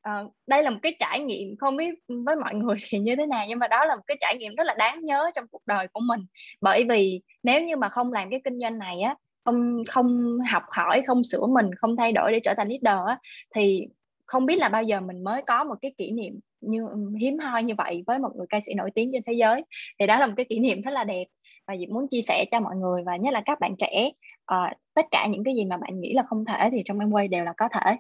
uh, 0.09 0.33
đây 0.47 0.63
là 0.63 0.71
một 0.71 0.79
cái 0.83 0.97
trải 0.99 1.21
nghiệm 1.21 1.57
không 1.57 1.77
biết 1.77 1.95
với 2.09 2.37
mọi 2.37 2.55
người 2.55 2.77
thì 2.89 2.99
như 2.99 3.17
thế 3.17 3.27
nào 3.27 3.45
nhưng 3.49 3.59
mà 3.59 3.69
đó 3.69 3.85
là 3.85 3.97
một 3.97 4.03
cái 4.07 4.17
trải 4.21 4.37
nghiệm 4.37 4.55
rất 4.55 4.65
là 4.65 4.75
đáng 4.79 5.05
nhớ 5.05 5.31
trong 5.35 5.49
cuộc 5.51 5.63
đời 5.67 5.89
của 5.93 6.01
mình. 6.01 6.21
Bởi 6.61 6.85
vì 6.89 7.21
nếu 7.43 7.63
như 7.63 7.77
mà 7.77 7.89
không 7.89 8.13
làm 8.13 8.31
cái 8.31 8.41
kinh 8.45 8.61
doanh 8.61 8.79
này 8.79 9.01
á 9.01 9.15
không 9.45 9.83
không 9.89 10.39
học 10.51 10.63
hỏi 10.69 11.03
không 11.07 11.25
sửa 11.25 11.47
mình 11.47 11.75
không 11.75 11.97
thay 11.97 12.13
đổi 12.13 12.33
để 12.33 12.41
trở 12.45 12.55
thành 12.57 12.69
leader 12.69 13.09
á 13.09 13.19
thì 13.55 13.87
không 14.27 14.47
biết 14.47 14.59
là 14.59 14.69
bao 14.69 14.83
giờ 14.83 15.01
mình 15.01 15.25
mới 15.25 15.43
có 15.43 15.65
một 15.65 15.75
cái 15.83 15.95
kỷ 15.99 16.11
niệm 16.11 16.41
như 16.67 16.89
hiếm 17.21 17.39
hoi 17.39 17.63
như 17.63 17.75
vậy 17.79 18.05
với 18.07 18.19
một 18.19 18.31
người 18.37 18.47
ca 18.49 18.61
sĩ 18.67 18.75
nổi 18.75 18.91
tiếng 18.95 19.11
trên 19.13 19.23
thế 19.27 19.33
giới. 19.33 19.65
Thì 19.99 20.07
đó 20.07 20.19
là 20.19 20.27
một 20.27 20.35
cái 20.37 20.47
kỷ 20.49 20.59
niệm 20.59 20.83
rất 20.83 20.91
là 20.91 21.05
đẹp 21.05 21.25
và 21.67 21.77
Diệp 21.77 21.89
muốn 21.89 22.09
chia 22.09 22.23
sẻ 22.23 22.45
cho 22.51 22.61
mọi 22.61 22.77
người 22.77 23.03
và 23.07 23.17
nhất 23.17 23.35
là 23.35 23.43
các 23.47 23.61
bạn 23.61 23.75
trẻ 23.79 24.11
uh, 24.55 24.73
tất 24.95 25.07
cả 25.11 25.27
những 25.31 25.45
cái 25.45 25.55
gì 25.55 25.65
mà 25.65 25.77
bạn 25.77 26.01
nghĩ 26.01 26.13
là 26.13 26.23
không 26.29 26.45
thể 26.45 26.71
thì 26.73 26.83
trong 26.85 26.99
em 26.99 27.11
quay 27.11 27.29
đều 27.29 27.45
là 27.45 27.53
có 27.57 27.69
thể. 27.69 27.97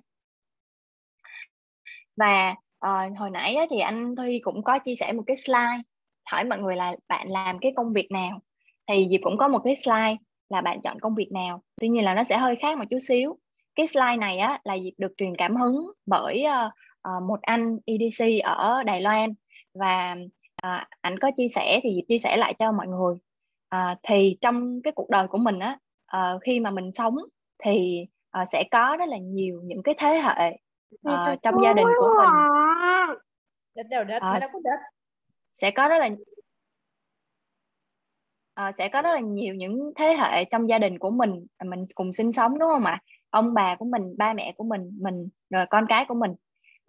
Và 2.16 2.54
uh, 2.86 3.18
hồi 3.18 3.30
nãy 3.30 3.54
á, 3.54 3.66
thì 3.70 3.78
anh 3.78 4.16
Thuy 4.16 4.38
cũng 4.38 4.62
có 4.62 4.78
chia 4.78 4.94
sẻ 4.94 5.12
một 5.12 5.22
cái 5.26 5.36
slide 5.36 5.82
hỏi 6.30 6.44
mọi 6.44 6.58
người 6.58 6.76
là 6.76 6.96
bạn 7.08 7.28
làm 7.28 7.58
cái 7.58 7.72
công 7.76 7.92
việc 7.92 8.10
nào. 8.10 8.40
Thì 8.86 9.08
Diệp 9.10 9.20
cũng 9.22 9.38
có 9.38 9.48
một 9.48 9.60
cái 9.64 9.76
slide 9.76 10.16
là 10.48 10.60
bạn 10.60 10.80
chọn 10.82 11.00
công 11.00 11.14
việc 11.14 11.32
nào. 11.32 11.62
Tuy 11.80 11.88
nhiên 11.88 12.04
là 12.04 12.14
nó 12.14 12.22
sẽ 12.22 12.36
hơi 12.38 12.56
khác 12.56 12.78
một 12.78 12.84
chút 12.90 12.98
xíu. 13.08 13.38
Cái 13.74 13.86
slide 13.86 14.16
này 14.16 14.38
á 14.38 14.60
là 14.64 14.78
Diệp 14.78 14.92
được 14.98 15.12
truyền 15.16 15.36
cảm 15.36 15.56
hứng 15.56 15.90
bởi 16.06 16.44
uh, 16.46 16.72
uh, 17.08 17.22
một 17.22 17.42
anh 17.42 17.78
EDC 17.84 18.24
ở 18.44 18.82
Đài 18.82 19.00
Loan. 19.00 19.34
Và 19.74 20.16
uh, 20.66 20.82
anh 21.00 21.18
có 21.18 21.30
chia 21.36 21.48
sẻ 21.48 21.80
thì 21.82 22.04
chia 22.08 22.18
sẻ 22.18 22.36
lại 22.36 22.54
cho 22.58 22.72
mọi 22.72 22.86
người. 22.86 23.14
Uh, 23.74 23.98
thì 24.02 24.38
trong 24.40 24.82
cái 24.82 24.92
cuộc 24.92 25.10
đời 25.10 25.26
của 25.26 25.38
mình 25.38 25.58
á 25.58 25.78
uh, 26.16 26.42
khi 26.42 26.60
mà 26.60 26.70
mình 26.70 26.92
sống 26.92 27.16
thì 27.64 28.06
uh, 28.40 28.48
sẽ 28.48 28.64
có 28.70 28.96
rất 28.98 29.08
là 29.08 29.18
nhiều 29.18 29.60
những 29.64 29.82
cái 29.82 29.94
thế 29.98 30.20
hệ 30.20 30.58
uh, 31.08 31.42
trong 31.42 31.54
gia 31.64 31.72
đình 31.72 31.86
của 31.98 32.14
mình. 32.18 32.30
uh, 33.12 33.18
sẽ 35.52 35.70
có 35.70 35.88
rất 35.88 35.98
là 35.98 36.10
uh, 38.68 38.74
sẽ 38.74 38.88
có 38.88 39.02
rất 39.02 39.12
là 39.12 39.20
nhiều 39.20 39.54
những 39.54 39.92
thế 39.96 40.16
hệ 40.16 40.44
trong 40.44 40.68
gia 40.68 40.78
đình 40.78 40.98
của 40.98 41.10
mình 41.10 41.46
mình 41.64 41.86
cùng 41.94 42.12
sinh 42.12 42.32
sống 42.32 42.58
đúng 42.58 42.68
không 42.72 42.84
ạ? 42.84 43.02
Ông 43.30 43.54
bà 43.54 43.76
của 43.76 43.84
mình 43.84 44.14
ba 44.18 44.32
mẹ 44.32 44.52
của 44.56 44.64
mình 44.64 44.98
mình 45.00 45.28
rồi 45.50 45.66
con 45.70 45.86
cái 45.88 46.04
của 46.08 46.14
mình 46.14 46.34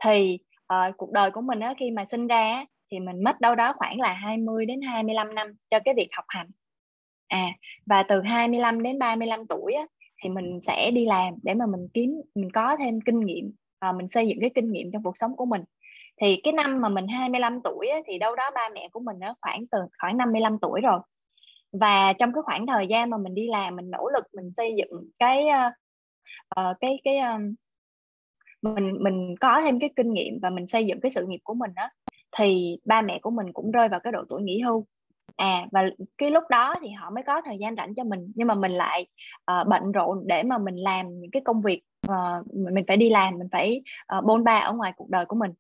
thì 0.03 0.39
uh, 0.73 0.97
cuộc 0.97 1.11
đời 1.11 1.31
của 1.31 1.41
mình 1.41 1.59
á, 1.59 1.73
khi 1.79 1.91
mà 1.91 2.05
sinh 2.05 2.27
ra 2.27 2.65
thì 2.91 2.99
mình 2.99 3.23
mất 3.23 3.41
đâu 3.41 3.55
đó 3.55 3.73
khoảng 3.77 3.99
là 3.99 4.13
20 4.13 4.65
đến 4.65 4.81
25 4.81 5.35
năm 5.35 5.53
cho 5.69 5.79
cái 5.85 5.93
việc 5.97 6.07
học 6.11 6.25
hành. 6.27 6.47
À 7.27 7.47
và 7.85 8.03
từ 8.03 8.21
25 8.21 8.83
đến 8.83 8.99
35 8.99 9.47
tuổi 9.47 9.73
á, 9.73 9.85
thì 10.23 10.29
mình 10.29 10.59
sẽ 10.61 10.91
đi 10.91 11.05
làm 11.05 11.33
để 11.43 11.53
mà 11.53 11.65
mình 11.65 11.87
kiếm 11.93 12.21
mình 12.35 12.51
có 12.51 12.75
thêm 12.79 13.01
kinh 13.01 13.19
nghiệm 13.19 13.51
và 13.81 13.91
mình 13.91 14.09
xây 14.09 14.27
dựng 14.27 14.37
cái 14.41 14.49
kinh 14.55 14.71
nghiệm 14.71 14.91
trong 14.91 15.03
cuộc 15.03 15.17
sống 15.17 15.35
của 15.35 15.45
mình. 15.45 15.61
Thì 16.21 16.39
cái 16.43 16.53
năm 16.53 16.81
mà 16.81 16.89
mình 16.89 17.07
25 17.07 17.61
tuổi 17.63 17.87
á, 17.87 17.99
thì 18.07 18.17
đâu 18.17 18.35
đó 18.35 18.51
ba 18.55 18.69
mẹ 18.73 18.89
của 18.91 18.99
mình 18.99 19.19
nó 19.19 19.35
khoảng 19.41 19.61
từ 19.71 19.79
khoảng 19.99 20.17
55 20.17 20.57
tuổi 20.61 20.81
rồi. 20.81 20.99
Và 21.71 22.13
trong 22.13 22.33
cái 22.33 22.41
khoảng 22.43 22.67
thời 22.67 22.87
gian 22.87 23.09
mà 23.09 23.17
mình 23.17 23.33
đi 23.33 23.47
làm 23.47 23.75
mình 23.75 23.91
nỗ 23.91 24.09
lực 24.13 24.25
mình 24.33 24.51
xây 24.57 24.75
dựng 24.77 25.09
cái 25.19 25.45
uh, 26.59 26.77
cái 26.79 26.99
cái 27.03 27.17
um, 27.17 27.55
mình 28.61 29.03
mình 29.03 29.35
có 29.39 29.61
thêm 29.61 29.79
cái 29.79 29.89
kinh 29.95 30.13
nghiệm 30.13 30.39
và 30.41 30.49
mình 30.49 30.67
xây 30.67 30.85
dựng 30.85 30.99
cái 31.01 31.09
sự 31.09 31.25
nghiệp 31.27 31.39
của 31.43 31.53
mình 31.53 31.71
đó 31.75 31.89
thì 32.37 32.77
ba 32.85 33.01
mẹ 33.01 33.19
của 33.21 33.31
mình 33.31 33.53
cũng 33.53 33.71
rơi 33.71 33.89
vào 33.89 33.99
cái 33.99 34.11
độ 34.11 34.23
tuổi 34.29 34.41
nghỉ 34.41 34.59
hưu. 34.59 34.85
À 35.35 35.67
và 35.71 35.89
cái 36.17 36.31
lúc 36.31 36.43
đó 36.49 36.75
thì 36.81 36.89
họ 36.89 37.09
mới 37.09 37.23
có 37.23 37.41
thời 37.41 37.57
gian 37.59 37.75
rảnh 37.75 37.95
cho 37.95 38.03
mình 38.03 38.31
nhưng 38.35 38.47
mà 38.47 38.55
mình 38.55 38.71
lại 38.71 39.07
uh, 39.51 39.67
bận 39.67 39.91
rộn 39.91 40.23
để 40.27 40.43
mà 40.43 40.57
mình 40.57 40.75
làm 40.75 41.19
những 41.19 41.31
cái 41.31 41.41
công 41.45 41.61
việc 41.61 41.81
uh, 42.07 42.53
mình 42.53 42.83
phải 42.87 42.97
đi 42.97 43.09
làm 43.09 43.37
mình 43.37 43.47
phải 43.51 43.81
uh, 44.17 44.25
bôn 44.25 44.43
ba 44.43 44.57
ở 44.57 44.73
ngoài 44.73 44.93
cuộc 44.95 45.09
đời 45.09 45.25
của 45.25 45.35
mình. 45.35 45.51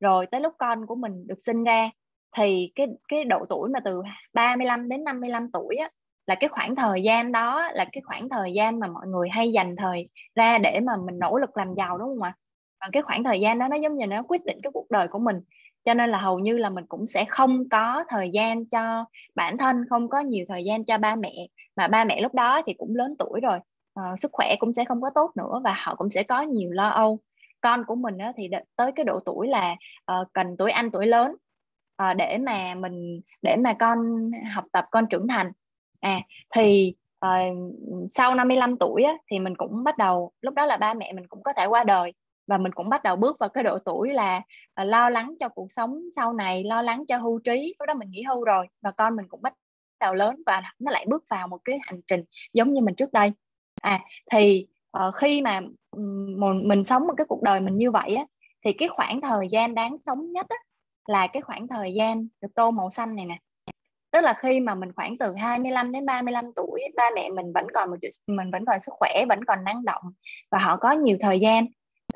Rồi 0.00 0.26
tới 0.26 0.40
lúc 0.40 0.54
con 0.58 0.86
của 0.86 0.94
mình 0.94 1.26
được 1.26 1.40
sinh 1.46 1.64
ra 1.64 1.90
thì 2.36 2.72
cái 2.74 2.86
cái 3.08 3.24
độ 3.24 3.44
tuổi 3.48 3.70
mà 3.70 3.80
từ 3.80 4.02
35 4.32 4.88
đến 4.88 5.04
55 5.04 5.50
tuổi 5.52 5.76
á 5.76 5.90
là 6.28 6.34
cái 6.34 6.48
khoảng 6.48 6.76
thời 6.76 7.02
gian 7.02 7.32
đó 7.32 7.70
là 7.72 7.84
cái 7.92 8.02
khoảng 8.06 8.28
thời 8.28 8.52
gian 8.52 8.80
mà 8.80 8.86
mọi 8.86 9.06
người 9.06 9.28
hay 9.28 9.52
dành 9.52 9.76
thời 9.76 10.08
ra 10.34 10.58
để 10.58 10.80
mà 10.80 10.92
mình 11.06 11.18
nỗ 11.18 11.38
lực 11.38 11.56
làm 11.56 11.74
giàu 11.74 11.98
đúng 11.98 12.08
không 12.08 12.22
ạ? 12.22 12.34
Và 12.80 12.88
cái 12.92 13.02
khoảng 13.02 13.24
thời 13.24 13.40
gian 13.40 13.58
đó 13.58 13.68
nó 13.68 13.76
giống 13.76 13.96
như 13.96 14.06
nó 14.06 14.22
quyết 14.28 14.44
định 14.44 14.58
cái 14.62 14.70
cuộc 14.74 14.90
đời 14.90 15.08
của 15.08 15.18
mình. 15.18 15.40
Cho 15.84 15.94
nên 15.94 16.10
là 16.10 16.18
hầu 16.18 16.38
như 16.38 16.58
là 16.58 16.70
mình 16.70 16.86
cũng 16.86 17.06
sẽ 17.06 17.24
không 17.24 17.68
có 17.68 18.04
thời 18.08 18.30
gian 18.30 18.66
cho 18.66 19.04
bản 19.34 19.58
thân 19.58 19.84
không 19.90 20.08
có 20.08 20.20
nhiều 20.20 20.44
thời 20.48 20.64
gian 20.64 20.84
cho 20.84 20.98
ba 20.98 21.16
mẹ. 21.16 21.48
Mà 21.76 21.88
ba 21.88 22.04
mẹ 22.04 22.20
lúc 22.20 22.34
đó 22.34 22.62
thì 22.66 22.74
cũng 22.78 22.96
lớn 22.96 23.14
tuổi 23.18 23.40
rồi 23.40 23.58
à, 23.94 24.02
sức 24.18 24.30
khỏe 24.32 24.56
cũng 24.58 24.72
sẽ 24.72 24.84
không 24.84 25.02
có 25.02 25.10
tốt 25.14 25.30
nữa 25.36 25.60
và 25.64 25.74
họ 25.78 25.94
cũng 25.94 26.10
sẽ 26.10 26.22
có 26.22 26.42
nhiều 26.42 26.70
lo 26.70 26.88
âu. 26.88 27.18
Con 27.60 27.84
của 27.84 27.94
mình 27.94 28.18
á, 28.18 28.32
thì 28.36 28.48
tới 28.76 28.92
cái 28.92 29.04
độ 29.04 29.20
tuổi 29.24 29.48
là 29.48 29.76
uh, 30.12 30.28
cần 30.32 30.56
tuổi 30.58 30.70
anh 30.70 30.90
tuổi 30.90 31.06
lớn 31.06 31.34
uh, 32.02 32.16
để 32.16 32.38
mà 32.38 32.74
mình 32.74 33.20
để 33.42 33.56
mà 33.56 33.72
con 33.72 33.98
học 34.54 34.64
tập 34.72 34.84
con 34.90 35.06
trưởng 35.06 35.28
thành 35.28 35.52
à 36.00 36.20
thì 36.54 36.94
uh, 37.26 37.74
sau 38.10 38.34
55 38.34 38.76
tuổi 38.76 39.02
á, 39.02 39.12
thì 39.30 39.38
mình 39.38 39.56
cũng 39.56 39.84
bắt 39.84 39.98
đầu 39.98 40.32
lúc 40.40 40.54
đó 40.54 40.66
là 40.66 40.76
ba 40.76 40.94
mẹ 40.94 41.12
mình 41.12 41.26
cũng 41.26 41.42
có 41.42 41.52
thể 41.52 41.66
qua 41.66 41.84
đời 41.84 42.12
và 42.46 42.58
mình 42.58 42.72
cũng 42.72 42.88
bắt 42.88 43.02
đầu 43.02 43.16
bước 43.16 43.36
vào 43.40 43.48
cái 43.48 43.64
độ 43.64 43.78
tuổi 43.78 44.12
là 44.12 44.36
uh, 44.82 44.86
lo 44.86 45.10
lắng 45.10 45.34
cho 45.40 45.48
cuộc 45.48 45.72
sống 45.72 46.00
sau 46.16 46.32
này 46.32 46.64
lo 46.64 46.82
lắng 46.82 47.04
cho 47.08 47.16
hưu 47.16 47.38
trí 47.38 47.74
lúc 47.78 47.86
đó 47.86 47.94
mình 47.94 48.10
nghỉ 48.10 48.22
hưu 48.22 48.44
rồi 48.44 48.66
và 48.82 48.90
con 48.90 49.16
mình 49.16 49.26
cũng 49.28 49.42
bắt 49.42 49.54
đầu 50.00 50.14
lớn 50.14 50.42
và 50.46 50.62
nó 50.78 50.90
lại 50.90 51.06
bước 51.08 51.24
vào 51.30 51.48
một 51.48 51.58
cái 51.64 51.78
hành 51.82 52.00
trình 52.06 52.24
giống 52.52 52.74
như 52.74 52.82
mình 52.82 52.94
trước 52.94 53.12
đây. 53.12 53.32
À 53.82 54.00
thì 54.32 54.66
uh, 54.98 55.14
khi 55.14 55.42
mà 55.42 55.60
um, 55.90 56.36
mình 56.64 56.84
sống 56.84 57.06
một 57.06 57.14
cái 57.16 57.24
cuộc 57.28 57.42
đời 57.42 57.60
mình 57.60 57.76
như 57.76 57.90
vậy 57.90 58.14
á 58.14 58.24
thì 58.64 58.72
cái 58.72 58.88
khoảng 58.88 59.20
thời 59.20 59.48
gian 59.48 59.74
đáng 59.74 59.96
sống 59.96 60.32
nhất 60.32 60.46
á, 60.48 60.56
là 61.06 61.26
cái 61.26 61.42
khoảng 61.42 61.68
thời 61.68 61.94
gian 61.94 62.28
được 62.40 62.48
tô 62.54 62.70
màu 62.70 62.90
xanh 62.90 63.16
này 63.16 63.26
nè 63.26 63.38
tức 64.10 64.20
là 64.20 64.32
khi 64.32 64.60
mà 64.60 64.74
mình 64.74 64.92
khoảng 64.92 65.18
từ 65.18 65.34
25 65.34 65.92
đến 65.92 66.06
35 66.06 66.44
tuổi 66.56 66.80
ba 66.96 67.04
mẹ 67.14 67.30
mình 67.30 67.52
vẫn 67.52 67.66
còn 67.74 67.90
một 67.90 67.96
mình 68.26 68.50
vẫn 68.50 68.64
còn 68.64 68.80
sức 68.80 68.92
khỏe 68.94 69.24
vẫn 69.28 69.44
còn 69.44 69.64
năng 69.64 69.84
động 69.84 70.02
và 70.50 70.58
họ 70.58 70.76
có 70.76 70.92
nhiều 70.92 71.16
thời 71.20 71.40
gian 71.40 71.66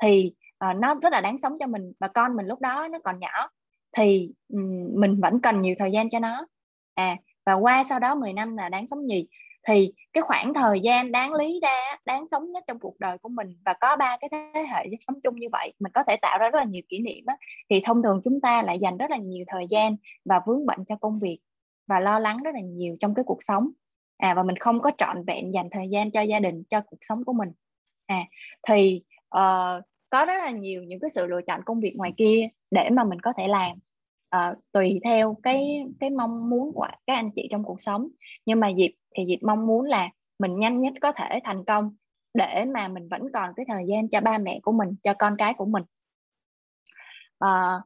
thì 0.01 0.33
uh, 0.69 0.75
nó 0.77 0.95
rất 1.01 1.13
là 1.13 1.21
đáng 1.21 1.37
sống 1.37 1.53
cho 1.59 1.67
mình 1.67 1.91
và 1.99 2.07
con 2.07 2.35
mình 2.35 2.45
lúc 2.45 2.61
đó 2.61 2.87
nó 2.91 2.99
còn 3.03 3.19
nhỏ 3.19 3.49
thì 3.97 4.31
um, 4.53 4.87
mình 4.95 5.21
vẫn 5.21 5.41
cần 5.41 5.61
nhiều 5.61 5.75
thời 5.79 5.91
gian 5.91 6.09
cho 6.09 6.19
nó 6.19 6.47
à 6.93 7.17
và 7.45 7.53
qua 7.53 7.83
sau 7.83 7.99
đó 7.99 8.15
10 8.15 8.33
năm 8.33 8.57
là 8.57 8.69
đáng 8.69 8.87
sống 8.87 9.03
nhì 9.03 9.27
thì 9.67 9.93
cái 10.13 10.21
khoảng 10.21 10.53
thời 10.53 10.81
gian 10.81 11.11
đáng 11.11 11.33
lý 11.33 11.59
ra 11.61 11.95
đáng 12.05 12.25
sống 12.25 12.51
nhất 12.51 12.63
trong 12.67 12.79
cuộc 12.79 12.99
đời 12.99 13.17
của 13.17 13.29
mình 13.29 13.57
và 13.65 13.73
có 13.73 13.95
ba 13.99 14.17
cái 14.21 14.29
thế 14.31 14.65
hệ 14.69 14.85
sống 14.99 15.19
chung 15.23 15.35
như 15.35 15.47
vậy 15.51 15.73
mình 15.79 15.91
có 15.91 16.03
thể 16.03 16.15
tạo 16.21 16.37
ra 16.39 16.49
rất 16.49 16.57
là 16.57 16.63
nhiều 16.63 16.81
kỷ 16.89 16.99
niệm 16.99 17.25
đó. 17.25 17.33
thì 17.69 17.81
thông 17.85 18.03
thường 18.03 18.21
chúng 18.23 18.41
ta 18.41 18.61
lại 18.61 18.79
dành 18.79 18.97
rất 18.97 19.11
là 19.11 19.17
nhiều 19.17 19.45
thời 19.47 19.65
gian 19.69 19.95
và 20.25 20.41
vướng 20.47 20.65
bận 20.65 20.77
cho 20.87 20.95
công 20.95 21.19
việc 21.19 21.39
và 21.87 21.99
lo 21.99 22.19
lắng 22.19 22.43
rất 22.43 22.51
là 22.53 22.61
nhiều 22.61 22.95
trong 22.99 23.15
cái 23.15 23.23
cuộc 23.27 23.43
sống. 23.43 23.69
À 24.17 24.33
và 24.33 24.43
mình 24.43 24.55
không 24.55 24.81
có 24.81 24.91
trọn 24.97 25.25
vẹn 25.27 25.53
dành 25.53 25.69
thời 25.71 25.89
gian 25.89 26.11
cho 26.11 26.21
gia 26.21 26.39
đình 26.39 26.63
cho 26.69 26.81
cuộc 26.81 26.97
sống 27.01 27.23
của 27.23 27.33
mình. 27.33 27.49
À 28.05 28.25
thì 28.67 29.03
uh, 29.35 29.83
có 30.09 30.25
rất 30.25 30.37
là 30.37 30.49
nhiều 30.49 30.83
những 30.83 30.99
cái 30.99 31.09
sự 31.09 31.27
lựa 31.27 31.41
chọn 31.47 31.61
công 31.65 31.79
việc 31.79 31.93
ngoài 31.95 32.13
kia 32.17 32.47
để 32.71 32.89
mà 32.89 33.03
mình 33.03 33.19
có 33.19 33.33
thể 33.37 33.47
làm. 33.47 33.77
Uh, 34.35 34.57
tùy 34.71 34.99
theo 35.03 35.37
cái 35.43 35.85
cái 35.99 36.09
mong 36.09 36.49
muốn 36.49 36.73
của 36.73 36.87
các 37.07 37.13
anh 37.13 37.31
chị 37.35 37.47
trong 37.51 37.63
cuộc 37.63 37.81
sống. 37.81 38.07
Nhưng 38.45 38.59
mà 38.59 38.69
dịp 38.69 38.95
thì 39.17 39.25
dịp 39.25 39.39
mong 39.41 39.67
muốn 39.67 39.85
là 39.85 40.09
mình 40.39 40.59
nhanh 40.59 40.81
nhất 40.81 40.93
có 41.01 41.11
thể 41.11 41.39
thành 41.43 41.65
công 41.65 41.95
để 42.33 42.65
mà 42.65 42.87
mình 42.87 43.07
vẫn 43.07 43.31
còn 43.33 43.53
cái 43.55 43.65
thời 43.69 43.85
gian 43.87 44.09
cho 44.09 44.21
ba 44.21 44.37
mẹ 44.37 44.59
của 44.63 44.71
mình 44.71 44.95
cho 45.03 45.13
con 45.19 45.35
cái 45.37 45.53
của 45.53 45.65
mình. 45.65 45.83
Uh, 47.45 47.83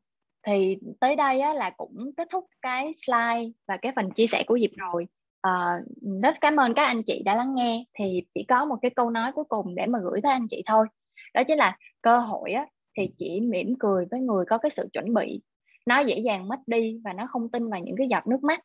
thì 0.48 0.78
tới 1.00 1.16
đây 1.16 1.40
á, 1.40 1.54
là 1.54 1.70
cũng 1.70 2.12
kết 2.18 2.28
thúc 2.32 2.46
cái 2.62 2.92
slide 2.94 3.52
và 3.68 3.78
cái 3.78 3.92
phần 3.96 4.12
chia 4.12 4.28
sẻ 4.28 4.44
của 4.48 4.60
diệp 4.60 4.72
rồi. 4.76 5.08
À, 5.42 5.80
rất 6.24 6.36
cảm 6.42 6.56
ơn 6.56 6.74
các 6.74 6.86
anh 6.86 7.04
chị 7.04 7.22
đã 7.26 7.36
lắng 7.36 7.56
nghe. 7.56 7.86
Thì 8.00 8.24
chỉ 8.36 8.44
có 8.44 8.66
một 8.66 8.76
cái 8.82 8.92
câu 8.96 9.10
nói 9.10 9.32
cuối 9.32 9.46
cùng 9.50 9.76
để 9.76 9.86
mà 9.86 10.00
gửi 10.00 10.22
tới 10.24 10.32
anh 10.32 10.48
chị 10.50 10.64
thôi. 10.66 10.88
Đó 11.34 11.44
chính 11.44 11.58
là 11.58 11.78
cơ 12.02 12.20
hội 12.20 12.52
á, 12.52 12.66
thì 12.98 13.10
chỉ 13.18 13.42
mỉm 13.42 13.76
cười 13.80 14.06
với 14.12 14.20
người 14.20 14.46
có 14.46 14.58
cái 14.58 14.70
sự 14.70 14.90
chuẩn 14.94 15.14
bị. 15.14 15.42
Nó 15.86 16.00
dễ 16.00 16.20
dàng 16.20 16.48
mất 16.48 16.60
đi 16.68 17.02
và 17.04 17.14
nó 17.14 17.28
không 17.28 17.50
tin 17.50 17.70
vào 17.70 17.80
những 17.80 17.96
cái 17.98 18.08
giọt 18.08 18.28
nước 18.28 18.44
mắt. 18.44 18.60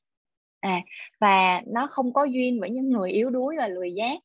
À 0.60 0.82
và 1.20 1.62
nó 1.66 1.86
không 1.86 2.12
có 2.12 2.24
duyên 2.24 2.60
với 2.60 2.70
những 2.70 2.90
người 2.90 3.10
yếu 3.10 3.30
đuối 3.30 3.56
và 3.58 3.68
lười 3.68 3.92
giác. 3.94 4.18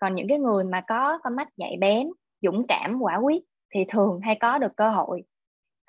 Còn 0.00 0.14
những 0.14 0.28
cái 0.28 0.38
người 0.38 0.64
mà 0.64 0.80
có 0.80 1.18
con 1.22 1.36
mắt 1.36 1.48
nhạy 1.56 1.76
bén 1.80 2.08
dũng 2.42 2.66
cảm 2.68 3.00
quả 3.00 3.16
quyết 3.16 3.42
thì 3.74 3.80
thường 3.88 4.20
hay 4.22 4.34
có 4.34 4.58
được 4.58 4.76
cơ 4.76 4.90
hội 4.90 5.22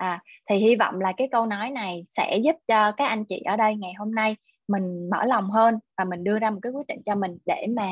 à 0.02 0.20
thì 0.50 0.56
hy 0.56 0.76
vọng 0.76 1.00
là 1.00 1.12
cái 1.16 1.28
câu 1.32 1.46
nói 1.46 1.70
này 1.70 2.02
sẽ 2.08 2.38
giúp 2.44 2.56
cho 2.68 2.92
các 2.92 3.06
anh 3.06 3.24
chị 3.24 3.40
ở 3.44 3.56
đây 3.56 3.74
ngày 3.76 3.92
hôm 3.98 4.14
nay 4.14 4.36
mình 4.68 5.10
mở 5.10 5.24
lòng 5.24 5.50
hơn 5.50 5.78
và 5.98 6.04
mình 6.04 6.24
đưa 6.24 6.38
ra 6.38 6.50
một 6.50 6.58
cái 6.62 6.72
quyết 6.72 6.86
định 6.86 7.02
cho 7.04 7.14
mình 7.14 7.38
để 7.46 7.66
mà 7.76 7.90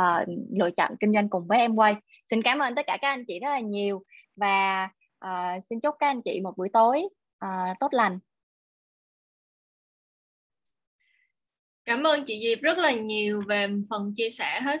uh, 0.00 0.28
lựa 0.58 0.70
chọn 0.70 0.92
kinh 1.00 1.12
doanh 1.12 1.28
cùng 1.28 1.46
với 1.46 1.58
em 1.58 1.74
quay 1.74 1.94
xin 2.30 2.42
cảm 2.42 2.58
ơn 2.58 2.74
tất 2.74 2.86
cả 2.86 2.98
các 3.00 3.08
anh 3.08 3.24
chị 3.28 3.38
rất 3.40 3.48
là 3.48 3.60
nhiều 3.60 4.02
và 4.36 4.88
uh, 5.24 5.64
xin 5.70 5.80
chúc 5.80 5.94
các 5.98 6.06
anh 6.06 6.22
chị 6.22 6.40
một 6.40 6.52
buổi 6.56 6.68
tối 6.72 7.02
uh, 7.44 7.78
tốt 7.80 7.88
lành. 7.90 8.18
Cảm 11.84 12.02
ơn 12.02 12.24
chị 12.26 12.40
Diệp 12.44 12.62
rất 12.62 12.78
là 12.78 12.92
nhiều 12.92 13.42
về 13.48 13.68
phần 13.90 14.12
chia 14.16 14.30
sẻ 14.30 14.60
hết. 14.60 14.80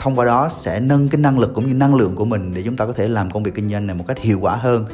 thông 0.00 0.16
qua 0.16 0.24
đó 0.24 0.48
sẽ 0.48 0.80
nâng 0.80 1.08
cái 1.08 1.20
năng 1.20 1.38
lực 1.38 1.54
cũng 1.54 1.66
như 1.66 1.74
năng 1.74 1.94
lượng 1.94 2.14
của 2.14 2.24
mình 2.24 2.54
để 2.54 2.62
chúng 2.62 2.76
ta 2.76 2.86
có 2.86 2.92
thể 2.92 3.08
làm 3.08 3.30
công 3.30 3.42
việc 3.42 3.54
kinh 3.54 3.68
doanh 3.68 3.86
này 3.86 3.96
một 3.96 4.04
cách 4.08 4.18
hiệu 4.18 4.38
quả 4.40 4.56
hơn. 4.56 4.84